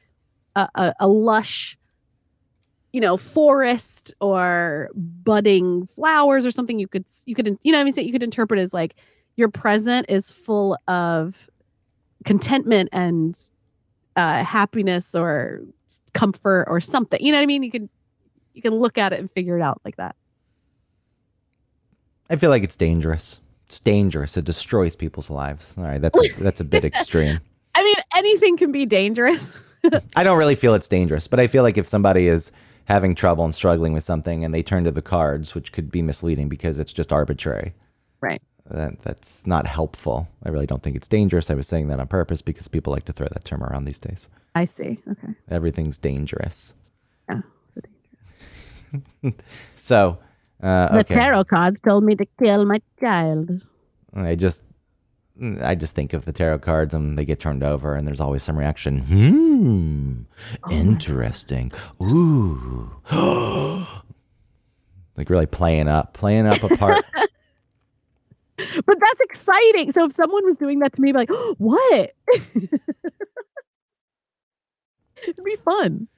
a, 0.55 0.69
a, 0.75 0.95
a 1.01 1.09
lush 1.09 1.77
you 2.93 3.01
know 3.01 3.17
forest 3.17 4.13
or 4.21 4.91
budding 4.95 5.87
flowers 5.87 6.45
or 6.45 6.51
something 6.51 6.79
you 6.81 6.89
could 6.89 7.05
you 7.25 7.37
could 7.37 7.47
you 7.63 7.71
know 7.71 7.79
what 7.79 7.83
i 7.83 7.85
mean 7.85 8.05
you 8.05 8.11
could 8.11 8.23
interpret 8.23 8.59
as 8.59 8.75
like 8.75 8.97
your 9.37 9.49
present 9.49 10.05
is 10.09 10.33
full 10.33 10.77
of 10.89 11.49
contentment 12.25 12.89
and 12.91 13.51
uh 14.17 14.43
happiness 14.43 15.15
or 15.15 15.63
comfort 16.15 16.65
or 16.69 16.81
something. 16.81 17.25
You 17.25 17.33
know 17.33 17.39
what 17.39 17.43
i 17.45 17.47
mean? 17.47 17.63
You 17.63 17.71
can 17.71 17.89
you 18.55 18.63
can 18.63 18.75
look 18.75 18.99
at 18.99 19.13
it 19.13 19.21
and 19.21 19.31
figure 19.31 19.57
it 19.59 19.63
out 19.63 19.81
like 19.85 19.97
that 19.97 20.17
I 22.29 22.37
feel 22.37 22.51
like 22.51 22.63
it's 22.63 22.77
dangerous. 22.77 23.41
It's 23.67 23.81
dangerous. 23.81 24.37
It 24.37 24.45
destroys 24.45 24.95
people's 24.95 25.31
lives. 25.31 25.75
All 25.77 25.83
right, 25.83 26.01
that's 26.01 26.17
a, 26.19 26.33
that's 26.43 26.61
a 26.61 26.65
bit 26.65 26.85
extreme. 26.85 27.41
i 27.75 27.85
mean 27.85 27.95
anything 28.17 28.57
can 28.57 28.73
be 28.73 28.85
dangerous 28.85 29.61
I 30.17 30.25
don't 30.25 30.39
really 30.39 30.55
feel 30.57 30.75
it's 30.75 30.89
dangerous, 30.89 31.27
but 31.27 31.41
I 31.41 31.47
feel 31.47 31.63
like 31.63 31.79
if 31.79 31.87
somebody 31.87 32.27
is 32.29 32.53
having 32.85 33.15
trouble 33.15 33.45
and 33.45 33.55
struggling 33.55 33.93
with 33.93 34.05
something 34.05 34.45
and 34.45 34.53
they 34.53 34.63
turn 34.63 34.85
to 34.85 34.91
the 34.91 35.03
cards, 35.03 35.55
which 35.55 35.73
could 35.73 35.91
be 35.91 36.03
misleading 36.03 36.49
because 36.49 36.79
it's 36.79 36.93
just 36.93 37.13
arbitrary. 37.13 37.75
Right. 38.21 38.43
That, 38.71 39.01
that's 39.03 39.47
not 39.47 39.67
helpful. 39.67 40.29
I 40.43 40.51
really 40.51 40.67
don't 40.67 40.83
think 40.83 40.97
it's 40.97 41.09
dangerous. 41.09 41.51
I 41.51 41.55
was 41.55 41.67
saying 41.67 41.89
that 41.89 41.99
on 42.01 42.09
purpose 42.09 42.43
because 42.43 42.69
people 42.69 42.93
like 42.93 43.05
to 43.05 43.13
throw 43.13 43.27
that 43.33 43.45
term 43.45 43.63
around 43.65 43.85
these 43.85 43.99
days. 43.99 44.29
i 44.55 44.65
see 44.65 44.99
okay 45.11 45.35
Everything's 45.49 45.99
dangerous. 45.99 46.75
yeah 47.29 47.41
so 49.77 50.19
uh, 50.63 50.97
the 50.97 51.05
tarot 51.05 51.45
cards 51.45 51.81
told 51.81 52.05
me 52.05 52.15
to 52.15 52.27
kill 52.43 52.65
my 52.65 52.81
child 52.99 53.63
I 54.15 54.35
just 54.35 54.63
I 55.63 55.75
just 55.75 55.95
think 55.95 56.13
of 56.13 56.27
the 56.27 56.33
tarot 56.33 56.59
cards 56.59 56.93
and 56.93 57.17
they 57.17 57.25
get 57.25 57.41
turned 57.41 57.63
over 57.63 57.95
and 57.95 58.07
there's 58.07 58.21
always 58.21 58.43
some 58.43 58.59
reaction. 58.59 58.99
Hmm. 58.99 60.23
Oh 60.65 60.71
interesting. 60.71 61.73
Ooh. 62.03 62.91
like 65.17 65.31
really 65.31 65.47
playing 65.47 65.89
up, 65.89 66.13
playing 66.13 66.47
up 66.47 66.63
a 66.63 66.77
part. 66.77 67.03
but 67.15 68.99
that's 69.01 69.21
exciting. 69.21 69.93
So 69.93 70.05
if 70.05 70.13
someone 70.13 70.45
was 70.45 70.59
doing 70.59 70.81
that 70.81 70.93
to 70.95 71.01
me, 71.01 71.09
I'd 71.11 71.13
be 71.13 71.19
like, 71.19 71.31
what? 71.59 72.13
It'd 75.23 75.45
be 75.45 75.57
fun. 75.57 76.09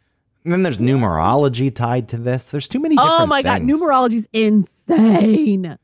And 0.45 0.53
then 0.53 0.63
there's 0.63 0.79
numerology 0.79 1.75
tied 1.75 2.09
to 2.11 2.17
this. 2.19 2.51
There's 2.51 2.69
too 2.69 2.81
many 2.81 2.97
different 2.97 3.21
Oh 3.21 3.27
my 3.27 3.43
god, 3.43 3.59
things. 3.63 3.81
numerology's 3.81 4.27
insane. 4.33 5.77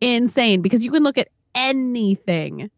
Insane 0.00 0.62
because 0.62 0.84
you 0.84 0.90
can 0.90 1.02
look 1.02 1.18
at 1.18 1.28
anything 1.54 2.70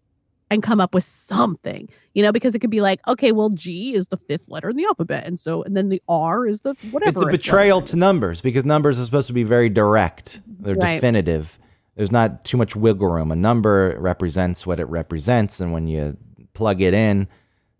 and 0.51 0.63
come 0.63 0.81
up 0.81 0.93
with 0.93 1.05
something. 1.05 1.89
You 2.15 2.23
know, 2.23 2.33
because 2.33 2.55
it 2.55 2.59
could 2.59 2.71
be 2.71 2.81
like, 2.81 3.01
okay, 3.09 3.33
well, 3.33 3.51
G 3.51 3.95
is 3.95 4.09
the 4.09 4.17
fifth 4.17 4.49
letter 4.49 4.69
in 4.71 4.77
the 4.77 4.85
alphabet, 4.85 5.25
and 5.27 5.39
so 5.39 5.63
and 5.63 5.77
then 5.77 5.89
the 5.89 6.03
R 6.09 6.47
is 6.47 6.61
the 6.63 6.75
whatever. 6.91 7.11
It's 7.11 7.23
a 7.23 7.27
betrayal 7.27 7.79
letter. 7.79 7.93
to 7.93 7.97
numbers 7.97 8.43
because 8.43 8.65
numbers 8.65 8.99
are 9.01 9.05
supposed 9.05 9.29
to 9.29 9.33
be 9.33 9.45
very 9.45 9.69
direct. 9.69 10.43
They're 10.47 10.75
Right. 10.75 10.95
definitive. 10.97 11.59
There's 11.97 12.13
not 12.13 12.45
too 12.45 12.57
much 12.57 12.75
wiggle 12.75 13.09
room. 13.09 13.31
A 13.31 13.37
number 13.37 13.97
represents 14.01 14.67
what 14.67 14.81
it 14.81 14.87
represents, 14.87 15.61
and 15.61 15.73
when 15.73 15.87
you 15.87 16.17
plug 16.55 16.81
it 16.81 16.93
in 16.95 17.29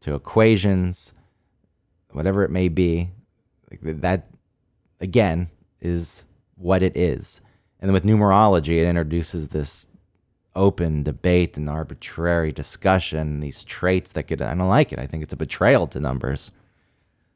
to 0.03 0.15
equations, 0.15 1.15
whatever 2.13 2.45
it 2.45 2.51
may 2.51 2.69
be, 2.69 3.11
that 3.83 4.29
again 5.01 5.51
is 5.81 6.25
what 6.57 6.83
it 6.83 6.97
is. 6.97 7.41
And 7.81 7.89
then 7.89 7.93
with 7.95 8.05
numerology, 8.05 8.81
it 8.81 8.87
introduces 8.87 9.49
this 9.49 9.89
open 10.55 11.03
debate 11.03 11.57
and 11.57 11.69
arbitrary 11.69 12.53
discussion, 12.53 13.41
these 13.41 13.65
traits 13.65 14.13
that 14.13 14.25
could, 14.25 14.41
I 14.43 14.55
don't 14.55 14.69
like 14.69 14.93
it. 14.93 14.99
I 14.99 15.07
think 15.07 15.23
it's 15.23 15.33
a 15.33 15.37
betrayal 15.37 15.87
to 15.89 16.01
numbers. 16.01 16.53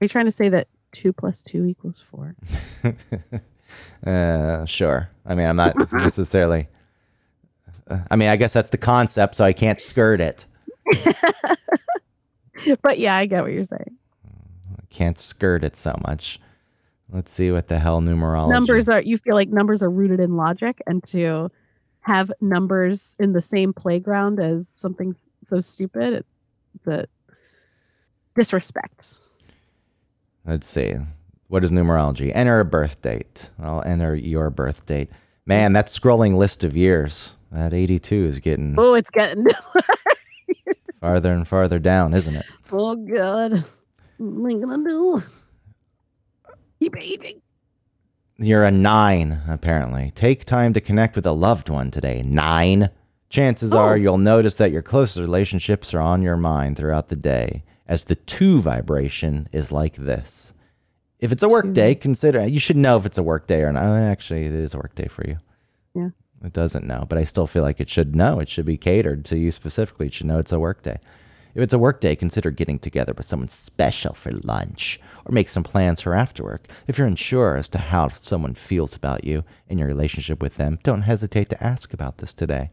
Are 0.00 0.04
you 0.04 0.08
trying 0.08 0.26
to 0.26 0.32
say 0.32 0.48
that 0.50 0.68
two 0.92 1.12
plus 1.12 1.42
two 1.42 1.64
equals 1.64 2.00
four? 2.00 2.36
uh, 4.06 4.64
sure. 4.66 5.10
I 5.24 5.34
mean, 5.34 5.46
I'm 5.46 5.56
not 5.56 5.74
necessarily, 5.92 6.68
uh, 7.88 7.98
I 8.10 8.16
mean, 8.16 8.28
I 8.28 8.36
guess 8.36 8.52
that's 8.52 8.70
the 8.70 8.78
concept, 8.78 9.34
so 9.34 9.44
I 9.44 9.52
can't 9.52 9.80
skirt 9.80 10.20
it. 10.20 10.44
but 12.82 12.98
yeah, 12.98 13.16
I 13.16 13.26
get 13.26 13.42
what 13.42 13.52
you're 13.52 13.66
saying. 13.66 13.96
Can't 14.96 15.18
skirt 15.18 15.62
it 15.62 15.76
so 15.76 15.94
much. 16.06 16.40
Let's 17.12 17.30
see 17.30 17.50
what 17.52 17.68
the 17.68 17.78
hell 17.78 18.00
numerology. 18.00 18.48
Numbers 18.48 18.88
are, 18.88 19.00
you 19.00 19.18
feel 19.18 19.34
like 19.34 19.48
numbers 19.48 19.82
are 19.82 19.90
rooted 19.90 20.20
in 20.20 20.36
logic 20.36 20.80
and 20.86 21.04
to, 21.04 21.50
have 22.06 22.30
numbers 22.40 23.16
in 23.18 23.32
the 23.32 23.42
same 23.42 23.72
playground 23.72 24.38
as 24.38 24.68
something 24.68 25.16
so 25.42 25.60
stupid. 25.60 26.14
It, 26.14 26.26
it's 26.76 26.86
a 26.86 27.06
disrespect. 28.36 29.18
Let's 30.44 30.68
see. 30.68 30.94
What 31.48 31.64
is 31.64 31.72
numerology? 31.72 32.30
Enter 32.32 32.60
a 32.60 32.64
birth 32.64 33.02
date. 33.02 33.50
I'll 33.60 33.82
enter 33.82 34.14
your 34.14 34.50
birth 34.50 34.86
date. 34.86 35.10
Man, 35.46 35.72
that 35.72 35.86
scrolling 35.86 36.36
list 36.36 36.62
of 36.62 36.76
years. 36.76 37.36
That 37.50 37.74
82 37.74 38.26
is 38.26 38.38
getting. 38.38 38.76
Oh, 38.78 38.94
it's 38.94 39.10
getting 39.10 39.46
farther 41.00 41.32
and 41.32 41.46
farther 41.46 41.80
down, 41.80 42.14
isn't 42.14 42.36
it? 42.36 42.46
Oh, 42.70 42.94
God. 42.94 43.64
What 44.18 44.52
am 44.52 44.70
I 44.70 44.76
to 44.76 44.84
do? 44.84 45.22
Keep. 46.80 47.42
You're 48.38 48.64
a 48.64 48.70
nine, 48.70 49.40
apparently. 49.48 50.12
Take 50.14 50.44
time 50.44 50.72
to 50.74 50.80
connect 50.80 51.16
with 51.16 51.26
a 51.26 51.32
loved 51.32 51.68
one 51.68 51.90
today. 51.90 52.22
Nine. 52.22 52.90
Chances 53.28 53.74
oh. 53.74 53.78
are 53.78 53.96
you'll 53.96 54.18
notice 54.18 54.56
that 54.56 54.72
your 54.72 54.82
closest 54.82 55.18
relationships 55.18 55.92
are 55.94 56.00
on 56.00 56.22
your 56.22 56.36
mind 56.36 56.76
throughout 56.76 57.08
the 57.08 57.16
day, 57.16 57.64
as 57.88 58.04
the 58.04 58.14
two 58.14 58.60
vibration 58.60 59.48
is 59.52 59.72
like 59.72 59.96
this. 59.96 60.52
If 61.18 61.32
it's 61.32 61.42
a 61.42 61.48
work 61.48 61.72
day, 61.72 61.94
consider 61.94 62.46
you 62.46 62.60
should 62.60 62.76
know 62.76 62.98
if 62.98 63.06
it's 63.06 63.18
a 63.18 63.22
work 63.22 63.46
day 63.46 63.62
or 63.62 63.72
not. 63.72 63.84
Oh, 63.84 63.94
actually, 63.96 64.44
it 64.44 64.54
is 64.54 64.74
a 64.74 64.78
work 64.78 64.94
day 64.94 65.08
for 65.08 65.26
you. 65.26 65.38
Yeah. 65.94 66.10
It 66.44 66.52
doesn't 66.52 66.86
know, 66.86 67.06
but 67.08 67.18
I 67.18 67.24
still 67.24 67.46
feel 67.46 67.62
like 67.62 67.80
it 67.80 67.88
should 67.88 68.14
know. 68.14 68.38
It 68.38 68.48
should 68.48 68.66
be 68.66 68.76
catered 68.76 69.24
to 69.26 69.38
you 69.38 69.50
specifically. 69.50 70.06
It 70.06 70.14
should 70.14 70.26
know 70.26 70.38
it's 70.38 70.52
a 70.52 70.60
work 70.60 70.82
day. 70.82 70.98
If 71.56 71.62
it's 71.62 71.72
a 71.72 71.78
work 71.78 72.02
day, 72.02 72.14
consider 72.14 72.50
getting 72.50 72.78
together 72.78 73.14
with 73.16 73.24
someone 73.24 73.48
special 73.48 74.12
for 74.12 74.30
lunch 74.30 75.00
or 75.24 75.32
make 75.32 75.48
some 75.48 75.64
plans 75.64 76.02
for 76.02 76.14
after 76.14 76.44
work. 76.44 76.68
If 76.86 76.98
you're 76.98 77.06
unsure 77.06 77.56
as 77.56 77.70
to 77.70 77.78
how 77.78 78.10
someone 78.10 78.52
feels 78.52 78.94
about 78.94 79.24
you 79.24 79.42
and 79.66 79.78
your 79.78 79.88
relationship 79.88 80.42
with 80.42 80.56
them, 80.58 80.78
don't 80.82 81.00
hesitate 81.00 81.48
to 81.48 81.64
ask 81.64 81.94
about 81.94 82.18
this 82.18 82.34
today. 82.34 82.72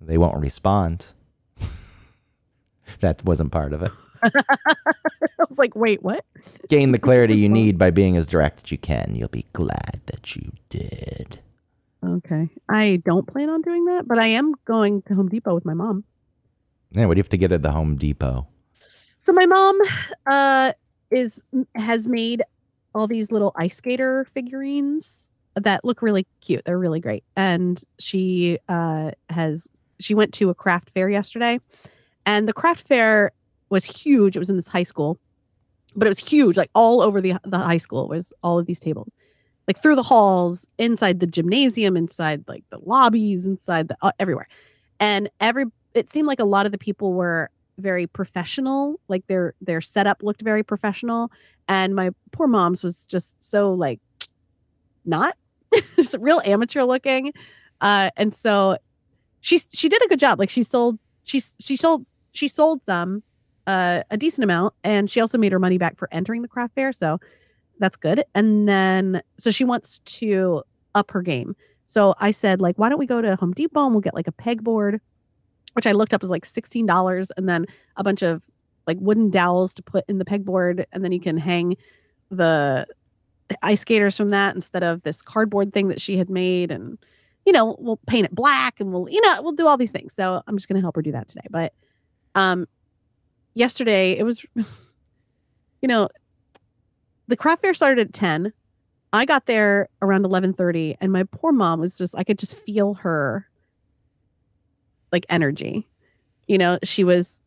They 0.00 0.18
won't 0.18 0.40
respond. 0.40 1.06
that 2.98 3.24
wasn't 3.24 3.52
part 3.52 3.72
of 3.72 3.82
it. 3.82 3.92
I 4.24 4.32
was 5.48 5.58
like, 5.58 5.76
wait, 5.76 6.02
what? 6.02 6.24
Gain 6.68 6.90
the 6.90 6.98
clarity 7.06 7.36
you 7.36 7.48
need 7.48 7.78
by 7.78 7.92
being 7.92 8.16
as 8.16 8.26
direct 8.26 8.64
as 8.64 8.72
you 8.72 8.78
can. 8.78 9.14
You'll 9.14 9.28
be 9.28 9.46
glad 9.52 10.00
that 10.06 10.34
you 10.34 10.50
did. 10.68 11.42
Okay. 12.04 12.48
I 12.68 13.00
don't 13.04 13.28
plan 13.28 13.50
on 13.50 13.62
doing 13.62 13.84
that, 13.84 14.08
but 14.08 14.18
I 14.18 14.26
am 14.26 14.52
going 14.64 15.02
to 15.02 15.14
Home 15.14 15.28
Depot 15.28 15.54
with 15.54 15.64
my 15.64 15.74
mom. 15.74 16.02
Yeah, 16.92 17.06
what 17.06 17.14
do 17.14 17.18
you 17.18 17.22
have 17.22 17.28
to 17.30 17.36
get 17.36 17.52
at 17.52 17.62
the 17.62 17.72
Home 17.72 17.96
Depot? 17.96 18.46
So 19.18 19.32
my 19.32 19.46
mom 19.46 19.80
uh 20.26 20.72
is 21.10 21.42
has 21.74 22.08
made 22.08 22.42
all 22.94 23.06
these 23.06 23.30
little 23.30 23.52
ice 23.56 23.76
skater 23.76 24.26
figurines 24.34 25.30
that 25.54 25.84
look 25.84 26.02
really 26.02 26.26
cute. 26.40 26.64
They're 26.64 26.78
really 26.78 27.00
great. 27.00 27.24
And 27.36 27.82
she 27.98 28.58
uh 28.68 29.12
has 29.30 29.68
she 29.98 30.14
went 30.14 30.32
to 30.34 30.50
a 30.50 30.54
craft 30.54 30.90
fair 30.90 31.08
yesterday 31.08 31.58
and 32.26 32.48
the 32.48 32.52
craft 32.52 32.86
fair 32.86 33.32
was 33.70 33.84
huge. 33.84 34.36
It 34.36 34.38
was 34.38 34.50
in 34.50 34.56
this 34.56 34.68
high 34.68 34.82
school. 34.82 35.18
But 35.94 36.06
it 36.06 36.10
was 36.10 36.18
huge, 36.18 36.58
like 36.58 36.70
all 36.74 37.00
over 37.00 37.20
the 37.20 37.34
the 37.44 37.58
high 37.58 37.78
school 37.78 38.08
was 38.08 38.32
all 38.42 38.58
of 38.58 38.66
these 38.66 38.80
tables. 38.80 39.14
Like 39.66 39.80
through 39.80 39.96
the 39.96 40.02
halls, 40.02 40.66
inside 40.78 41.20
the 41.20 41.26
gymnasium, 41.26 41.96
inside 41.96 42.44
like 42.46 42.64
the 42.70 42.78
lobbies, 42.84 43.46
inside 43.46 43.88
the 43.88 43.96
uh, 44.02 44.12
everywhere. 44.20 44.46
And 45.00 45.30
every 45.40 45.64
it 45.96 46.10
seemed 46.10 46.26
like 46.26 46.40
a 46.40 46.44
lot 46.44 46.66
of 46.66 46.72
the 46.72 46.78
people 46.78 47.12
were 47.12 47.50
very 47.78 48.06
professional 48.06 48.98
like 49.08 49.26
their 49.26 49.54
their 49.60 49.80
setup 49.80 50.22
looked 50.22 50.42
very 50.42 50.62
professional 50.62 51.30
and 51.68 51.94
my 51.94 52.10
poor 52.32 52.46
mom's 52.46 52.82
was 52.82 53.06
just 53.06 53.36
so 53.42 53.72
like 53.72 54.00
not 55.04 55.36
just 55.96 56.16
real 56.20 56.40
amateur 56.44 56.82
looking 56.84 57.32
uh 57.82 58.10
and 58.16 58.32
so 58.32 58.76
she 59.40 59.58
she 59.58 59.88
did 59.88 60.02
a 60.04 60.08
good 60.08 60.20
job 60.20 60.38
like 60.38 60.48
she 60.48 60.62
sold 60.62 60.98
she 61.24 61.40
she 61.60 61.76
sold 61.76 62.06
she 62.32 62.48
sold 62.48 62.82
some 62.82 63.22
uh 63.66 64.02
a 64.10 64.16
decent 64.16 64.42
amount 64.42 64.72
and 64.82 65.10
she 65.10 65.20
also 65.20 65.36
made 65.36 65.52
her 65.52 65.58
money 65.58 65.76
back 65.76 65.98
for 65.98 66.08
entering 66.12 66.40
the 66.40 66.48
craft 66.48 66.74
fair 66.74 66.92
so 66.92 67.20
that's 67.78 67.96
good 67.96 68.24
and 68.34 68.66
then 68.66 69.20
so 69.36 69.50
she 69.50 69.64
wants 69.64 69.98
to 70.00 70.62
up 70.94 71.10
her 71.10 71.20
game. 71.20 71.54
So 71.84 72.14
i 72.20 72.30
said 72.30 72.62
like 72.62 72.78
why 72.78 72.88
don't 72.88 72.98
we 72.98 73.06
go 73.06 73.20
to 73.20 73.36
home 73.36 73.52
depot 73.52 73.84
and 73.84 73.94
we'll 73.94 74.00
get 74.00 74.14
like 74.14 74.26
a 74.26 74.32
pegboard 74.32 74.98
which 75.76 75.86
I 75.86 75.92
looked 75.92 76.14
up 76.14 76.22
was 76.22 76.30
like 76.30 76.46
$16 76.46 77.30
and 77.36 77.46
then 77.46 77.66
a 77.96 78.02
bunch 78.02 78.22
of 78.22 78.42
like 78.86 78.96
wooden 78.98 79.28
dowels 79.28 79.74
to 79.74 79.82
put 79.82 80.04
in 80.08 80.16
the 80.16 80.24
pegboard 80.24 80.86
and 80.90 81.04
then 81.04 81.12
you 81.12 81.20
can 81.20 81.36
hang 81.36 81.76
the, 82.30 82.86
ice 83.62 83.82
skaters 83.82 84.16
from 84.16 84.30
that 84.30 84.56
instead 84.56 84.82
of 84.82 85.02
this 85.02 85.22
cardboard 85.22 85.72
thing 85.72 85.86
that 85.86 86.00
she 86.00 86.16
had 86.16 86.28
made 86.28 86.72
and 86.72 86.98
you 87.44 87.52
know 87.52 87.76
we'll 87.78 88.00
paint 88.08 88.24
it 88.24 88.34
black 88.34 88.80
and 88.80 88.90
we'll 88.90 89.08
you 89.08 89.20
know 89.20 89.40
we'll 89.40 89.52
do 89.52 89.68
all 89.68 89.76
these 89.76 89.92
things. 89.92 90.12
So 90.12 90.42
i'm 90.48 90.56
just 90.56 90.68
going 90.68 90.74
to 90.74 90.80
help 90.80 90.96
her 90.96 91.02
do 91.02 91.12
that 91.12 91.28
today. 91.28 91.46
But 91.48 91.72
um 92.34 92.66
yesterday 93.54 94.18
it 94.18 94.24
was 94.24 94.44
you 94.56 95.86
know 95.88 96.08
the 97.28 97.36
craft 97.36 97.62
fair 97.62 97.72
started 97.72 98.08
at 98.08 98.12
10 98.12 98.52
i 99.12 99.24
got 99.24 99.46
there 99.46 99.88
around 100.02 100.24
11:30 100.24 100.96
and 101.00 101.12
my 101.12 101.22
poor 101.22 101.52
mom 101.52 101.78
was 101.78 101.96
just 101.98 102.16
i 102.18 102.24
could 102.24 102.38
just 102.38 102.58
feel 102.58 102.94
her 102.94 103.46
like 105.16 105.26
energy. 105.30 105.88
You 106.46 106.58
know, 106.58 106.78
she 106.84 107.04
was 107.04 107.40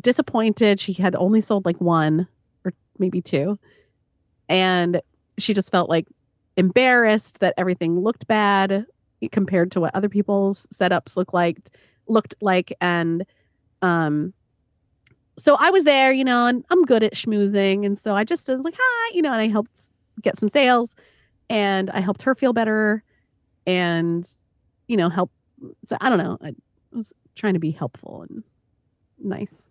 disappointed. 0.00 0.78
She 0.78 0.92
had 0.92 1.16
only 1.16 1.40
sold 1.40 1.64
like 1.64 1.80
one 1.80 2.28
or 2.64 2.72
maybe 2.98 3.20
two. 3.20 3.58
And 4.48 5.00
she 5.38 5.52
just 5.52 5.72
felt 5.72 5.90
like 5.90 6.06
embarrassed 6.56 7.40
that 7.40 7.52
everything 7.56 8.00
looked 8.00 8.28
bad 8.28 8.86
compared 9.32 9.72
to 9.72 9.80
what 9.80 9.94
other 9.94 10.08
people's 10.08 10.66
setups 10.72 11.16
look 11.16 11.32
like 11.32 11.58
looked 12.06 12.36
like 12.40 12.72
and 12.80 13.24
um 13.82 14.32
so 15.38 15.56
I 15.58 15.70
was 15.70 15.84
there, 15.84 16.12
you 16.12 16.24
know, 16.24 16.46
and 16.46 16.64
I'm 16.70 16.82
good 16.84 17.02
at 17.02 17.12
schmoozing. 17.12 17.84
And 17.84 17.98
so 17.98 18.14
I 18.14 18.24
just 18.24 18.48
was 18.48 18.62
like, 18.62 18.74
hi, 18.78 19.10
you 19.14 19.20
know, 19.20 19.32
and 19.32 19.40
I 19.40 19.48
helped 19.48 19.90
get 20.22 20.38
some 20.38 20.48
sales 20.48 20.94
and 21.50 21.90
I 21.90 22.00
helped 22.00 22.22
her 22.22 22.34
feel 22.34 22.54
better 22.54 23.02
and, 23.66 24.26
you 24.88 24.96
know, 24.96 25.10
help. 25.10 25.30
So 25.84 25.98
I 26.00 26.08
don't 26.08 26.16
know. 26.16 26.38
I, 26.40 26.54
was 26.96 27.12
trying 27.34 27.54
to 27.54 27.60
be 27.60 27.70
helpful 27.70 28.26
and 28.28 28.42
nice. 29.22 29.70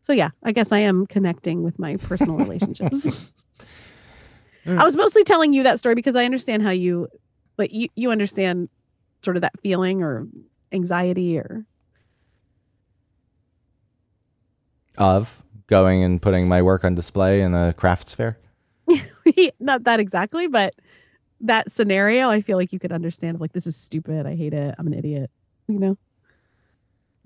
So 0.00 0.12
yeah, 0.12 0.30
I 0.42 0.52
guess 0.52 0.72
I 0.72 0.80
am 0.80 1.06
connecting 1.06 1.62
with 1.62 1.78
my 1.78 1.96
personal 1.96 2.36
relationships. 2.36 3.32
I 4.66 4.84
was 4.84 4.96
mostly 4.96 5.24
telling 5.24 5.52
you 5.52 5.62
that 5.62 5.78
story 5.78 5.94
because 5.94 6.16
I 6.16 6.24
understand 6.24 6.62
how 6.62 6.70
you 6.70 7.08
like 7.58 7.72
you 7.72 7.88
you 7.94 8.10
understand 8.10 8.68
sort 9.22 9.36
of 9.36 9.42
that 9.42 9.58
feeling 9.60 10.02
or 10.02 10.26
anxiety 10.72 11.38
or 11.38 11.64
of 14.98 15.42
going 15.66 16.02
and 16.02 16.20
putting 16.20 16.48
my 16.48 16.62
work 16.62 16.84
on 16.84 16.94
display 16.94 17.40
in 17.40 17.54
a 17.54 17.72
crafts 17.72 18.14
fair. 18.14 18.38
Not 19.60 19.84
that 19.84 20.00
exactly, 20.00 20.48
but 20.48 20.74
that 21.42 21.70
scenario, 21.70 22.30
I 22.30 22.40
feel 22.40 22.56
like 22.56 22.72
you 22.72 22.78
could 22.78 22.92
understand 22.92 23.40
like 23.40 23.52
this 23.52 23.66
is 23.66 23.76
stupid. 23.76 24.26
I 24.26 24.34
hate 24.34 24.54
it. 24.54 24.74
I'm 24.78 24.86
an 24.86 24.94
idiot. 24.94 25.30
You 25.68 25.78
know? 25.78 25.98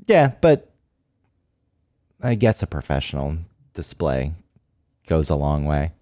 Yeah, 0.07 0.33
but 0.41 0.71
I 2.23 2.35
guess 2.35 2.62
a 2.62 2.67
professional 2.67 3.39
display 3.75 4.35
goes 5.07 5.31
a 5.31 5.37
long 5.37 5.64
way. 5.64 5.93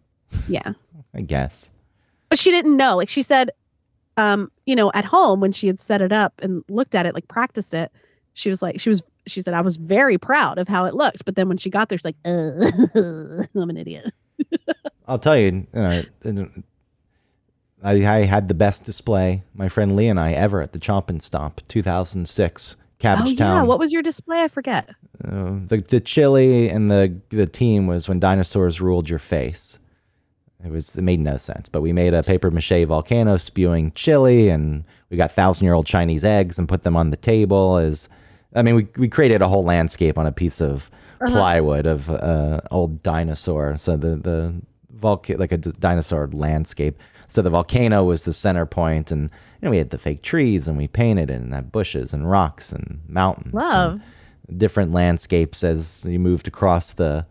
Yeah. 0.49 0.73
I 1.15 1.21
guess. 1.21 1.71
But 2.29 2.39
she 2.39 2.51
didn't 2.51 2.77
know. 2.77 2.97
Like 2.97 3.09
she 3.09 3.23
said, 3.23 3.51
um, 4.17 4.51
you 4.67 4.75
know, 4.75 4.91
at 4.95 5.05
home 5.05 5.41
when 5.41 5.53
she 5.53 5.67
had 5.67 5.79
set 5.79 6.03
it 6.03 6.13
up 6.13 6.33
and 6.41 6.65
looked 6.69 6.95
at 6.95 7.07
it, 7.07 7.15
like 7.15 7.29
practiced 7.29 7.75
it, 7.75 7.93
she 8.35 8.49
was 8.49 8.63
like, 8.63 8.81
she 8.81 8.89
was, 8.89 9.03
she 9.27 9.41
said, 9.41 9.55
I 9.55 9.61
was 9.61 9.77
very 9.77 10.19
proud 10.19 10.59
of 10.59 10.69
how 10.69 10.85
it 10.85 10.95
looked. 10.95 11.25
But 11.25 11.37
then 11.37 11.49
when 11.49 11.57
she 11.57 11.71
got 11.71 11.89
there, 11.89 11.99
she's 11.99 12.05
like, 12.05 12.17
uh, 12.25 12.51
I'm 13.61 13.71
an 13.71 13.77
idiot. 13.77 14.11
I'll 15.09 15.19
tell 15.19 15.37
you, 15.37 15.67
know, 15.73 16.03
I, 17.85 17.93
I 17.93 18.25
had 18.25 18.49
the 18.49 18.55
best 18.55 18.83
display, 18.85 19.43
my 19.55 19.69
friend 19.69 19.95
Lee 19.95 20.09
and 20.09 20.19
I, 20.19 20.33
ever 20.33 20.63
at 20.63 20.73
the 20.73 20.79
Chomp 20.79 21.11
and 21.11 21.23
Stomp 21.23 21.61
2006 21.69 22.77
Cabbagetown. 22.99 23.21
oh 23.21 23.27
yeah, 23.29 23.63
what 23.63 23.79
was 23.79 23.93
your 23.93 24.03
display? 24.03 24.43
I 24.43 24.49
forget. 24.49 24.89
Uh, 25.23 25.59
the 25.67 25.85
the 25.89 26.01
chili 26.01 26.71
and 26.71 26.91
the 26.91 27.21
the 27.29 27.47
team 27.47 27.87
was 27.87 28.09
when 28.09 28.19
dinosaurs 28.19 28.81
ruled 28.81 29.11
your 29.11 29.19
face. 29.19 29.79
It 30.65 30.71
was 30.71 30.97
it 30.97 31.03
made 31.03 31.21
no 31.21 31.37
sense, 31.37 31.69
but 31.69 31.83
we 31.83 31.93
made 31.93 32.15
a 32.15 32.23
paper 32.23 32.51
mache 32.51 32.87
volcano 32.87 33.37
spewing 33.37 33.93
chili, 33.93 34.49
and 34.49 34.85
we 35.11 35.17
got 35.19 35.31
thousand 35.33 35.65
year 35.67 35.75
old 35.75 35.87
Chinese 35.87 36.25
eggs 36.25 36.59
and 36.59 36.69
put 36.69 36.83
them 36.85 36.97
on 36.97 37.11
the 37.11 37.17
table. 37.19 37.77
As 37.77 38.09
I 38.55 38.63
mean, 38.63 38.75
we 38.77 38.89
we 38.97 39.09
created 39.09 39.43
a 39.43 39.49
whole 39.49 39.65
landscape 39.65 40.17
on 40.17 40.27
a 40.27 40.33
piece 40.33 40.63
of 40.63 40.91
plywood 41.29 41.87
of 41.87 42.11
uh, 42.11 42.61
old 42.71 43.03
dinosaur. 43.03 43.77
So 43.77 43.97
the 43.99 44.17
the 44.17 44.55
volcano 44.91 45.39
like 45.39 45.53
a 45.53 45.59
d- 45.59 45.73
dinosaur 45.79 46.31
landscape. 46.33 46.99
So 47.29 47.43
the 47.43 47.51
volcano 47.51 48.05
was 48.05 48.23
the 48.25 48.33
center 48.33 48.67
point, 48.67 49.11
and 49.11 49.23
you 49.25 49.67
know 49.67 49.71
we 49.71 49.79
had 49.79 49.91
the 49.91 49.99
fake 49.99 50.23
trees, 50.23 50.69
and 50.69 50.77
we 50.77 50.87
painted 50.89 51.31
it, 51.31 51.35
and 51.41 51.53
had 51.55 51.73
bushes 51.73 52.13
and 52.13 52.31
rocks 52.31 52.73
and 52.73 53.01
mountains. 53.09 53.55
and- 53.55 54.03
different 54.59 54.93
landscapes 54.93 55.65
as 55.65 56.05
you 56.07 56.19
moved 56.19 56.47
across 56.47 56.93
the 56.93 57.25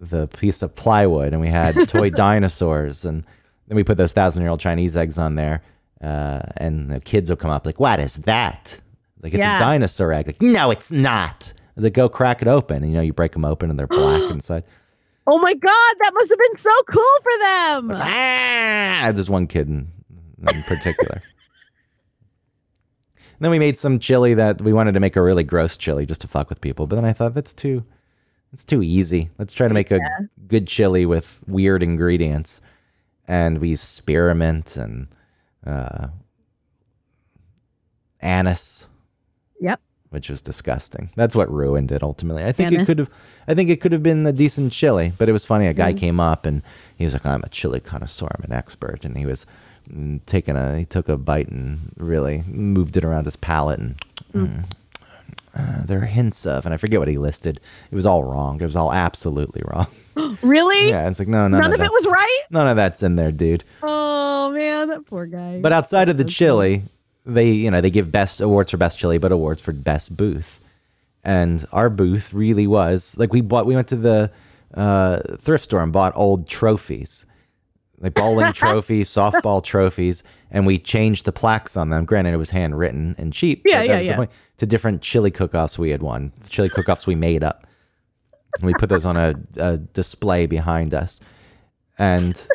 the 0.00 0.26
piece 0.28 0.62
of 0.62 0.74
plywood 0.74 1.32
and 1.32 1.40
we 1.40 1.48
had 1.48 1.74
toy 1.88 2.10
dinosaurs 2.10 3.04
and 3.04 3.24
then 3.68 3.76
we 3.76 3.84
put 3.84 3.96
those 3.96 4.12
thousand 4.12 4.42
year 4.42 4.50
old 4.50 4.60
chinese 4.60 4.96
eggs 4.96 5.18
on 5.18 5.34
there 5.34 5.62
uh, 6.02 6.40
and 6.58 6.90
the 6.90 7.00
kids 7.00 7.30
will 7.30 7.36
come 7.36 7.50
up 7.50 7.64
like 7.66 7.80
what 7.80 7.98
is 8.00 8.16
that? 8.16 8.78
Like 9.22 9.32
it's 9.32 9.40
Yeah. 9.42 9.56
a 9.56 9.60
dinosaur 9.60 10.12
egg. 10.12 10.26
Like 10.26 10.42
no 10.42 10.70
it's 10.70 10.92
not. 10.92 11.52
I 11.56 11.60
was 11.74 11.84
like 11.84 11.94
go 11.94 12.08
crack 12.08 12.42
it 12.42 12.48
open. 12.48 12.82
And 12.82 12.90
you 12.90 12.96
know 12.96 13.02
you 13.02 13.14
break 13.14 13.32
them 13.32 13.44
open 13.46 13.70
and 13.70 13.78
they're 13.78 13.86
black 13.86 14.30
inside 14.30 14.64
Oh 15.26 15.38
my 15.38 15.54
god, 15.54 15.94
that 16.00 16.12
must 16.14 16.30
have 16.30 16.38
been 16.38 16.56
so 16.56 16.82
cool 16.88 17.20
for 17.22 17.32
them. 17.40 17.90
ah! 17.92 19.10
there's 19.12 19.30
one 19.30 19.46
kid 19.46 19.68
in, 19.68 19.92
in 20.40 20.62
particular 20.62 21.22
And 23.38 23.44
then 23.44 23.50
we 23.50 23.58
made 23.58 23.76
some 23.76 23.98
chili 23.98 24.32
that 24.32 24.62
we 24.62 24.72
wanted 24.72 24.94
to 24.94 25.00
make 25.00 25.14
a 25.14 25.20
really 25.22 25.44
gross 25.44 25.76
chili 25.76 26.06
just 26.06 26.22
to 26.22 26.28
fuck 26.28 26.48
with 26.48 26.62
people. 26.62 26.86
But 26.86 26.96
then 26.96 27.04
I 27.04 27.12
thought 27.12 27.34
that's 27.34 27.52
too 27.52 27.84
it's 28.52 28.64
too 28.64 28.82
easy. 28.82 29.28
Let's 29.38 29.52
try 29.52 29.68
to 29.68 29.74
make 29.74 29.90
a 29.90 30.00
good 30.48 30.66
chili 30.66 31.04
with 31.04 31.42
weird 31.46 31.82
ingredients. 31.82 32.62
And 33.28 33.58
we 33.58 33.72
experiment 33.72 34.76
and 34.78 35.08
uh, 35.66 36.08
anise, 38.20 38.88
Yep. 39.60 39.80
Which 40.10 40.28
was 40.30 40.40
disgusting. 40.42 41.10
That's 41.16 41.34
what 41.36 41.50
ruined 41.52 41.92
it 41.92 42.02
ultimately. 42.02 42.44
I 42.44 42.52
think 42.52 42.72
it 42.72 42.86
could 42.86 42.98
have 42.98 43.10
I 43.48 43.54
think 43.54 43.70
it 43.70 43.80
could 43.80 43.92
have 43.92 44.02
been 44.02 44.26
a 44.26 44.32
decent 44.32 44.72
chili, 44.72 45.12
but 45.18 45.28
it 45.28 45.32
was 45.32 45.44
funny. 45.44 45.66
A 45.66 45.74
guy 45.74 45.92
came 45.92 46.20
up 46.20 46.46
and 46.46 46.62
he 46.96 47.04
was 47.04 47.12
like, 47.12 47.26
"I'm 47.26 47.42
a 47.42 47.48
chili 47.48 47.80
connoisseur. 47.80 48.28
I'm 48.36 48.44
an 48.44 48.52
expert," 48.52 49.04
and 49.04 49.16
he 49.16 49.26
was 49.26 49.46
mm, 49.92 50.20
taking 50.26 50.56
a 50.56 50.78
he 50.78 50.84
took 50.84 51.08
a 51.08 51.16
bite 51.16 51.48
and 51.48 51.92
really 51.96 52.42
moved 52.46 52.96
it 52.96 53.04
around 53.04 53.24
his 53.24 53.36
palate 53.36 53.78
and. 53.80 54.00
mm, 54.32 54.64
uh, 55.58 55.86
there 55.86 56.02
are 56.02 56.04
hints 56.04 56.44
of, 56.44 56.66
and 56.66 56.74
I 56.74 56.76
forget 56.76 57.00
what 57.00 57.08
he 57.08 57.16
listed. 57.16 57.60
It 57.90 57.94
was 57.94 58.04
all 58.04 58.22
wrong. 58.24 58.60
It 58.60 58.64
was 58.64 58.76
all 58.76 58.92
absolutely 58.92 59.62
wrong. 59.66 59.86
Really? 60.42 60.88
Yeah, 60.90 61.08
it's 61.08 61.18
like 61.18 61.28
no, 61.28 61.48
none, 61.48 61.60
None 61.60 61.72
of 61.72 61.78
that, 61.78 61.86
it 61.86 61.92
was 61.92 62.06
right? 62.06 62.40
none 62.50 62.66
of 62.68 62.76
that's 62.76 63.02
in 63.02 63.16
there, 63.16 63.32
dude. 63.32 63.64
Oh 63.82 64.50
man, 64.50 64.88
that 64.88 65.06
poor 65.06 65.24
guy. 65.26 65.60
But 65.60 65.72
outside 65.72 66.08
of 66.10 66.16
the 66.18 66.24
chili, 66.24 66.82
they 67.26 67.50
you 67.50 67.70
know 67.70 67.80
they 67.80 67.90
give 67.90 68.12
best 68.12 68.40
awards 68.40 68.70
for 68.70 68.76
best 68.76 68.98
chili, 68.98 69.18
but 69.18 69.32
awards 69.32 69.60
for 69.60 69.72
best 69.72 70.16
booth. 70.16 70.60
And 71.24 71.64
our 71.72 71.90
booth 71.90 72.32
really 72.32 72.66
was 72.66 73.16
like 73.18 73.32
we 73.32 73.40
bought. 73.40 73.66
We 73.66 73.74
went 73.74 73.88
to 73.88 73.96
the 73.96 74.30
uh, 74.74 75.20
thrift 75.38 75.64
store 75.64 75.82
and 75.82 75.92
bought 75.92 76.12
old 76.14 76.48
trophies, 76.48 77.26
like 77.98 78.14
bowling 78.14 78.52
trophies, 78.54 79.08
softball 79.08 79.62
trophies, 79.62 80.22
and 80.50 80.66
we 80.66 80.78
changed 80.78 81.24
the 81.24 81.32
plaques 81.32 81.76
on 81.76 81.90
them. 81.90 82.04
Granted, 82.04 82.32
it 82.32 82.38
was 82.38 82.50
handwritten 82.50 83.16
and 83.18 83.32
cheap. 83.32 83.62
Yeah, 83.66 83.82
yeah, 83.82 84.00
yeah. 84.00 84.16
point, 84.16 84.30
to 84.58 84.66
different 84.66 85.02
chili 85.02 85.32
cook-offs 85.32 85.78
we 85.78 85.90
had 85.90 86.02
won. 86.02 86.32
The 86.38 86.48
chili 86.48 86.68
cook-offs 86.68 87.06
we 87.06 87.16
made 87.16 87.42
up. 87.42 87.66
And 88.58 88.66
we 88.66 88.72
put 88.74 88.88
those 88.88 89.04
on 89.04 89.18
a, 89.18 89.34
a 89.58 89.76
display 89.76 90.46
behind 90.46 90.94
us, 90.94 91.20
and 91.98 92.46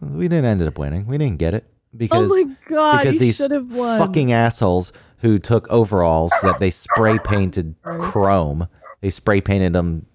we 0.00 0.28
didn't 0.28 0.46
end 0.46 0.62
up 0.62 0.78
winning. 0.78 1.06
We 1.06 1.18
didn't 1.18 1.38
get 1.38 1.52
it 1.52 1.71
because 1.96 2.30
oh 2.30 2.44
my 2.44 2.56
god, 2.68 3.04
because 3.04 3.20
these 3.20 3.36
should 3.36 3.50
have 3.50 3.74
won. 3.74 3.98
fucking 3.98 4.32
assholes 4.32 4.92
who 5.18 5.38
took 5.38 5.68
overalls 5.70 6.32
that 6.42 6.58
they 6.58 6.70
spray 6.70 7.18
painted 7.18 7.74
chrome. 8.00 8.68
They 9.00 9.10
spray 9.10 9.40
painted 9.40 9.72
them 9.72 10.06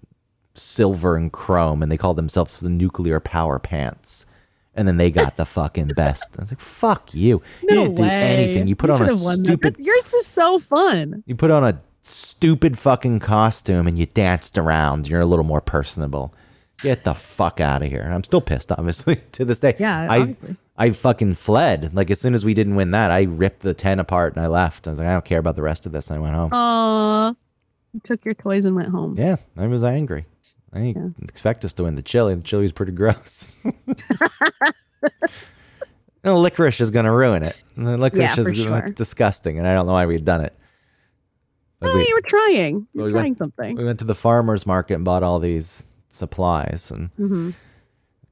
silver 0.54 1.16
and 1.16 1.32
chrome, 1.32 1.82
and 1.82 1.90
they 1.92 1.96
called 1.96 2.16
themselves 2.16 2.60
the 2.60 2.68
nuclear 2.70 3.20
power 3.20 3.58
pants. 3.58 4.26
And 4.74 4.86
then 4.86 4.96
they 4.96 5.10
got 5.10 5.36
the 5.36 5.44
fucking 5.44 5.88
best. 5.88 6.36
I 6.38 6.42
was 6.42 6.52
like, 6.52 6.60
"Fuck 6.60 7.12
you! 7.12 7.42
You 7.62 7.68
no 7.74 7.82
didn't 7.86 7.94
do 7.96 8.02
anything. 8.04 8.68
You 8.68 8.76
put 8.76 8.90
You 8.90 8.94
on 8.94 9.02
a 9.02 9.04
should 9.08 9.14
have 9.16 9.22
won 9.22 9.36
that. 9.42 9.44
stupid. 9.48 9.74
That- 9.76 9.82
Yours 9.82 10.14
is 10.14 10.26
so 10.26 10.58
fun. 10.60 11.24
You 11.26 11.34
put 11.34 11.50
on 11.50 11.64
a 11.64 11.80
stupid 12.02 12.78
fucking 12.78 13.18
costume 13.18 13.86
and 13.88 13.98
you 13.98 14.06
danced 14.06 14.56
around. 14.56 15.08
You're 15.08 15.20
a 15.20 15.26
little 15.26 15.44
more 15.44 15.60
personable. 15.60 16.32
Get 16.80 17.02
the 17.02 17.14
fuck 17.14 17.60
out 17.60 17.82
of 17.82 17.88
here. 17.90 18.08
I'm 18.08 18.22
still 18.22 18.40
pissed, 18.40 18.70
obviously, 18.70 19.16
to 19.32 19.44
this 19.44 19.58
day. 19.58 19.74
Yeah, 19.80 20.06
I 20.08 20.20
obviously. 20.20 20.56
I 20.80 20.90
fucking 20.90 21.34
fled. 21.34 21.92
Like 21.94 22.10
as 22.10 22.20
soon 22.20 22.34
as 22.34 22.44
we 22.44 22.54
didn't 22.54 22.76
win 22.76 22.92
that, 22.92 23.10
I 23.10 23.22
ripped 23.24 23.60
the 23.62 23.74
tent 23.74 24.00
apart 24.00 24.36
and 24.36 24.44
I 24.44 24.46
left. 24.46 24.86
I 24.86 24.90
was 24.90 24.98
like, 25.00 25.08
I 25.08 25.12
don't 25.12 25.24
care 25.24 25.40
about 25.40 25.56
the 25.56 25.62
rest 25.62 25.86
of 25.86 25.92
this. 25.92 26.08
And 26.08 26.18
I 26.18 26.22
went 26.22 26.34
home. 26.36 26.50
Aw. 26.52 27.34
You 27.94 28.00
took 28.04 28.24
your 28.24 28.34
toys 28.34 28.64
and 28.64 28.76
went 28.76 28.88
home. 28.90 29.16
Yeah, 29.18 29.36
I 29.56 29.66
was 29.66 29.82
angry. 29.82 30.26
I 30.72 30.78
didn't 30.92 31.16
expect 31.22 31.64
us 31.64 31.72
to 31.74 31.84
win 31.84 31.94
the 31.96 32.02
chili. 32.02 32.34
The 32.34 32.42
chili 32.42 32.62
was 32.62 32.72
pretty 32.72 32.92
gross. 32.92 33.52
No, 36.24 36.36
licorice 36.40 36.80
is 36.80 36.90
going 36.90 37.04
to 37.06 37.12
ruin 37.12 37.44
it. 37.44 37.62
The 37.76 37.96
licorice 37.96 38.36
Yeah, 38.36 38.44
is 38.44 38.58
sure. 38.58 38.78
it's 38.78 38.92
disgusting, 38.92 39.56
and 39.58 39.66
I 39.68 39.72
don't 39.72 39.86
know 39.86 39.92
why 39.92 40.04
we'd 40.04 40.24
done 40.24 40.40
it. 40.44 40.52
But 41.78 41.90
Oh, 41.90 41.94
we- 41.94 42.08
you 42.08 42.14
were 42.14 42.20
trying. 42.26 42.88
You 42.92 43.00
were 43.02 43.06
we 43.06 43.12
went- 43.12 43.22
trying 43.22 43.36
something. 43.36 43.76
we 43.76 43.84
went 43.84 44.00
to 44.00 44.04
the 44.04 44.16
farmer's 44.16 44.66
market 44.66 44.94
and 44.94 45.04
bought 45.04 45.22
all 45.22 45.38
these 45.38 45.86
supplies 46.08 46.90
and 46.90 47.10
hmm 47.16 47.50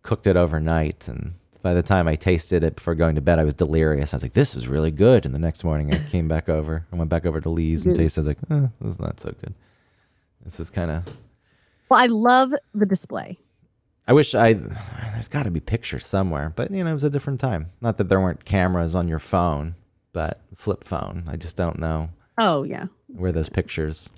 cooked 0.02 0.26
it 0.26 0.36
overnight. 0.36 1.08
And 1.08 1.34
by 1.62 1.74
the 1.74 1.82
time 1.82 2.06
I 2.08 2.14
tasted 2.16 2.62
it 2.62 2.76
before 2.76 2.94
going 2.94 3.14
to 3.16 3.20
bed, 3.20 3.38
I 3.38 3.44
was 3.44 3.54
delirious. 3.54 4.12
I 4.12 4.16
was 4.16 4.22
like, 4.22 4.32
this 4.34 4.54
is 4.54 4.68
really 4.68 4.90
good. 4.90 5.24
And 5.24 5.34
the 5.34 5.38
next 5.38 5.64
morning 5.64 5.92
I 5.94 5.98
came 6.10 6.28
back 6.28 6.48
over. 6.48 6.86
I 6.92 6.96
went 6.96 7.10
back 7.10 7.26
over 7.26 7.40
to 7.40 7.48
Lee's 7.50 7.86
and 7.86 7.94
tasted. 7.96 8.20
I 8.20 8.22
was 8.22 8.28
like, 8.28 8.38
eh, 8.50 8.66
this 8.80 8.94
is 8.94 8.98
not 9.00 9.18
so 9.20 9.30
good. 9.40 9.54
This 10.44 10.60
is 10.60 10.70
kind 10.70 10.90
of. 10.90 11.04
Well, 11.88 12.00
I 12.00 12.06
love 12.06 12.54
the 12.74 12.86
display. 12.86 13.38
I 14.08 14.12
wish 14.12 14.34
I. 14.34 14.52
There's 14.52 15.28
got 15.28 15.42
to 15.44 15.50
be 15.50 15.58
pictures 15.60 16.06
somewhere, 16.06 16.52
but 16.54 16.70
you 16.70 16.84
know, 16.84 16.90
it 16.90 16.92
was 16.92 17.04
a 17.04 17.10
different 17.10 17.40
time. 17.40 17.70
Not 17.80 17.96
that 17.96 18.08
there 18.08 18.20
weren't 18.20 18.44
cameras 18.44 18.94
on 18.94 19.08
your 19.08 19.18
phone, 19.18 19.74
but 20.12 20.40
flip 20.54 20.84
phone. 20.84 21.24
I 21.28 21.36
just 21.36 21.56
don't 21.56 21.78
know 21.80 22.10
Oh 22.38 22.62
yeah. 22.62 22.86
where 23.08 23.32
those 23.32 23.48
pictures 23.48 24.10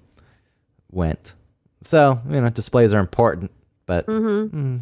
went. 0.91 1.35
So 1.83 2.21
you 2.29 2.41
know, 2.41 2.51
displays 2.51 2.93
are 2.93 2.99
important, 3.01 3.51
but 3.87 4.07
Mm-hmm. 4.07 4.59
mm, 4.59 4.81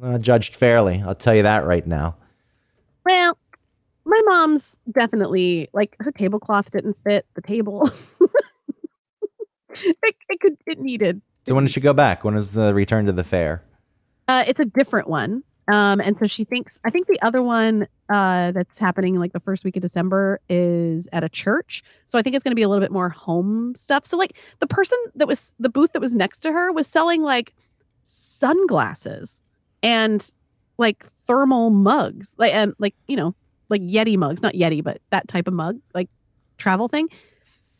not 0.00 0.20
judged 0.20 0.56
fairly. 0.56 1.02
I'll 1.06 1.14
tell 1.14 1.34
you 1.34 1.42
that 1.42 1.64
right 1.64 1.86
now. 1.86 2.16
Well, 3.04 3.38
my 4.04 4.20
mom's 4.26 4.78
definitely 4.90 5.68
like 5.72 5.96
her 6.00 6.12
tablecloth 6.12 6.70
didn't 6.70 6.96
fit 7.04 7.26
the 7.34 7.42
table. 7.42 7.88
it, 9.70 10.16
it 10.28 10.40
could 10.40 10.56
it 10.66 10.80
needed. 10.80 11.20
So 11.46 11.54
when 11.54 11.64
does 11.64 11.72
she 11.72 11.80
go 11.80 11.92
back? 11.92 12.24
When 12.24 12.34
is 12.34 12.52
the 12.52 12.74
return 12.74 13.06
to 13.06 13.12
the 13.12 13.24
fair? 13.24 13.62
Uh, 14.28 14.44
it's 14.46 14.60
a 14.60 14.64
different 14.64 15.08
one. 15.08 15.42
Um, 15.68 16.00
and 16.00 16.18
so 16.18 16.26
she 16.26 16.44
thinks 16.44 16.78
I 16.84 16.90
think 16.90 17.06
the 17.06 17.20
other 17.22 17.42
one 17.42 17.86
uh 18.12 18.52
that's 18.52 18.78
happening 18.78 19.18
like 19.18 19.32
the 19.32 19.40
first 19.40 19.64
week 19.64 19.76
of 19.76 19.82
December 19.82 20.40
is 20.48 21.08
at 21.12 21.24
a 21.24 21.28
church. 21.28 21.82
So 22.04 22.18
I 22.18 22.22
think 22.22 22.36
it's 22.36 22.42
gonna 22.42 22.54
be 22.54 22.62
a 22.62 22.68
little 22.68 22.82
bit 22.82 22.92
more 22.92 23.08
home 23.08 23.74
stuff. 23.74 24.04
So 24.04 24.18
like 24.18 24.36
the 24.60 24.66
person 24.66 24.98
that 25.14 25.26
was 25.26 25.54
the 25.58 25.70
booth 25.70 25.92
that 25.92 26.00
was 26.00 26.14
next 26.14 26.40
to 26.40 26.52
her 26.52 26.70
was 26.70 26.86
selling 26.86 27.22
like 27.22 27.54
sunglasses 28.02 29.40
and 29.84 30.32
like 30.78 31.06
thermal 31.26 31.70
mugs. 31.70 32.34
Like 32.38 32.54
um 32.54 32.74
like, 32.80 32.96
you 33.06 33.16
know, 33.16 33.36
like 33.68 33.82
Yeti 33.82 34.16
mugs, 34.16 34.42
not 34.42 34.54
Yeti, 34.54 34.82
but 34.82 35.00
that 35.10 35.28
type 35.28 35.46
of 35.46 35.54
mug, 35.54 35.78
like 35.94 36.08
travel 36.58 36.88
thing. 36.88 37.08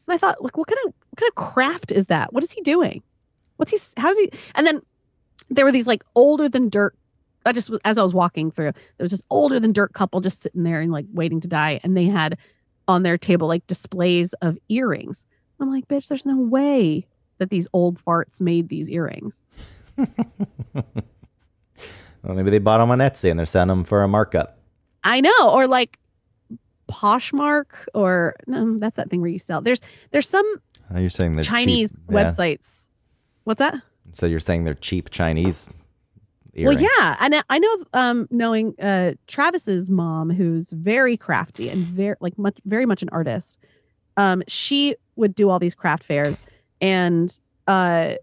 And 0.07 0.15
I 0.15 0.19
thought, 0.19 0.43
like, 0.43 0.57
what 0.57 0.69
kind 0.69 0.79
of 0.87 0.95
what 1.11 1.19
kind 1.19 1.31
of 1.31 1.35
craft 1.35 1.91
is 1.91 2.07
that? 2.07 2.33
What 2.33 2.45
is 2.45 2.53
he 2.53 2.61
doing? 2.61 3.03
What's 3.57 3.73
he 3.73 3.79
how's 4.01 4.19
he 4.19 4.31
and 4.55 4.67
then 4.67 4.83
there 5.51 5.65
were 5.65 5.73
these 5.73 5.87
like 5.87 6.05
older 6.15 6.49
than 6.49 6.69
dirt. 6.69 6.95
I 7.47 7.53
just 7.53 7.71
as 7.85 7.99
I 7.99 8.03
was 8.03 8.15
walking 8.15 8.51
through, 8.51 8.73
there 8.73 9.05
was 9.05 9.11
this 9.11 9.23
older 9.31 9.59
than 9.59 9.73
dirt 9.73 9.93
couple 9.93 10.21
just 10.21 10.41
sitting 10.41 10.63
there 10.63 10.81
and 10.81 10.93
like 10.93 11.07
waiting 11.13 11.41
to 11.41 11.49
die, 11.49 11.81
and 11.83 11.97
they 11.97 12.07
had 12.07 12.39
on 12.87 13.03
their 13.03 13.19
table 13.19 13.49
like 13.49 13.67
displays 13.67 14.33
of 14.35 14.59
earrings. 14.69 15.27
I'm 15.61 15.71
like, 15.71 15.89
bitch, 15.89 16.09
there's 16.09 16.27
no 16.27 16.37
way 16.39 17.07
that 17.39 17.51
these 17.51 17.69
old 17.73 18.03
farts 18.03 18.41
made 18.41 18.69
these 18.69 18.91
earrings. 18.91 19.41
Well, 22.25 22.35
maybe 22.35 22.51
they 22.51 22.59
bought 22.59 22.79
them 22.79 22.91
on 22.91 22.99
Etsy 22.99 23.31
and 23.31 23.39
they're 23.39 23.47
selling 23.47 23.69
them 23.69 23.85
for 23.85 24.03
a 24.03 24.09
markup. 24.09 24.59
I 25.05 25.21
know, 25.21 25.51
or 25.53 25.67
like 25.69 25.99
Poshmark, 26.91 27.67
or 27.95 28.35
no, 28.47 28.79
that's 28.79 28.97
that 28.97 29.11
thing 29.11 29.21
where 29.21 29.31
you 29.31 29.39
sell. 29.39 29.61
There's 29.61 29.81
there's 30.11 30.29
some 30.29 30.45
Oh, 30.95 30.99
you're 31.01 31.11
saying 31.11 31.35
they're 31.35 31.43
Chinese 31.45 31.93
cheap. 31.93 32.01
Yeah. 32.11 32.25
websites. 32.25 32.89
What's 33.45 33.59
that? 33.59 33.75
So 34.15 34.27
you're 34.27 34.41
saying 34.41 34.65
they're 34.65 34.75
cheap 34.75 35.11
Chinese 35.11 35.71
earring. 36.55 36.77
Well, 36.79 36.89
yeah, 36.99 37.17
and 37.21 37.35
I- 37.35 37.43
I 37.51 37.59
know, 37.59 37.85
um, 37.95 38.29
knowing 38.31 38.75
uh 38.81 39.13
Travis's 39.27 39.91
mom, 39.91 40.31
who's 40.31 40.73
very 40.73 41.17
crafty 41.17 41.69
and 41.69 41.85
very 41.87 42.17
like 42.21 42.39
much, 42.39 42.59
very 42.65 42.87
much 42.87 43.03
an 43.03 43.09
artist. 43.13 43.59
Um, 44.17 44.43
she 44.47 44.95
would 45.17 45.35
do 45.35 45.51
all 45.51 45.59
these 45.59 45.75
craft 45.75 46.05
fairs, 46.05 46.43
and 46.81 47.37
uh, 47.67 48.15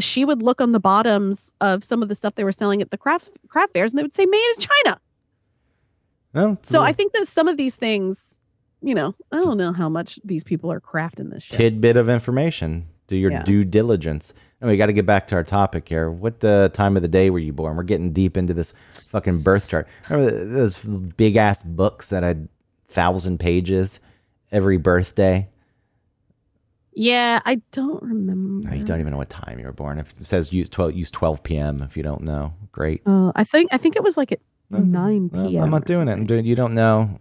she 0.00 0.24
would 0.24 0.42
look 0.42 0.60
on 0.60 0.72
the 0.72 0.80
bottoms 0.80 1.52
of 1.60 1.84
some 1.84 2.02
of 2.02 2.08
the 2.08 2.14
stuff 2.14 2.34
they 2.34 2.44
were 2.44 2.52
selling 2.52 2.80
at 2.82 2.90
the 2.90 2.98
crafts 2.98 3.30
craft 3.48 3.72
fairs, 3.74 3.92
and 3.92 3.98
they 3.98 4.02
would 4.02 4.14
say 4.14 4.26
"Made 4.26 4.52
in 4.56 4.62
China." 4.84 5.00
Well, 6.32 6.52
it's 6.54 6.70
a 6.70 6.72
So 6.74 6.80
I 6.82 6.92
think 6.92 7.12
that 7.14 7.26
some 7.28 7.48
of 7.48 7.56
these 7.56 7.76
things, 7.76 8.34
you 8.82 8.94
know, 8.94 9.14
I 9.32 9.38
don't 9.38 9.56
know 9.56 9.72
how 9.72 9.88
much 9.88 10.18
these 10.24 10.44
people 10.44 10.70
are 10.70 10.80
crafting 10.80 11.30
this 11.30 11.42
shit. 11.44 11.56
tidbit 11.56 11.96
of 11.96 12.08
information. 12.08 12.86
Do 13.08 13.16
your 13.16 13.32
Yeah. 13.32 13.42
due 13.42 13.64
diligence. 13.64 14.32
And 14.60 14.70
we 14.70 14.76
got 14.76 14.86
to 14.86 14.92
get 14.92 15.06
back 15.06 15.26
to 15.28 15.34
our 15.34 15.42
topic 15.42 15.88
here. 15.88 16.10
What 16.10 16.44
uh, 16.44 16.68
time 16.68 16.94
of 16.96 17.02
the 17.02 17.08
day 17.08 17.30
were 17.30 17.38
you 17.38 17.52
born? 17.52 17.76
We're 17.76 17.82
getting 17.82 18.12
deep 18.12 18.36
into 18.36 18.54
this 18.54 18.72
fucking 19.08 19.40
birth 19.40 19.66
chart. 19.68 19.88
Remember 20.08 20.44
those 20.44 20.84
big 20.84 21.36
ass 21.36 21.62
books 21.62 22.08
that 22.10 22.22
had 22.22 22.48
thousand 22.88 23.40
pages 23.40 23.98
every 24.52 24.76
birthday? 24.76 25.48
Yeah, 26.92 27.40
I 27.44 27.62
don't 27.70 28.02
remember. 28.02 28.68
No, 28.68 28.74
you 28.74 28.84
don't 28.84 29.00
even 29.00 29.12
know 29.12 29.16
what 29.18 29.28
time 29.28 29.58
you 29.58 29.66
were 29.66 29.72
born. 29.72 29.98
If 29.98 30.10
it 30.10 30.22
says 30.22 30.52
use 30.52 30.68
twelve, 30.68 30.94
use 30.94 31.10
twelve 31.10 31.42
p.m. 31.42 31.82
If 31.82 31.96
you 31.96 32.02
don't 32.02 32.22
know, 32.22 32.52
great. 32.72 33.02
Uh, 33.06 33.32
I 33.36 33.44
think 33.44 33.72
I 33.72 33.76
think 33.76 33.96
it 33.96 34.02
was 34.02 34.16
like 34.16 34.32
at 34.32 34.40
nine 34.70 35.30
p.m. 35.30 35.62
I'm 35.62 35.70
not 35.70 35.84
doing 35.84 36.08
it. 36.08 36.12
I'm 36.12 36.26
doing. 36.26 36.44
You 36.44 36.56
don't 36.56 36.74
know. 36.74 37.20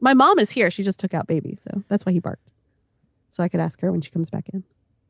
My 0.00 0.12
mom 0.12 0.38
is 0.38 0.50
here. 0.50 0.70
She 0.70 0.82
just 0.82 0.98
took 0.98 1.14
out 1.14 1.26
baby, 1.26 1.56
so 1.56 1.82
that's 1.88 2.04
why 2.04 2.12
he 2.12 2.18
barked. 2.18 2.52
So 3.30 3.42
I 3.42 3.48
could 3.48 3.60
ask 3.60 3.80
her 3.80 3.90
when 3.90 4.02
she 4.02 4.10
comes 4.10 4.28
back 4.30 4.48
in. 4.52 4.62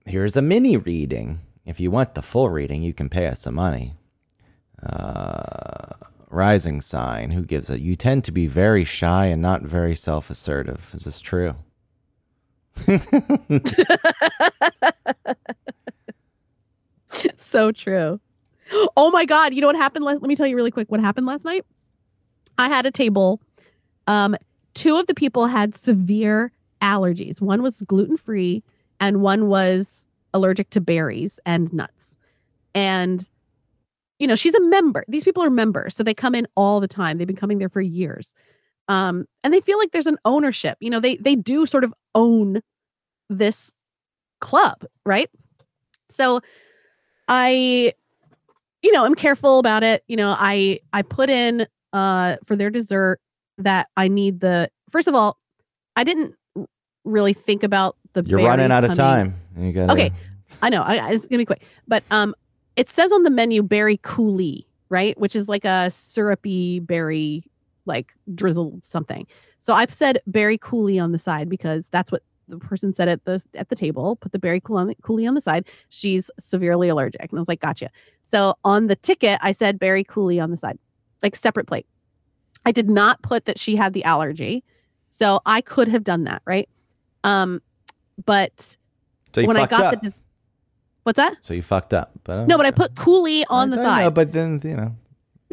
Here's 0.06 0.36
a 0.36 0.42
mini 0.42 0.76
reading. 0.76 1.40
If 1.66 1.80
you 1.80 1.90
want 1.90 2.14
the 2.14 2.22
full 2.22 2.50
reading, 2.50 2.82
you 2.82 2.92
can 2.92 3.08
pay 3.08 3.26
us 3.26 3.40
some 3.40 3.54
money. 3.54 3.94
Uh, 4.82 5.94
rising 6.28 6.80
sign. 6.80 7.30
Who 7.30 7.42
gives 7.42 7.70
it? 7.70 7.80
You 7.80 7.96
tend 7.96 8.22
to 8.24 8.32
be 8.32 8.46
very 8.46 8.84
shy 8.84 9.26
and 9.26 9.42
not 9.42 9.62
very 9.62 9.94
self 9.94 10.30
assertive. 10.30 10.90
Is 10.94 11.04
this 11.04 11.20
true? 11.20 11.56
So 17.36 17.72
true. 17.72 18.20
Oh 18.96 19.10
my 19.10 19.24
god! 19.24 19.54
You 19.54 19.60
know 19.60 19.66
what 19.66 19.76
happened? 19.76 20.04
Last, 20.04 20.20
let 20.22 20.28
me 20.28 20.36
tell 20.36 20.46
you 20.46 20.56
really 20.56 20.70
quick. 20.70 20.90
What 20.90 21.00
happened 21.00 21.26
last 21.26 21.44
night? 21.44 21.64
I 22.58 22.68
had 22.68 22.86
a 22.86 22.90
table. 22.90 23.40
Um, 24.06 24.36
two 24.74 24.96
of 24.96 25.06
the 25.06 25.14
people 25.14 25.46
had 25.46 25.74
severe 25.74 26.52
allergies. 26.82 27.40
One 27.40 27.62
was 27.62 27.80
gluten 27.82 28.16
free, 28.16 28.62
and 29.00 29.20
one 29.20 29.48
was 29.48 30.06
allergic 30.32 30.70
to 30.70 30.80
berries 30.80 31.38
and 31.46 31.72
nuts. 31.72 32.16
And 32.74 33.28
you 34.18 34.26
know, 34.26 34.34
she's 34.34 34.54
a 34.54 34.62
member. 34.62 35.04
These 35.08 35.24
people 35.24 35.42
are 35.42 35.50
members, 35.50 35.94
so 35.94 36.02
they 36.02 36.14
come 36.14 36.34
in 36.34 36.46
all 36.56 36.80
the 36.80 36.88
time. 36.88 37.16
They've 37.16 37.26
been 37.26 37.36
coming 37.36 37.58
there 37.58 37.68
for 37.68 37.80
years, 37.80 38.34
um, 38.88 39.26
and 39.42 39.52
they 39.52 39.60
feel 39.60 39.78
like 39.78 39.90
there's 39.92 40.06
an 40.06 40.18
ownership. 40.24 40.78
You 40.80 40.90
know, 40.90 41.00
they 41.00 41.16
they 41.16 41.36
do 41.36 41.66
sort 41.66 41.84
of 41.84 41.92
own 42.14 42.60
this 43.28 43.74
club, 44.40 44.84
right? 45.04 45.30
So 46.08 46.40
I 47.28 47.92
you 48.82 48.92
know, 48.92 49.04
I'm 49.04 49.14
careful 49.14 49.58
about 49.58 49.82
it. 49.82 50.04
You 50.08 50.16
know, 50.16 50.34
I 50.38 50.80
I 50.92 51.02
put 51.02 51.30
in 51.30 51.66
uh 51.92 52.36
for 52.44 52.56
their 52.56 52.70
dessert 52.70 53.20
that 53.58 53.88
I 53.96 54.08
need 54.08 54.40
the 54.40 54.70
first 54.90 55.08
of 55.08 55.14
all, 55.14 55.38
I 55.96 56.04
didn't 56.04 56.34
really 57.04 57.32
think 57.32 57.62
about 57.62 57.96
the 58.12 58.22
You're 58.26 58.40
running 58.40 58.70
out 58.70 58.84
of 58.84 58.94
time. 58.94 59.34
You 59.56 59.72
gotta, 59.72 59.92
Okay. 59.92 60.10
I 60.62 60.68
know, 60.70 60.82
I, 60.82 61.12
it's 61.12 61.26
gonna 61.26 61.38
be 61.38 61.44
quick. 61.44 61.64
But 61.88 62.04
um 62.10 62.34
it 62.76 62.90
says 62.90 63.12
on 63.12 63.22
the 63.22 63.30
menu 63.30 63.62
berry 63.62 63.96
coulis, 63.98 64.64
right? 64.90 65.18
Which 65.18 65.34
is 65.36 65.48
like 65.48 65.64
a 65.64 65.90
syrupy 65.90 66.80
berry 66.80 67.44
like 67.86 68.12
drizzled 68.34 68.84
something. 68.84 69.26
So 69.58 69.72
I've 69.74 69.92
said 69.92 70.18
berry 70.26 70.58
coulis 70.58 71.02
on 71.02 71.12
the 71.12 71.18
side 71.18 71.48
because 71.48 71.88
that's 71.88 72.10
what 72.12 72.22
the 72.48 72.58
person 72.58 72.92
said 72.92 73.08
at 73.08 73.24
the 73.24 73.42
at 73.54 73.68
the 73.70 73.76
table. 73.76 74.16
Put 74.16 74.32
the 74.32 74.38
berry 74.38 74.60
coulis 74.60 74.80
on 74.80 74.86
the, 74.88 74.94
coulis 74.96 75.26
on 75.26 75.34
the 75.34 75.40
side. 75.40 75.66
She's 75.88 76.30
severely 76.38 76.88
allergic, 76.88 77.22
and 77.22 77.38
I 77.38 77.40
was 77.40 77.48
like, 77.48 77.60
"Gotcha." 77.60 77.88
So 78.22 78.54
on 78.64 78.86
the 78.88 78.96
ticket, 78.96 79.38
I 79.42 79.52
said 79.52 79.78
berry 79.78 80.04
coulis 80.04 80.42
on 80.42 80.50
the 80.50 80.56
side, 80.56 80.78
like 81.22 81.36
separate 81.36 81.66
plate. 81.66 81.86
I 82.66 82.72
did 82.72 82.88
not 82.90 83.22
put 83.22 83.44
that 83.46 83.58
she 83.58 83.76
had 83.76 83.92
the 83.94 84.04
allergy, 84.04 84.62
so 85.08 85.40
I 85.46 85.60
could 85.60 85.88
have 85.88 86.04
done 86.04 86.24
that, 86.24 86.42
right? 86.46 86.68
Um, 87.24 87.62
but 88.26 88.76
So 89.34 89.44
when 89.46 89.56
I 89.56 89.66
got 89.66 89.94
up. 89.94 90.00
the, 90.02 90.14
what's 91.04 91.16
that? 91.16 91.36
so 91.40 91.54
you 91.54 91.62
fucked 91.62 91.94
up. 91.94 92.12
But 92.24 92.46
No, 92.46 92.56
but 92.58 92.66
I 92.66 92.70
put 92.70 92.94
coulis 92.94 93.44
on 93.48 93.70
the 93.70 93.76
side. 93.78 94.02
know, 94.04 94.10
but 94.10 94.32
then 94.32 94.60
you 94.62 94.76
know. 94.76 94.96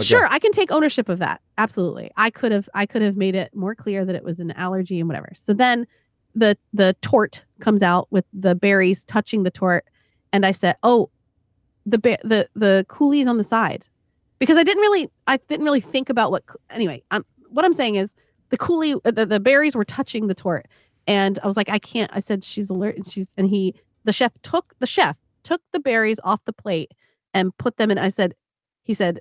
But. 0.01 0.07
Sure, 0.07 0.27
I 0.29 0.39
can 0.39 0.51
take 0.51 0.71
ownership 0.71 1.09
of 1.09 1.19
that. 1.19 1.41
Absolutely. 1.57 2.11
I 2.17 2.29
could 2.29 2.51
have 2.51 2.69
I 2.73 2.85
could 2.85 3.01
have 3.01 3.15
made 3.15 3.35
it 3.35 3.55
more 3.55 3.75
clear 3.75 4.05
that 4.05 4.15
it 4.15 4.23
was 4.23 4.39
an 4.39 4.51
allergy 4.51 4.99
and 4.99 5.07
whatever. 5.07 5.31
So 5.33 5.53
then 5.53 5.87
the 6.35 6.57
the 6.73 6.95
torte 7.01 7.43
comes 7.59 7.81
out 7.81 8.07
with 8.11 8.25
the 8.33 8.55
berries 8.55 9.03
touching 9.05 9.43
the 9.43 9.51
torte 9.51 9.85
and 10.33 10.45
I 10.45 10.51
said, 10.51 10.75
"Oh, 10.83 11.09
the 11.85 11.99
ba- 11.99 12.17
the 12.23 12.47
the 12.55 12.85
coolies 12.87 13.27
on 13.27 13.37
the 13.37 13.43
side." 13.43 13.87
Because 14.39 14.57
I 14.57 14.63
didn't 14.63 14.81
really 14.81 15.09
I 15.27 15.37
didn't 15.37 15.65
really 15.65 15.81
think 15.81 16.09
about 16.09 16.31
what 16.31 16.43
anyway, 16.69 17.03
I'm 17.11 17.25
what 17.49 17.65
I'm 17.65 17.73
saying 17.73 17.95
is 17.95 18.13
the 18.49 18.57
coulis 18.57 18.99
uh, 19.05 19.11
the, 19.11 19.25
the 19.25 19.39
berries 19.39 19.75
were 19.75 19.85
touching 19.85 20.27
the 20.27 20.35
torte 20.35 20.65
and 21.07 21.37
I 21.43 21.47
was 21.47 21.57
like, 21.57 21.69
"I 21.69 21.79
can't." 21.79 22.11
I 22.13 22.19
said, 22.19 22.43
"She's 22.43 22.69
allergic." 22.69 23.05
She's 23.07 23.27
and 23.37 23.47
he 23.47 23.75
the 24.03 24.13
chef 24.13 24.33
took 24.41 24.73
the 24.79 24.87
chef 24.87 25.17
took 25.43 25.61
the 25.73 25.79
berries 25.79 26.19
off 26.23 26.39
the 26.45 26.53
plate 26.53 26.91
and 27.33 27.55
put 27.57 27.77
them 27.77 27.91
in 27.91 27.97
I 27.97 28.09
said 28.09 28.35
he 28.83 28.93
said 28.93 29.19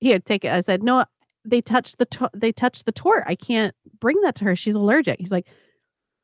here 0.00 0.18
take 0.18 0.44
it. 0.44 0.52
I 0.52 0.60
said 0.60 0.82
no 0.82 1.04
they 1.44 1.60
touched 1.60 1.98
the 1.98 2.06
to- 2.06 2.30
they 2.34 2.52
touched 2.52 2.86
the 2.86 2.92
torte 2.92 3.22
i 3.26 3.34
can't 3.34 3.74
bring 4.00 4.20
that 4.22 4.34
to 4.36 4.44
her. 4.44 4.56
She's 4.56 4.74
allergic. 4.74 5.18
He's 5.18 5.30
like 5.30 5.48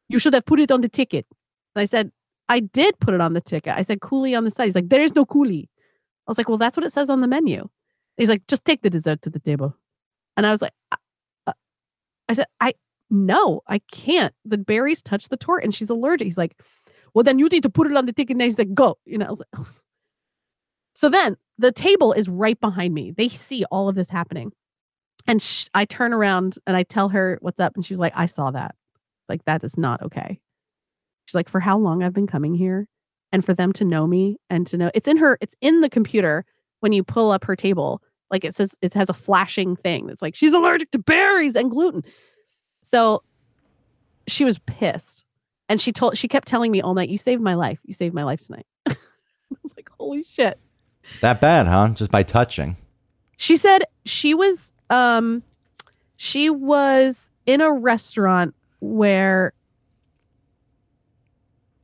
you 0.09 0.19
should 0.19 0.35
have 0.35 0.45
put 0.45 0.61
it 0.61 0.71
on 0.71 0.81
the 0.81 0.89
ticket. 0.89 1.27
And 1.75 1.83
i 1.83 1.85
said 1.85 2.11
i 2.49 2.61
did 2.61 2.99
put 3.01 3.15
it 3.15 3.21
on 3.21 3.33
the 3.33 3.41
ticket. 3.41 3.75
I 3.77 3.83
said 3.83 4.01
coulis 4.01 4.37
on 4.37 4.45
the 4.45 4.51
side. 4.51 4.65
He's 4.65 4.75
like 4.75 4.89
there 4.89 5.03
is 5.03 5.15
no 5.15 5.25
coulis. 5.25 5.65
I 5.65 6.31
was 6.31 6.39
like 6.39 6.49
well 6.49 6.59
that's 6.59 6.77
what 6.77 6.85
it 6.87 6.93
says 6.93 7.09
on 7.11 7.21
the 7.21 7.29
menu. 7.29 7.69
He's 8.17 8.29
like 8.29 8.47
just 8.47 8.65
take 8.65 8.83
the 8.83 8.91
dessert 8.91 9.23
to 9.23 9.31
the 9.31 9.41
table. 9.41 9.77
And 10.37 10.47
i 10.47 10.51
was 10.51 10.63
like 10.63 10.73
"Uh, 10.91 10.97
uh," 11.47 11.53
i 12.29 12.35
said 12.35 12.47
i 12.61 12.75
no 13.11 13.63
i 13.69 13.79
can't. 13.91 14.35
The 14.45 14.59
berries 14.59 15.03
touch 15.03 15.29
the 15.29 15.37
torte 15.37 15.65
and 15.65 15.75
she's 15.75 15.91
allergic. 15.91 16.27
He's 16.27 16.39
like 16.39 16.59
well 17.15 17.23
then 17.23 17.39
you 17.39 17.49
need 17.49 17.63
to 17.63 17.71
put 17.71 17.87
it 17.91 17.97
on 17.97 18.07
the 18.07 18.13
ticket. 18.13 18.35
And 18.35 18.43
he's 18.43 18.59
like 18.59 18.75
go. 18.75 18.99
You 19.07 19.19
know 19.19 19.27
i 19.27 19.31
was 19.31 19.41
like 19.41 19.67
so 21.03 21.09
then 21.09 21.37
the 21.59 21.73
table 21.73 22.13
is 22.13 22.29
right 22.29 22.61
behind 22.61 22.95
me. 22.95 23.11
They 23.11 23.29
see 23.29 23.65
all 23.73 23.89
of 23.89 23.97
this 23.97 24.09
happening. 24.09 24.53
And 25.27 25.43
sh- 25.43 25.67
I 25.75 25.85
turn 25.85 26.13
around 26.13 26.59
and 26.65 26.77
I 26.77 26.85
tell 26.85 27.09
her 27.09 27.39
what's 27.41 27.59
up. 27.59 27.75
And 27.75 27.85
she's 27.85 27.99
like, 27.99 28.13
I 28.15 28.27
saw 28.27 28.53
that. 28.53 28.77
Like, 29.29 29.45
that 29.47 29.65
is 29.65 29.77
not 29.77 30.01
okay. 30.03 30.39
She's 31.25 31.35
like, 31.35 31.49
for 31.49 31.59
how 31.59 31.77
long 31.77 32.05
I've 32.05 32.13
been 32.13 32.29
coming 32.29 32.55
here 32.55 32.87
and 33.33 33.45
for 33.45 33.53
them 33.53 33.73
to 33.73 33.85
know 33.85 34.07
me 34.07 34.37
and 34.49 34.65
to 34.69 34.77
know 34.77 34.93
it's 34.95 35.09
in 35.09 35.17
her, 35.17 35.39
it's 35.41 35.57
in 35.61 35.81
the 35.81 35.91
computer 35.91 36.45
when 36.79 36.93
you 36.93 37.03
pull 37.03 37.33
up 37.33 37.43
her 37.47 37.57
table. 37.57 38.01
Like 38.31 38.45
it 38.45 38.55
says, 38.55 38.77
it 38.81 38.95
has 38.95 39.11
a 39.11 39.15
flashing 39.15 39.75
thing 39.75 40.07
that's 40.07 40.23
like, 40.23 40.37
she's 40.37 40.53
allergic 40.53 40.93
to 40.93 41.01
berries 41.01 41.57
and 41.57 41.69
gluten. 41.69 42.05
So 42.81 43.25
she 44.29 44.45
was 44.45 44.61
pissed. 44.61 45.25
And 45.69 45.81
she 45.81 45.91
told, 45.91 46.17
she 46.17 46.29
kept 46.29 46.47
telling 46.47 46.71
me 46.71 46.81
all 46.81 46.95
night, 46.95 47.09
you 47.09 47.19
saved 47.19 47.43
my 47.43 47.55
life. 47.55 47.81
You 47.83 47.93
saved 47.93 48.15
my 48.15 48.23
life 48.23 48.47
tonight. 48.47 48.67
I 48.89 48.95
was 49.65 49.75
like, 49.77 49.91
holy 49.99 50.23
shit. 50.23 50.61
That 51.21 51.41
bad, 51.41 51.67
huh? 51.67 51.91
Just 51.95 52.11
by 52.11 52.23
touching. 52.23 52.77
She 53.37 53.57
said 53.57 53.85
she 54.05 54.35
was 54.35 54.73
um 54.91 55.43
she 56.17 56.51
was 56.51 57.31
in 57.47 57.61
a 57.61 57.73
restaurant 57.73 58.55
where 58.81 59.53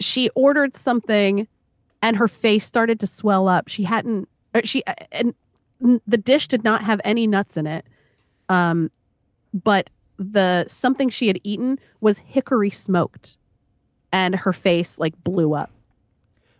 she 0.01 0.31
ordered 0.31 0.77
something 0.77 1.49
and 2.03 2.17
her 2.17 2.29
face 2.29 2.65
started 2.65 3.01
to 3.01 3.07
swell 3.07 3.49
up. 3.49 3.69
She 3.69 3.83
hadn't 3.85 4.29
or 4.55 4.63
she 4.65 4.85
uh, 4.85 4.95
and 5.13 5.35
the 6.07 6.19
dish 6.19 6.49
did 6.49 6.65
not 6.65 6.85
have 6.85 7.01
any 7.05 7.27
nuts 7.27 7.57
in 7.57 7.67
it. 7.67 7.85
Um 8.49 8.91
but 9.53 9.91
the 10.19 10.67
something 10.69 11.09
she 11.09 11.29
had 11.29 11.39
eaten 11.45 11.79
was 12.01 12.19
hickory 12.19 12.71
smoked 12.71 13.37
and 14.13 14.35
her 14.35 14.53
face 14.53 14.99
like 14.99 15.15
blew 15.23 15.55
up. 15.55 15.71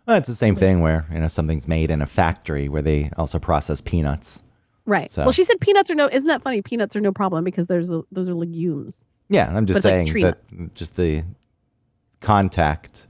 Well, 0.09 0.17
it's 0.17 0.27
the 0.27 0.33
same 0.33 0.55
thing 0.55 0.81
where 0.81 1.05
you 1.13 1.19
know 1.19 1.27
something's 1.27 1.67
made 1.67 1.91
in 1.91 2.01
a 2.01 2.07
factory 2.07 2.67
where 2.67 2.81
they 2.81 3.11
also 3.15 3.37
process 3.37 3.79
peanuts. 3.79 4.41
Right. 4.87 5.07
So- 5.07 5.21
Well, 5.21 5.31
she 5.31 5.43
said 5.43 5.61
peanuts 5.61 5.91
are 5.91 5.95
no 5.95 6.09
isn't 6.11 6.27
that 6.27 6.41
funny? 6.41 6.63
Peanuts 6.63 6.95
are 6.95 6.99
no 7.01 7.11
problem 7.11 7.43
because 7.43 7.67
there's 7.67 7.91
a, 7.91 8.01
those 8.11 8.27
are 8.27 8.33
legumes. 8.33 9.05
Yeah, 9.29 9.55
I'm 9.55 9.67
just 9.67 9.85
like 9.85 9.91
saying 9.91 10.07
tree 10.07 10.23
that 10.23 10.39
just 10.73 10.97
the 10.97 11.23
contact. 12.21 13.05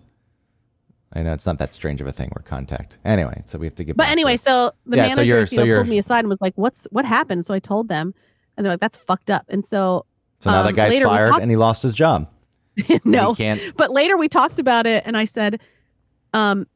I 1.14 1.24
know 1.24 1.32
it's 1.32 1.46
not 1.46 1.58
that 1.60 1.74
strange 1.74 2.02
of 2.02 2.08
a 2.08 2.12
thing. 2.12 2.32
Where 2.34 2.44
contact. 2.44 2.98
Anyway, 3.06 3.44
so 3.46 3.58
we 3.58 3.66
have 3.66 3.76
to 3.76 3.86
get. 3.86 3.96
But 3.96 4.04
back 4.04 4.08
to 4.10 4.12
anyway, 4.12 4.34
this. 4.34 4.42
so 4.44 4.74
the 4.86 4.98
Yeah, 4.98 5.04
so 5.04 5.10
manager 5.16 5.24
you're- 5.24 5.48
you 5.50 5.58
know, 5.66 5.76
pulled 5.78 5.88
me 5.88 6.00
aside 6.00 6.20
and 6.20 6.28
was 6.28 6.42
like, 6.42 6.54
"What's 6.56 6.86
what 6.92 7.06
happened?" 7.06 7.46
So 7.46 7.54
I 7.54 7.60
told 7.60 7.88
them, 7.88 8.14
and 8.58 8.66
they're 8.66 8.74
like, 8.74 8.82
"That's 8.82 8.98
fucked 8.98 9.32
up." 9.32 9.46
And 9.48 9.64
so 9.64 10.06
so 10.40 10.52
now 10.52 10.60
um, 10.60 10.66
that 10.66 10.74
guy's 10.74 10.92
later 10.92 11.06
fired 11.06 11.30
talked- 11.32 11.42
and 11.42 11.50
he 11.50 11.56
lost 11.56 11.82
his 11.82 11.94
job. 11.96 12.30
no, 13.06 13.34
but 13.78 13.90
later 13.92 14.18
we 14.18 14.28
talked 14.28 14.60
about 14.60 14.86
it, 14.86 15.04
and 15.06 15.16
I 15.18 15.24
said, 15.24 15.62
um, 16.34 16.68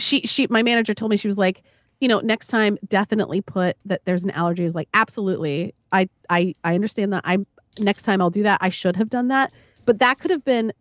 she 0.00 0.22
she 0.22 0.46
my 0.50 0.62
manager 0.62 0.94
told 0.94 1.10
me 1.10 1.16
she 1.16 1.28
was 1.28 1.38
like, 1.38 1.62
you 2.00 2.08
know, 2.08 2.20
next 2.20 2.48
time 2.48 2.78
definitely 2.88 3.40
put 3.40 3.76
that 3.84 4.02
there's 4.04 4.24
an 4.24 4.30
allergy 4.30 4.64
is 4.64 4.74
like 4.74 4.88
absolutely. 4.94 5.74
I 5.92 6.08
I 6.28 6.54
I 6.64 6.74
understand 6.74 7.12
that. 7.12 7.22
I 7.24 7.38
next 7.78 8.02
time 8.04 8.20
I'll 8.20 8.30
do 8.30 8.42
that. 8.42 8.58
I 8.62 8.68
should 8.68 8.96
have 8.96 9.08
done 9.08 9.28
that. 9.28 9.52
But 9.86 9.98
that 9.98 10.18
could 10.18 10.30
have 10.30 10.44
been 10.44 10.72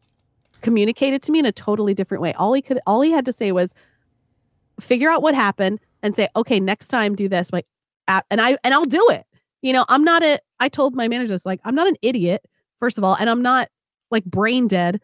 communicated 0.62 1.22
to 1.24 1.32
me 1.32 1.40
in 1.40 1.46
a 1.46 1.52
totally 1.52 1.94
different 1.94 2.22
way. 2.22 2.34
All 2.34 2.54
he 2.54 2.62
could 2.62 2.80
all 2.88 3.02
he 3.02 3.12
had 3.12 3.26
to 3.26 3.34
say 3.34 3.52
was 3.52 3.74
figure 4.80 5.10
out 5.10 5.22
what 5.22 5.36
happened 5.36 5.80
and 6.02 6.16
say, 6.16 6.30
"Okay, 6.36 6.60
next 6.60 6.88
time 6.88 7.16
do 7.16 7.28
this." 7.28 7.52
Like 7.52 7.66
and 8.08 8.42
I 8.42 8.58
and 8.64 8.74
I'll 8.74 8.86
do 8.86 9.06
it. 9.12 9.26
You 9.62 9.74
know, 9.74 9.86
I'm 9.90 10.04
not 10.04 10.24
a 10.24 10.40
I 10.60 10.70
told 10.70 10.96
my 10.96 11.08
manager 11.08 11.34
this 11.34 11.46
like 11.46 11.60
I'm 11.66 11.76
not 11.76 11.88
an 11.88 11.96
idiot 12.02 12.42
first 12.80 12.98
of 12.98 13.04
all, 13.04 13.16
and 13.20 13.30
I'm 13.30 13.42
not 13.42 13.70
like 14.12 14.26
brain 14.26 14.68
dead 14.68 15.02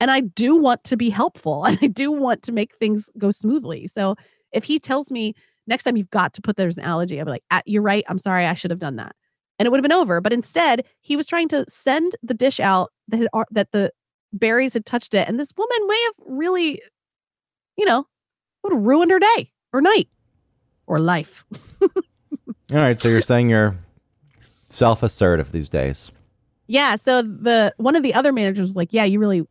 and 0.00 0.10
I 0.10 0.20
do 0.20 0.56
want 0.56 0.84
to 0.84 0.96
be 0.96 1.10
helpful 1.10 1.64
and 1.64 1.78
I 1.82 1.86
do 1.86 2.10
want 2.10 2.42
to 2.42 2.52
make 2.52 2.74
things 2.74 3.10
go 3.18 3.30
smoothly. 3.30 3.86
So 3.86 4.16
if 4.52 4.64
he 4.64 4.78
tells 4.78 5.10
me 5.10 5.34
next 5.66 5.84
time 5.84 5.96
you've 5.96 6.10
got 6.10 6.34
to 6.34 6.42
put 6.42 6.56
there's 6.56 6.76
an 6.76 6.84
allergy, 6.84 7.18
I'll 7.18 7.26
be 7.26 7.32
like, 7.32 7.44
ah, 7.50 7.62
you're 7.66 7.82
right. 7.82 8.04
I'm 8.08 8.18
sorry. 8.18 8.46
I 8.46 8.54
should 8.54 8.70
have 8.70 8.80
done 8.80 8.96
that. 8.96 9.14
And 9.58 9.66
it 9.66 9.70
would 9.70 9.78
have 9.78 9.84
been 9.84 9.92
over. 9.92 10.20
But 10.20 10.32
instead, 10.32 10.84
he 11.00 11.16
was 11.16 11.26
trying 11.26 11.48
to 11.48 11.64
send 11.68 12.16
the 12.22 12.34
dish 12.34 12.58
out 12.60 12.90
that 13.08 13.18
had, 13.18 13.28
that 13.52 13.72
the 13.72 13.92
berries 14.32 14.74
had 14.74 14.84
touched 14.84 15.14
it. 15.14 15.28
And 15.28 15.38
this 15.38 15.52
woman 15.56 15.86
may 15.86 16.02
have 16.04 16.26
really, 16.26 16.82
you 17.76 17.84
know, 17.84 18.06
would 18.62 18.72
have 18.72 18.84
ruined 18.84 19.10
her 19.10 19.20
day 19.20 19.52
or 19.72 19.80
night 19.80 20.08
or 20.86 20.98
life. 20.98 21.44
All 21.80 21.88
right. 22.70 22.98
So 22.98 23.08
you're 23.08 23.22
saying 23.22 23.48
you're 23.48 23.76
self 24.70 25.02
assertive 25.02 25.52
these 25.52 25.68
days. 25.68 26.10
Yeah. 26.66 26.96
So 26.96 27.22
the 27.22 27.74
one 27.76 27.94
of 27.94 28.02
the 28.02 28.14
other 28.14 28.32
managers 28.32 28.68
was 28.68 28.76
like, 28.76 28.92
Yeah, 28.92 29.04
you 29.04 29.20
really 29.20 29.46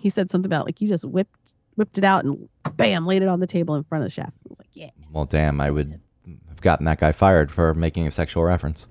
he 0.00 0.10
said 0.10 0.30
something 0.30 0.48
about 0.48 0.66
like 0.66 0.80
you 0.80 0.88
just 0.88 1.04
whipped 1.04 1.54
whipped 1.76 1.98
it 1.98 2.04
out 2.04 2.24
and 2.24 2.48
bam, 2.76 3.06
laid 3.06 3.22
it 3.22 3.28
on 3.28 3.40
the 3.40 3.46
table 3.46 3.74
in 3.74 3.84
front 3.84 4.02
of 4.02 4.06
the 4.06 4.14
chef. 4.14 4.28
I 4.28 4.48
was 4.48 4.58
like, 4.58 4.70
yeah. 4.72 4.90
Well, 5.12 5.26
damn, 5.26 5.60
I 5.60 5.70
would 5.70 6.00
have 6.48 6.60
gotten 6.60 6.86
that 6.86 6.98
guy 6.98 7.12
fired 7.12 7.50
for 7.50 7.74
making 7.74 8.06
a 8.06 8.10
sexual 8.10 8.42
reference. 8.42 8.86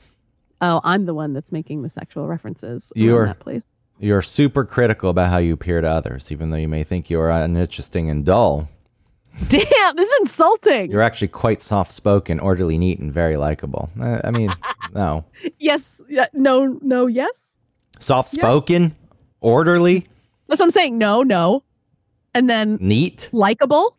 Oh, 0.61 0.81
I'm 0.83 1.05
the 1.05 1.13
one 1.13 1.33
that's 1.33 1.51
making 1.51 1.81
the 1.81 1.89
sexual 1.89 2.27
references. 2.27 2.93
You're 2.95 3.27
that 3.27 3.39
place. 3.39 3.63
You're 3.99 4.21
super 4.21 4.65
critical 4.65 5.09
about 5.09 5.29
how 5.29 5.37
you 5.37 5.53
appear 5.53 5.81
to 5.81 5.87
others, 5.87 6.31
even 6.31 6.49
though 6.49 6.57
you 6.57 6.67
may 6.67 6.83
think 6.83 7.09
you're 7.09 7.29
uninteresting 7.29 8.09
and 8.09 8.25
dull. 8.25 8.69
Damn, 9.47 9.95
this 9.95 10.09
is 10.09 10.19
insulting. 10.21 10.91
You're 10.91 11.01
actually 11.01 11.27
quite 11.29 11.59
soft 11.59 11.91
spoken, 11.91 12.39
orderly, 12.39 12.77
neat, 12.77 12.99
and 12.99 13.11
very 13.11 13.35
likable. 13.35 13.89
Uh, 13.99 14.21
I 14.23 14.31
mean, 14.31 14.49
no. 14.93 15.25
Yes. 15.59 16.01
Yeah, 16.07 16.27
no, 16.33 16.79
no, 16.81 17.07
yes. 17.07 17.57
Soft 17.99 18.33
spoken, 18.33 18.83
yes. 18.83 18.93
orderly. 19.41 20.05
That's 20.47 20.59
what 20.59 20.67
I'm 20.67 20.71
saying. 20.71 20.97
No, 20.97 21.23
no. 21.23 21.63
And 22.33 22.49
then 22.49 22.77
neat, 22.81 23.29
likable. 23.31 23.97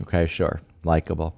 Okay, 0.00 0.26
sure. 0.26 0.60
Likable. 0.84 1.36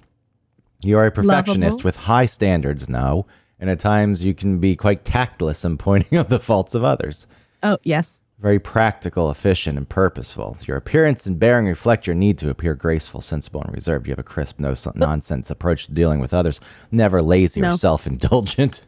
You 0.81 0.97
are 0.97 1.05
a 1.05 1.11
perfectionist 1.11 1.77
Lovable. 1.77 1.87
with 1.87 1.95
high 1.97 2.25
standards, 2.25 2.89
no. 2.89 3.25
And 3.59 3.69
at 3.69 3.79
times 3.79 4.23
you 4.23 4.33
can 4.33 4.59
be 4.59 4.75
quite 4.75 5.03
tactless 5.03 5.65
in 5.65 5.77
pointing 5.77 6.17
out 6.17 6.29
the 6.29 6.39
faults 6.39 6.73
of 6.73 6.83
others. 6.83 7.27
Oh, 7.61 7.77
yes. 7.83 8.21
Very 8.39 8.57
practical, 8.57 9.29
efficient, 9.29 9.77
and 9.77 9.87
purposeful. 9.87 10.57
Your 10.65 10.77
appearance 10.77 11.25
and 11.25 11.37
bearing 11.37 11.65
reflect 11.65 12.07
your 12.07 12.15
need 12.15 12.37
to 12.37 12.49
appear 12.49 12.73
graceful, 12.73 13.19
sensible, 13.19 13.61
and 13.61 13.73
reserved. 13.73 14.07
You 14.07 14.11
have 14.11 14.19
a 14.19 14.23
crisp, 14.23 14.59
no 14.59 14.73
oh. 14.73 14.91
nonsense 14.95 15.51
approach 15.51 15.87
to 15.87 15.91
dealing 15.91 16.21
with 16.21 16.33
others, 16.33 16.61
never 16.89 17.21
lazy 17.21 17.59
no. 17.59 17.71
or 17.71 17.73
self 17.73 18.07
indulgent. 18.07 18.85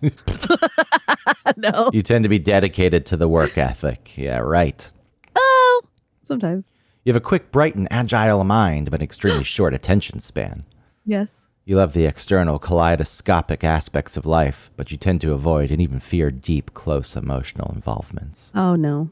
no. 1.57 1.89
You 1.91 2.01
tend 2.01 2.23
to 2.23 2.29
be 2.29 2.39
dedicated 2.39 3.05
to 3.07 3.17
the 3.17 3.27
work 3.27 3.57
ethic. 3.57 4.17
Yeah, 4.17 4.37
right. 4.37 4.89
Oh, 5.35 5.81
sometimes. 6.23 6.65
You 7.03 7.13
have 7.13 7.21
a 7.21 7.25
quick, 7.25 7.51
bright, 7.51 7.75
and 7.75 7.87
agile 7.91 8.43
mind, 8.43 8.91
but 8.91 8.99
an 8.99 9.03
extremely 9.03 9.43
short 9.55 9.73
attention 9.73 10.19
span. 10.19 10.65
Yes. 11.05 11.33
You 11.65 11.75
love 11.77 11.93
the 11.93 12.05
external, 12.05 12.59
kaleidoscopic 12.59 13.63
aspects 13.63 14.17
of 14.17 14.25
life, 14.25 14.71
but 14.75 14.91
you 14.91 14.97
tend 14.97 15.21
to 15.21 15.33
avoid 15.33 15.71
and 15.71 15.81
even 15.81 15.99
fear 15.99 16.31
deep, 16.31 16.73
close 16.73 17.15
emotional 17.15 17.71
involvements. 17.73 18.51
Oh, 18.55 18.75
no. 18.75 19.09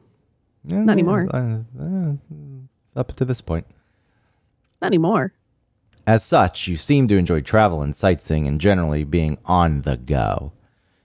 Yeah, 0.65 0.84
Not 0.84 0.93
anymore. 0.93 1.28
Uh, 1.34 1.59
uh, 1.82 2.13
up 2.99 3.15
to 3.15 3.26
this 3.26 3.41
point. 3.41 3.65
Not 4.82 4.88
anymore. 4.88 5.34
As 6.07 6.24
such, 6.24 6.67
you 6.67 6.76
seem 6.76 7.07
to 7.07 7.17
enjoy 7.17 7.41
travel 7.41 7.82
and 7.82 7.95
sightseeing 7.95 8.47
and 8.47 8.59
generally 8.59 9.03
being 9.03 9.38
on 9.45 9.82
the 9.82 9.95
go. 9.95 10.51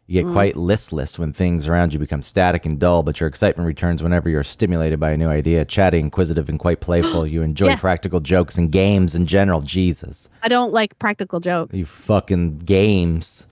You 0.06 0.20
get 0.20 0.28
mm. 0.28 0.34
quite 0.34 0.56
listless 0.56 1.18
when 1.18 1.32
things 1.32 1.66
around 1.66 1.94
you 1.94 1.98
become 1.98 2.20
static 2.20 2.66
and 2.66 2.78
dull, 2.78 3.02
but 3.02 3.20
your 3.20 3.26
excitement 3.26 3.66
returns 3.66 4.02
whenever 4.02 4.28
you're 4.28 4.44
stimulated 4.44 5.00
by 5.00 5.12
a 5.12 5.16
new 5.16 5.28
idea. 5.28 5.64
Chatty, 5.64 5.98
inquisitive, 5.98 6.50
and 6.50 6.58
quite 6.58 6.80
playful. 6.80 7.26
You 7.34 7.42
enjoy 7.42 7.68
yes. 7.68 7.80
practical 7.80 8.20
jokes 8.20 8.58
and 8.58 8.70
games 8.70 9.14
in 9.14 9.26
general. 9.26 9.60
Jesus. 9.60 10.28
I 10.42 10.48
don't 10.48 10.72
like 10.72 10.98
practical 10.98 11.40
jokes. 11.40 11.76
You 11.76 11.84
fucking 11.84 12.60
games. 12.60 13.48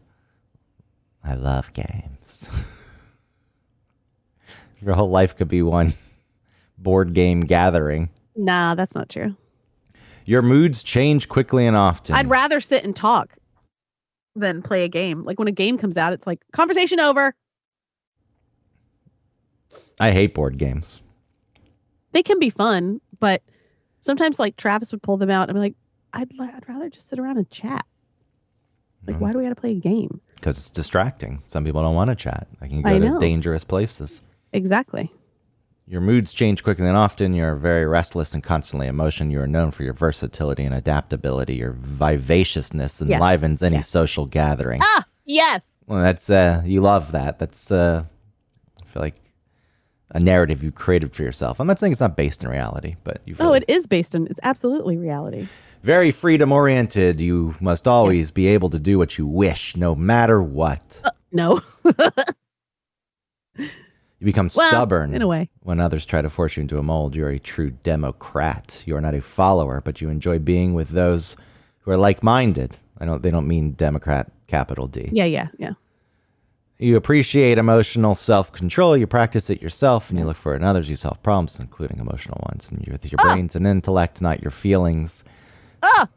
I 1.25 1.35
love 1.35 1.73
games. 1.73 2.49
Your 4.81 4.95
whole 4.95 5.11
life 5.11 5.37
could 5.37 5.49
be 5.49 5.63
one 5.63 5.95
board 6.79 7.15
game 7.15 7.41
gathering. 7.41 8.11
Nah, 8.37 8.75
that's 8.75 8.95
not 8.95 9.09
true. 9.09 9.37
Your 10.27 10.43
moods 10.43 10.83
change 10.83 11.29
quickly 11.29 11.67
and 11.67 11.77
often. 11.77 12.15
I'd 12.15 12.29
rather 12.29 12.61
sit 12.61 12.85
and 12.85 12.95
talk 12.95 13.37
than 14.35 14.63
play 14.63 14.85
a 14.85 14.89
game. 14.89 15.25
Like 15.25 15.39
when 15.39 15.49
a 15.49 15.53
game 15.53 15.79
comes 15.79 15.97
out, 15.97 16.13
it's 16.13 16.27
like 16.27 16.41
conversation 16.53 17.01
over. 17.01 17.35
I 20.01 20.13
hate 20.13 20.35
board 20.35 20.59
games. 20.59 21.01
They 22.13 22.23
can 22.23 22.39
be 22.39 22.51
fun, 22.51 23.01
but 23.21 23.43
sometimes 24.01 24.39
like 24.39 24.57
Travis 24.57 24.93
would 24.93 25.03
pull 25.03 25.17
them 25.17 25.31
out 25.31 25.49
and 25.49 25.57
be 25.57 25.61
like, 25.61 25.75
I'd 26.13 26.31
I'd 26.39 26.69
rather 26.69 26.91
just 26.91 27.09
sit 27.09 27.19
around 27.19 27.39
and 27.39 27.49
chat. 27.51 27.87
Like, 29.07 29.17
mm-hmm. 29.17 29.25
why 29.25 29.33
do 29.33 29.39
we 29.39 29.45
got 29.45 29.51
to 29.51 29.57
play 29.57 29.73
a 29.73 29.81
game? 29.81 30.21
Because 30.37 30.59
it's 30.59 30.71
distracting. 30.71 31.43
Some 31.47 31.65
people 31.65 31.83
don't 31.83 31.95
want 31.95 32.11
to 32.11 32.17
chat. 32.17 32.47
I 32.61 32.69
can 32.69 32.83
go 32.83 32.91
I 32.91 32.99
to 32.99 33.19
dangerous 33.19 33.65
places. 33.65 34.23
Exactly. 34.53 35.11
Your 35.87 36.01
moods 36.01 36.33
change 36.33 36.63
quickly 36.63 36.87
and 36.87 36.97
often. 36.97 37.35
You're 37.35 37.57
very 37.57 37.87
restless 37.87 38.35
and 38.35 38.43
constantly 38.43 38.87
in 38.87 38.97
motion. 38.97 39.31
You 39.31 39.41
are 39.41 39.49
known 39.49 39.73
for 39.73 39.83
your 39.83 39.95
versatility 39.95 40.65
and 40.65 40.75
adaptability. 40.75 41.57
Your 41.57 41.73
vivaciousness 41.73 43.03
enlivens 43.03 43.63
yes. 43.63 43.67
any 43.67 43.77
yes. 43.77 43.89
social 43.89 44.27
gathering. 44.27 44.81
Ah, 44.83 45.05
yes. 45.25 45.63
Well, 45.87 46.01
that's 46.01 46.31
uh, 46.31 46.63
you 46.65 46.81
love 46.81 47.13
that. 47.13 47.39
That's 47.39 47.73
uh, 47.73 48.05
I 48.81 48.85
feel 48.87 49.03
like 49.03 49.17
a 50.13 50.21
narrative 50.21 50.63
you 50.63 50.71
created 50.71 51.15
for 51.15 51.23
yourself. 51.23 51.61
I'm 51.61 51.67
not 51.67 51.79
saying 51.81 51.93
it's 51.93 52.01
not 52.01 52.17
based 52.17 52.45
in 52.45 52.51
reality, 52.51 52.97
but 53.03 53.21
you. 53.25 53.35
Oh, 53.41 53.53
it 53.53 53.65
is 53.67 53.87
based 53.87 54.15
in. 54.15 54.27
It's 54.29 54.41
absolutely 54.43 54.97
reality. 54.97 55.49
Very 55.83 56.13
freedom 56.13 56.53
oriented. 56.53 57.21
You 57.21 57.57
must 57.61 57.89
always 57.89 58.29
yes. 58.29 58.31
be 58.31 58.47
able 58.47 58.71
to 58.71 58.79
do 58.79 58.99
what 58.99 59.19
you 59.19 59.27
wish, 59.27 59.77
no 59.77 59.97
matter 59.97 60.41
what. 60.41 61.01
Uh, 61.05 61.11
no. 61.33 61.61
You 64.23 64.27
become 64.27 64.49
well, 64.55 64.69
stubborn 64.69 65.15
in 65.15 65.21
a 65.21 65.27
way. 65.27 65.51
When 65.65 65.81
others 65.81 66.07
try 66.07 66.23
to 66.23 66.31
force 66.31 66.57
you 66.57 66.61
into 66.61 66.79
a 66.79 66.83
mold, 66.85 67.17
you're 67.17 67.31
a 67.31 67.41
true 67.41 67.73
democrat. 67.73 68.81
You 68.87 68.95
are 68.95 69.01
not 69.01 69.17
a 69.17 69.21
follower, 69.21 69.83
but 69.85 70.01
you 70.01 70.11
enjoy 70.11 70.39
being 70.39 70.75
with 70.75 70.91
those 70.91 71.35
who 71.81 71.91
are 71.91 71.97
like-minded. 71.97 72.77
I 73.01 73.05
don't 73.05 73.21
they 73.21 73.33
don't 73.33 73.49
mean 73.49 73.73
democrat 73.73 74.31
capital 74.47 74.87
D. 74.87 75.09
Yeah, 75.11 75.25
yeah, 75.25 75.49
yeah. 75.59 75.73
You 76.79 76.95
appreciate 76.95 77.59
emotional 77.59 78.15
self-control. 78.15 78.97
You 78.97 79.09
practice 79.09 79.51
it 79.51 79.61
yourself, 79.61 80.09
and 80.09 80.21
you 80.21 80.25
look 80.25 80.37
for 80.37 80.53
it 80.53 80.59
in 80.59 80.63
others. 80.63 80.89
You 80.89 80.95
solve 80.95 81.21
problems, 81.25 81.59
including 81.59 81.99
emotional 81.99 82.41
ones, 82.49 82.71
and 82.71 82.87
you 82.87 82.93
with 82.93 83.11
your 83.11 83.21
ah! 83.23 83.35
brains 83.35 83.57
and 83.57 83.67
intellect, 83.67 84.23
not 84.23 84.41
your 84.41 84.53
feelings. 84.53 85.25
Ah, 85.83 86.09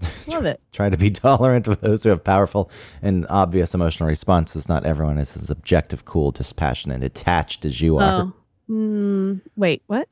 Love 0.26 0.44
it. 0.44 0.60
Try 0.72 0.90
to 0.90 0.96
be 0.96 1.10
tolerant 1.10 1.66
of 1.66 1.80
those 1.80 2.02
who 2.04 2.10
have 2.10 2.24
powerful 2.24 2.70
and 3.02 3.26
obvious 3.28 3.74
emotional 3.74 4.08
responses. 4.08 4.68
Not 4.68 4.84
everyone 4.84 5.18
is 5.18 5.36
as 5.36 5.50
objective, 5.50 6.04
cool, 6.04 6.30
dispassionate, 6.30 7.02
attached 7.02 7.64
as 7.64 7.80
you 7.80 7.98
are. 7.98 8.22
Oh. 8.22 8.32
Mm, 8.70 9.40
wait, 9.56 9.82
what? 9.86 10.08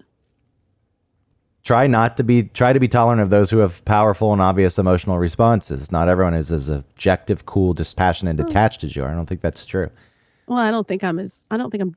Try 1.63 1.89
not 1.89 2.17
to 2.17 2.25
be 2.25 2.45
try 2.45 2.73
to 2.73 2.79
be 2.79 2.87
tolerant 2.87 3.21
of 3.21 3.31
those 3.31 3.51
who 3.51 3.59
have 3.59 3.85
powerful 3.85 4.33
and 4.33 4.41
obvious 4.41 4.79
emotional 4.79 5.19
responses. 5.19 5.91
Not 5.91 6.09
everyone 6.09 6.35
is 6.35 6.53
as 6.53 6.69
objective, 6.69 7.45
cool, 7.45 7.73
dispassionate, 7.73 8.39
and 8.39 8.41
oh. 8.41 8.47
attached 8.47 8.85
as 8.85 8.95
you 8.95 9.03
are. 9.03 9.11
I 9.11 9.15
don't 9.15 9.27
think 9.27 9.41
that's 9.41 9.67
true. 9.67 9.91
Well, 10.47 10.61
I 10.61 10.71
don't 10.71 10.87
think 10.87 11.03
I'm 11.03 11.19
as 11.19 11.43
I 11.51 11.57
don't 11.57 11.71
think 11.71 11.83
I'm 11.83 11.97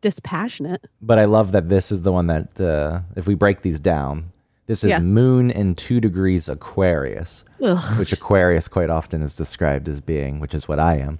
dispassionate. 0.00 0.84
But 1.00 1.18
I 1.18 1.24
love 1.24 1.52
that 1.52 1.68
this 1.68 1.90
is 1.90 2.02
the 2.02 2.12
one 2.12 2.26
that 2.26 2.60
uh, 2.60 3.00
if 3.16 3.26
we 3.26 3.34
break 3.34 3.62
these 3.62 3.80
down, 3.80 4.32
this 4.66 4.84
is 4.84 4.90
yeah. 4.90 4.98
Moon 4.98 5.50
in 5.50 5.74
two 5.74 6.00
degrees 6.00 6.48
Aquarius, 6.48 7.44
Ugh. 7.62 7.98
which 7.98 8.12
Aquarius 8.12 8.68
quite 8.68 8.90
often 8.90 9.22
is 9.22 9.36
described 9.36 9.88
as 9.88 10.00
being, 10.00 10.40
which 10.40 10.54
is 10.54 10.66
what 10.66 10.78
I 10.78 10.96
am. 10.96 11.18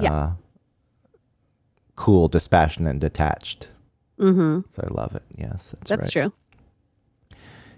Yeah. 0.00 0.12
Uh, 0.12 0.32
cool, 1.96 2.28
dispassionate, 2.28 2.90
and 2.92 3.00
detached. 3.00 3.70
Mm-hmm. 4.18 4.60
So 4.72 4.88
I 4.88 4.92
love 4.92 5.14
it. 5.14 5.22
Yes, 5.36 5.72
that's, 5.72 5.90
that's 5.90 6.16
right. 6.16 6.30
true. 6.30 6.32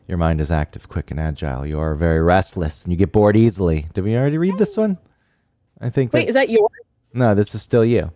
Your 0.06 0.18
mind 0.18 0.40
is 0.40 0.50
active, 0.50 0.88
quick, 0.88 1.10
and 1.10 1.20
agile. 1.20 1.64
You 1.64 1.78
are 1.78 1.94
very 1.94 2.20
restless, 2.20 2.84
and 2.84 2.92
you 2.92 2.98
get 2.98 3.12
bored 3.12 3.36
easily. 3.36 3.86
Did 3.94 4.04
we 4.04 4.16
already 4.16 4.38
read 4.38 4.58
this 4.58 4.76
one? 4.76 4.98
I 5.80 5.88
think. 5.88 6.12
Wait, 6.12 6.28
is 6.28 6.34
that 6.34 6.50
yours? 6.50 6.68
No, 7.14 7.34
this 7.34 7.54
is 7.54 7.62
still 7.62 7.84
you. 7.84 8.10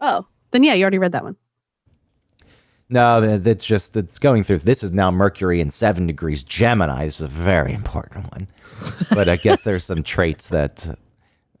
Oh, 0.00 0.26
then 0.50 0.62
yeah, 0.62 0.74
you 0.74 0.84
already 0.84 0.98
read 0.98 1.12
that 1.12 1.24
one. 1.24 1.36
No, 2.90 3.22
it's 3.22 3.64
just 3.64 3.96
it's 3.96 4.18
going 4.18 4.44
through. 4.44 4.58
This 4.58 4.82
is 4.82 4.92
now 4.92 5.10
Mercury 5.10 5.60
in 5.60 5.70
seven 5.70 6.06
degrees 6.06 6.42
Gemini. 6.42 7.04
This 7.04 7.16
is 7.16 7.22
a 7.22 7.28
very 7.28 7.74
important 7.74 8.32
one, 8.32 8.48
but 9.10 9.28
I 9.28 9.36
guess 9.36 9.62
there's 9.62 9.84
some 9.84 10.02
traits 10.02 10.46
that 10.48 10.98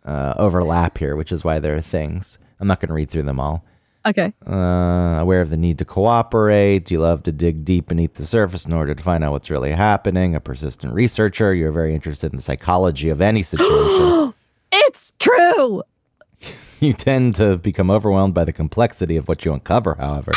uh, 0.06 0.34
overlap 0.38 0.96
here, 0.96 1.16
which 1.16 1.30
is 1.30 1.44
why 1.44 1.58
there 1.58 1.76
are 1.76 1.82
things. 1.82 2.38
I'm 2.60 2.66
not 2.66 2.80
going 2.80 2.88
to 2.88 2.94
read 2.94 3.10
through 3.10 3.24
them 3.24 3.38
all. 3.38 3.64
Okay. 4.06 4.32
Uh, 4.46 5.18
aware 5.20 5.42
of 5.42 5.50
the 5.50 5.58
need 5.58 5.78
to 5.78 5.84
cooperate. 5.84 6.90
You 6.90 7.00
love 7.00 7.22
to 7.24 7.32
dig 7.32 7.64
deep 7.64 7.88
beneath 7.88 8.14
the 8.14 8.24
surface 8.24 8.64
in 8.64 8.72
order 8.72 8.94
to 8.94 9.02
find 9.02 9.22
out 9.22 9.32
what's 9.32 9.50
really 9.50 9.72
happening. 9.72 10.34
A 10.34 10.40
persistent 10.40 10.94
researcher. 10.94 11.52
You're 11.54 11.72
very 11.72 11.94
interested 11.94 12.32
in 12.32 12.36
the 12.36 12.42
psychology 12.42 13.10
of 13.10 13.20
any 13.20 13.42
situation. 13.42 14.34
It's 14.70 15.12
true. 15.18 15.82
you 16.80 16.92
tend 16.92 17.34
to 17.36 17.56
become 17.56 17.90
overwhelmed 17.90 18.34
by 18.34 18.44
the 18.44 18.52
complexity 18.52 19.16
of 19.16 19.28
what 19.28 19.44
you 19.44 19.52
uncover, 19.52 19.96
however. 19.98 20.32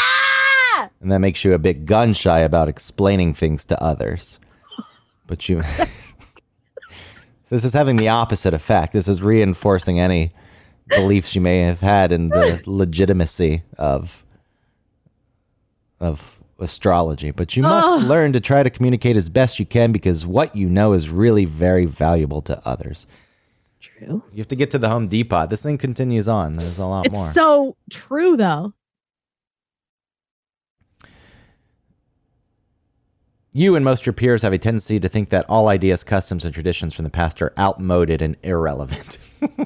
And 1.01 1.11
that 1.11 1.19
makes 1.19 1.43
you 1.43 1.53
a 1.53 1.59
bit 1.59 1.85
gun 1.85 2.13
shy 2.13 2.39
about 2.39 2.69
explaining 2.69 3.33
things 3.33 3.65
to 3.65 3.81
others. 3.83 4.39
But 5.27 5.47
you. 5.47 5.61
this 7.49 7.63
is 7.63 7.71
having 7.73 7.95
the 7.95 8.09
opposite 8.09 8.53
effect. 8.53 8.91
This 8.91 9.07
is 9.07 9.21
reinforcing 9.21 9.97
any 9.99 10.31
beliefs 10.89 11.35
you 11.35 11.41
may 11.41 11.61
have 11.61 11.79
had 11.79 12.11
in 12.11 12.27
the 12.29 12.61
legitimacy 12.65 13.63
of 13.77 14.25
of 16.01 16.39
astrology. 16.59 17.31
But 17.31 17.55
you 17.55 17.63
must 17.63 17.87
Ugh. 17.87 18.03
learn 18.03 18.33
to 18.33 18.41
try 18.41 18.61
to 18.61 18.69
communicate 18.69 19.15
as 19.15 19.29
best 19.29 19.57
you 19.59 19.65
can 19.65 19.91
because 19.93 20.25
what 20.25 20.53
you 20.55 20.67
know 20.67 20.91
is 20.93 21.09
really 21.09 21.45
very 21.45 21.85
valuable 21.85 22.41
to 22.43 22.61
others. 22.67 23.07
True. 23.79 24.23
You 24.33 24.37
have 24.39 24.47
to 24.49 24.55
get 24.55 24.69
to 24.71 24.77
the 24.79 24.89
Home 24.89 25.07
Depot. 25.07 25.47
This 25.47 25.63
thing 25.63 25.77
continues 25.77 26.27
on. 26.27 26.57
There's 26.57 26.77
a 26.79 26.85
lot 26.85 27.05
It's 27.05 27.13
more. 27.15 27.25
so 27.27 27.77
true 27.89 28.35
though. 28.35 28.73
You 33.53 33.75
and 33.75 33.83
most 33.83 34.01
of 34.01 34.05
your 34.05 34.13
peers 34.13 34.43
have 34.43 34.53
a 34.53 34.57
tendency 34.57 34.99
to 34.99 35.09
think 35.09 35.29
that 35.29 35.45
all 35.49 35.67
ideas, 35.67 36.03
customs, 36.05 36.45
and 36.45 36.53
traditions 36.53 36.93
from 36.95 37.03
the 37.03 37.09
past 37.09 37.41
are 37.41 37.51
outmoded 37.59 38.21
and 38.21 38.37
irrelevant. 38.43 39.17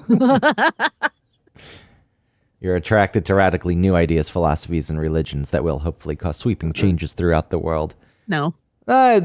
You're 2.60 2.76
attracted 2.76 3.26
to 3.26 3.36
radically 3.36 3.76
new 3.76 3.96
ideas, 3.96 4.28
philosophies, 4.30 4.90
and 4.90 5.00
religions 5.00 5.52
that 5.52 5.64
will 5.64 5.80
hopefully 5.80 6.16
cause 6.16 6.38
sweeping 6.38 6.74
changes 6.74 7.14
throughout 7.14 7.50
the 7.52 7.60
world. 7.60 7.94
no. 8.28 8.54
Uh, 8.88 9.20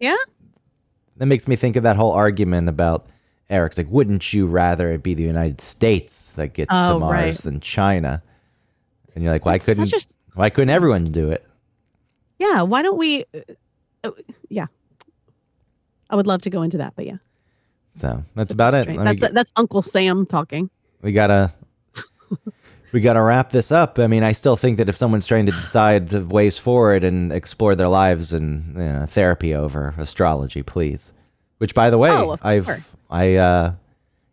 Yeah. 0.00 0.16
that 1.16 1.26
makes 1.26 1.46
me 1.46 1.54
think 1.54 1.76
of 1.76 1.84
that 1.84 1.94
whole 1.96 2.10
argument 2.12 2.68
about 2.68 3.06
Eric's 3.48 3.78
like, 3.78 3.86
wouldn't 3.88 4.32
you 4.32 4.46
rather 4.48 4.90
it 4.90 5.02
be 5.04 5.14
the 5.14 5.22
United 5.22 5.60
States 5.60 6.32
that 6.32 6.54
gets 6.54 6.72
to 6.74 6.90
Oh, 6.92 6.98
Mars 6.98 7.12
right. 7.12 7.36
than 7.36 7.60
China? 7.60 8.20
And 9.14 9.22
you're 9.22 9.32
like, 9.32 9.44
why 9.44 9.54
It's 9.56 9.64
couldn't 9.66 9.92
a- 9.92 10.00
why 10.34 10.50
couldn't 10.50 10.70
everyone 10.70 11.04
do 11.12 11.30
it? 11.30 11.44
Yeah. 12.40 12.62
Why 12.62 12.82
don't 12.82 12.98
we? 12.98 13.24
Uh, 14.04 14.10
yeah. 14.48 14.66
I 16.08 16.16
would 16.16 16.26
love 16.26 16.42
to 16.42 16.50
go 16.50 16.62
into 16.62 16.78
that, 16.78 16.94
but 16.96 17.06
yeah. 17.06 17.16
So 17.90 18.24
that's 18.34 18.52
about 18.52 18.74
it. 18.74 18.86
That's 18.88 19.20
get- 19.20 19.34
that's 19.34 19.52
Uncle 19.56 19.82
Sam 19.82 20.26
talking. 20.26 20.70
we 21.02 21.12
gotta 21.12 21.52
we 22.92 23.00
gotta 23.00 23.22
wrap 23.22 23.50
this 23.50 23.70
up. 23.72 23.98
I 23.98 24.06
mean, 24.06 24.22
I 24.22 24.32
still 24.32 24.56
think 24.56 24.78
that 24.78 24.88
if 24.88 24.96
someone's 24.96 25.26
trying 25.26 25.46
to 25.46 25.52
decide 25.52 26.08
the 26.08 26.24
ways 26.24 26.58
forward 26.58 27.04
and 27.04 27.32
explore 27.32 27.74
their 27.76 27.88
lives 27.88 28.32
and 28.32 28.74
you 28.76 28.82
know, 28.82 29.06
therapy 29.06 29.54
over 29.54 29.94
astrology, 29.98 30.62
please. 30.62 31.12
Which, 31.58 31.74
by 31.74 31.90
the 31.90 31.98
way, 31.98 32.10
Oh, 32.10 32.36
I've 32.42 32.64
course. 32.66 32.80
I 33.10 33.34
uh, 33.36 33.72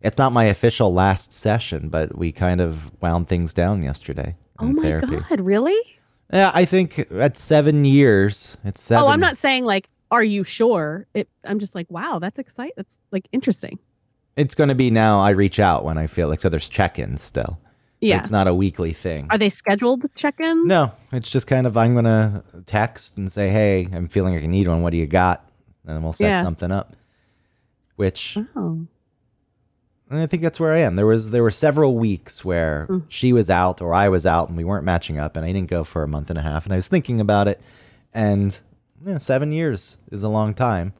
it's 0.01 0.17
not 0.17 0.31
my 0.33 0.45
official 0.45 0.93
last 0.93 1.33
session, 1.33 1.89
but 1.89 2.17
we 2.17 2.31
kind 2.31 2.61
of 2.61 2.91
wound 3.01 3.27
things 3.27 3.53
down 3.53 3.83
yesterday 3.83 4.35
Oh 4.59 4.67
my 4.67 4.81
therapy. 4.83 5.17
god, 5.29 5.41
really? 5.41 5.96
Yeah, 6.31 6.51
I 6.53 6.65
think 6.65 6.99
at 7.11 7.37
seven 7.37 7.85
years, 7.85 8.57
it's 8.65 8.81
seven. 8.81 9.03
Oh, 9.05 9.07
I'm 9.07 9.19
not 9.19 9.37
saying 9.37 9.63
like, 9.65 9.89
are 10.11 10.23
you 10.23 10.43
sure? 10.43 11.07
It. 11.13 11.29
I'm 11.45 11.59
just 11.59 11.73
like, 11.75 11.89
wow, 11.89 12.19
that's 12.19 12.37
exciting. 12.39 12.73
That's 12.75 12.97
like 13.11 13.27
interesting. 13.31 13.79
It's 14.35 14.53
going 14.53 14.69
to 14.69 14.75
be 14.75 14.91
now. 14.91 15.19
I 15.19 15.29
reach 15.31 15.59
out 15.59 15.83
when 15.83 15.97
I 15.97 16.07
feel 16.07 16.27
like 16.27 16.39
so. 16.41 16.49
There's 16.49 16.69
check-ins 16.69 17.21
still. 17.21 17.59
Yeah. 17.99 18.19
it's 18.19 18.29
not 18.29 18.47
a 18.47 18.53
weekly 18.53 18.93
thing. 18.93 19.25
Are 19.31 19.37
they 19.39 19.49
scheduled 19.49 20.05
check-ins? 20.13 20.67
No, 20.67 20.91
it's 21.11 21.31
just 21.31 21.47
kind 21.47 21.65
of 21.65 21.75
I'm 21.75 21.95
gonna 21.95 22.43
text 22.67 23.17
and 23.17 23.31
say, 23.31 23.49
"Hey, 23.49 23.87
I'm 23.91 24.07
feeling 24.07 24.35
like 24.35 24.43
I 24.43 24.45
need 24.45 24.67
one. 24.67 24.83
What 24.83 24.91
do 24.91 24.97
you 24.97 25.07
got?" 25.07 25.49
And 25.87 25.95
then 25.95 26.03
we'll 26.03 26.13
set 26.13 26.27
Yeah. 26.27 26.43
something 26.43 26.71
up. 26.71 26.95
Which 27.95 28.37
Oh. 28.55 28.85
And 30.09 30.19
I 30.19 30.25
think 30.27 30.41
that's 30.43 30.59
where 30.59 30.73
I 30.73 30.79
am. 30.79 30.95
There 30.95 31.05
was 31.05 31.29
there 31.31 31.43
were 31.43 31.51
several 31.51 31.95
weeks 31.95 32.43
where 32.45 32.87
Mm. 32.89 33.03
she 33.09 33.33
was 33.33 33.49
out 33.49 33.81
or 33.81 33.93
I 33.93 34.09
was 34.09 34.25
out 34.25 34.47
and 34.49 34.57
we 34.57 34.63
weren't 34.63 34.85
matching 34.85 35.17
up, 35.19 35.35
and 35.37 35.45
I 35.45 35.51
didn't 35.51 35.69
go 35.69 35.83
for 35.83 36.03
a 36.03 36.07
month 36.07 36.29
and 36.29 36.39
a 36.39 36.41
half. 36.41 36.65
And 36.65 36.73
I 36.73 36.77
was 36.77 36.87
thinking 36.87 37.19
about 37.19 37.47
it, 37.47 37.59
and 38.13 38.59
you 39.05 39.11
know, 39.13 39.17
seven 39.17 39.51
years 39.51 39.97
is 40.11 40.23
a 40.23 40.29
long 40.29 40.53
time. 40.53 40.93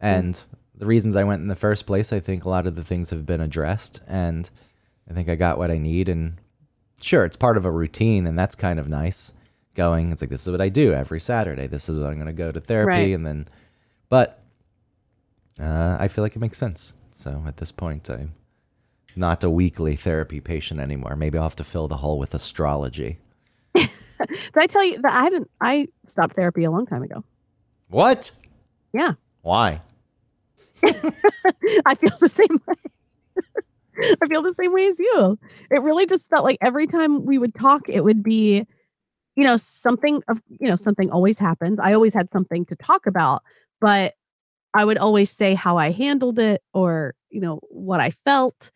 And 0.00 0.42
the 0.74 0.86
reasons 0.86 1.16
I 1.16 1.24
went 1.24 1.40
in 1.42 1.48
the 1.48 1.54
first 1.56 1.86
place, 1.86 2.12
I 2.12 2.20
think 2.20 2.44
a 2.44 2.48
lot 2.48 2.66
of 2.66 2.74
the 2.74 2.82
things 2.82 3.10
have 3.10 3.24
been 3.24 3.40
addressed, 3.40 4.00
and 4.06 4.48
I 5.10 5.14
think 5.14 5.28
I 5.28 5.36
got 5.36 5.56
what 5.58 5.70
I 5.70 5.78
need. 5.78 6.08
And 6.08 6.34
sure, 7.00 7.24
it's 7.24 7.36
part 7.36 7.56
of 7.56 7.64
a 7.64 7.70
routine, 7.70 8.26
and 8.26 8.38
that's 8.38 8.54
kind 8.54 8.78
of 8.78 8.88
nice. 8.88 9.32
Going, 9.74 10.10
it's 10.10 10.22
like 10.22 10.30
this 10.30 10.46
is 10.46 10.50
what 10.50 10.60
I 10.62 10.68
do 10.70 10.92
every 10.94 11.20
Saturday. 11.20 11.66
This 11.66 11.88
is 11.90 11.98
what 11.98 12.08
I'm 12.08 12.14
going 12.14 12.26
to 12.26 12.32
go 12.32 12.50
to 12.50 12.60
therapy, 12.60 12.90
Right. 12.98 13.14
and 13.14 13.26
then, 13.26 13.46
but 14.08 14.42
uh, 15.60 15.96
I 16.00 16.08
feel 16.08 16.24
like 16.24 16.36
it 16.36 16.38
makes 16.40 16.58
sense. 16.58 16.94
So 17.10 17.44
at 17.46 17.56
this 17.58 17.72
point, 17.72 18.08
I'm 18.10 18.32
not 19.16 19.42
a 19.44 19.50
weekly 19.50 19.96
therapy 19.96 20.40
patient 20.40 20.80
anymore. 20.80 21.16
Maybe 21.16 21.38
I'll 21.38 21.44
have 21.44 21.56
to 21.56 21.64
fill 21.64 21.88
the 21.88 21.98
hole 21.98 22.18
with 22.18 22.34
astrology. 22.34 23.18
Did 23.74 23.90
I 24.56 24.66
tell 24.66 24.84
you 24.84 25.00
that 25.02 25.12
I 25.12 25.24
haven't? 25.24 25.50
I 25.60 25.88
stopped 26.04 26.36
therapy 26.36 26.64
a 26.64 26.70
long 26.70 26.86
time 26.86 27.02
ago. 27.02 27.24
What? 27.88 28.30
Yeah. 28.92 29.12
Why? 29.42 29.80
I 30.84 31.94
feel 31.94 32.16
the 32.20 32.28
same 32.28 32.60
way. 32.66 32.74
I 34.22 34.26
feel 34.26 34.42
the 34.42 34.54
same 34.54 34.72
way 34.72 34.86
as 34.88 34.98
you. 34.98 35.38
It 35.70 35.82
really 35.82 36.06
just 36.06 36.28
felt 36.28 36.44
like 36.44 36.58
every 36.60 36.86
time 36.86 37.24
we 37.24 37.38
would 37.38 37.54
talk, 37.54 37.88
it 37.88 38.04
would 38.04 38.22
be, 38.22 38.66
you 39.36 39.44
know, 39.44 39.56
something 39.56 40.22
of, 40.28 40.42
you 40.48 40.68
know, 40.68 40.76
something 40.76 41.10
always 41.10 41.38
happens. 41.38 41.78
I 41.80 41.94
always 41.94 42.12
had 42.12 42.30
something 42.30 42.64
to 42.66 42.76
talk 42.76 43.06
about, 43.06 43.42
but 43.80 44.14
I 44.74 44.84
would 44.84 44.98
always 44.98 45.30
say 45.30 45.54
how 45.54 45.78
I 45.78 45.90
handled 45.90 46.38
it 46.38 46.62
or, 46.74 47.14
you 47.30 47.40
know, 47.40 47.60
what 47.70 48.00
I 48.00 48.10
felt 48.10 48.70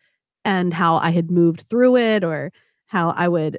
and 0.45 0.73
how 0.73 0.95
I 0.95 1.11
had 1.11 1.29
moved 1.31 1.61
through 1.61 1.97
it 1.97 2.23
or 2.23 2.51
how 2.87 3.09
I 3.11 3.27
would 3.27 3.57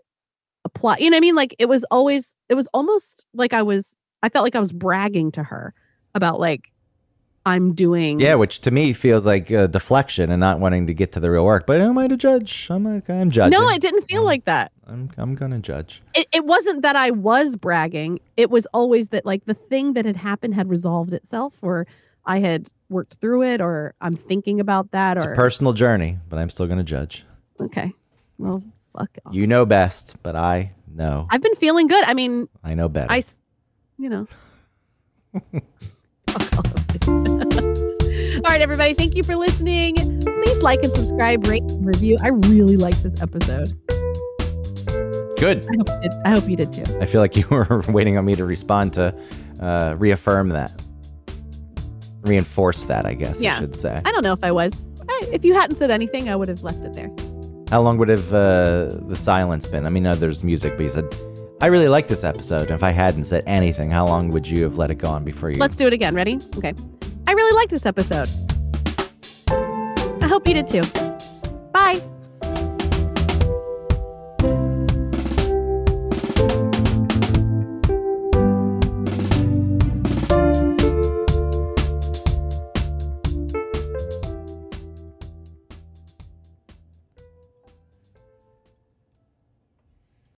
apply. 0.64 0.98
You 0.98 1.10
know 1.10 1.16
what 1.16 1.18
I 1.18 1.20
mean? 1.20 1.34
Like 1.36 1.54
it 1.58 1.68
was 1.68 1.84
always, 1.90 2.36
it 2.48 2.54
was 2.54 2.68
almost 2.74 3.26
like 3.34 3.52
I 3.52 3.62
was, 3.62 3.96
I 4.22 4.28
felt 4.28 4.44
like 4.44 4.56
I 4.56 4.60
was 4.60 4.72
bragging 4.72 5.32
to 5.32 5.42
her 5.42 5.74
about 6.14 6.38
like, 6.40 6.72
I'm 7.44 7.74
doing. 7.74 8.20
Yeah, 8.20 8.36
which 8.36 8.60
to 8.60 8.70
me 8.70 8.92
feels 8.92 9.26
like 9.26 9.50
a 9.50 9.66
deflection 9.66 10.30
and 10.30 10.38
not 10.38 10.60
wanting 10.60 10.86
to 10.86 10.94
get 10.94 11.10
to 11.12 11.20
the 11.20 11.28
real 11.28 11.44
work. 11.44 11.66
But 11.66 11.80
am 11.80 11.98
I 11.98 12.06
to 12.06 12.16
judge? 12.16 12.68
I'm 12.70 12.84
like, 12.84 13.10
I'm 13.10 13.32
judging. 13.32 13.58
No, 13.58 13.68
it 13.68 13.82
didn't 13.82 14.02
feel 14.02 14.22
Mm. 14.22 14.26
like 14.26 14.44
that. 14.44 14.70
I'm 14.86 15.10
I'm 15.16 15.34
gonna 15.34 15.58
judge. 15.58 16.02
It, 16.14 16.28
it 16.32 16.44
wasn't 16.44 16.82
that 16.82 16.94
I 16.94 17.10
was 17.10 17.56
bragging. 17.56 18.20
It 18.36 18.48
was 18.48 18.66
always 18.72 19.08
that 19.08 19.26
like 19.26 19.44
the 19.46 19.54
thing 19.54 19.94
that 19.94 20.04
had 20.04 20.18
happened 20.18 20.54
had 20.54 20.70
resolved 20.70 21.12
itself, 21.12 21.54
or 21.62 21.84
I 22.24 22.38
had 22.40 22.70
worked 22.88 23.14
through 23.14 23.42
it, 23.44 23.60
or 23.60 23.94
I'm 24.00 24.16
thinking 24.16 24.60
about 24.60 24.90
that, 24.92 25.16
It's 25.16 25.26
or 25.26 25.32
a 25.32 25.36
personal 25.36 25.72
journey, 25.72 26.18
but 26.28 26.38
I'm 26.38 26.50
still 26.50 26.66
gonna 26.66 26.84
judge. 26.84 27.24
okay, 27.60 27.92
well, 28.38 28.62
fuck. 28.92 29.10
off. 29.26 29.34
You 29.34 29.46
know 29.46 29.64
best, 29.66 30.22
but 30.22 30.36
I 30.36 30.72
know. 30.92 31.26
I've 31.30 31.42
been 31.42 31.54
feeling 31.56 31.86
good. 31.88 32.04
I 32.04 32.14
mean, 32.14 32.48
I 32.62 32.74
know 32.74 32.88
better. 32.88 33.10
I 33.12 33.22
you 33.98 34.08
know. 34.08 34.26
All 35.34 35.40
of 36.58 37.06
you. 37.06 37.96
All 38.44 38.50
right, 38.50 38.60
everybody. 38.60 38.94
Thank 38.94 39.14
you 39.16 39.22
for 39.22 39.36
listening. 39.36 39.94
Please 40.22 40.62
like 40.62 40.82
and 40.82 40.92
subscribe, 40.94 41.46
rate, 41.46 41.62
and 41.62 41.86
review. 41.86 42.16
I 42.20 42.28
really 42.28 42.76
liked 42.76 43.02
this 43.02 43.20
episode. 43.22 43.76
Good. 45.38 45.66
I 45.68 45.76
hope 45.76 45.88
you 45.88 46.00
did, 46.02 46.12
I 46.24 46.30
hope 46.30 46.48
you 46.48 46.56
did 46.56 46.72
too. 46.72 46.84
I 47.00 47.06
feel 47.06 47.20
like 47.20 47.36
you 47.36 47.44
were 47.50 47.82
waiting 47.88 48.16
on 48.16 48.24
me 48.24 48.34
to 48.36 48.44
respond 48.44 48.92
to 48.94 49.14
uh, 49.60 49.96
reaffirm 49.98 50.50
that, 50.50 50.72
reinforce 52.22 52.84
that. 52.84 53.06
I 53.06 53.14
guess 53.14 53.42
I 53.42 53.58
should 53.58 53.74
say. 53.74 54.00
I 54.04 54.12
don't 54.12 54.22
know 54.22 54.32
if 54.32 54.42
I 54.42 54.52
was. 54.52 54.72
I, 55.08 55.28
if 55.32 55.44
you 55.44 55.54
hadn't 55.54 55.76
said 55.76 55.90
anything, 55.90 56.28
I 56.28 56.36
would 56.36 56.48
have 56.48 56.62
left 56.62 56.84
it 56.84 56.94
there. 56.94 57.10
How 57.68 57.80
long 57.80 57.98
would 57.98 58.08
have 58.08 58.32
uh, 58.32 58.98
the 59.08 59.16
silence 59.16 59.66
been? 59.66 59.86
I 59.86 59.88
mean, 59.88 60.02
no, 60.02 60.14
there's 60.14 60.44
music, 60.44 60.76
but 60.76 60.82
you 60.82 60.88
said, 60.88 61.14
I 61.60 61.66
really 61.66 61.88
like 61.88 62.06
this 62.06 62.22
episode. 62.24 62.62
And 62.62 62.72
if 62.72 62.82
I 62.82 62.90
hadn't 62.90 63.24
said 63.24 63.44
anything, 63.46 63.90
how 63.90 64.06
long 64.06 64.30
would 64.30 64.46
you 64.46 64.62
have 64.64 64.76
let 64.78 64.90
it 64.90 64.96
go 64.96 65.08
on 65.08 65.24
before 65.24 65.50
you? 65.50 65.58
Let's 65.58 65.76
do 65.76 65.86
it 65.86 65.92
again. 65.92 66.14
Ready? 66.14 66.38
Okay. 66.56 66.74
I 67.26 67.32
really 67.32 67.56
like 67.56 67.68
this 67.70 67.86
episode. 67.86 68.28
I 69.48 70.26
hope 70.28 70.46
you 70.46 70.54
did 70.54 70.66
too. 70.66 70.82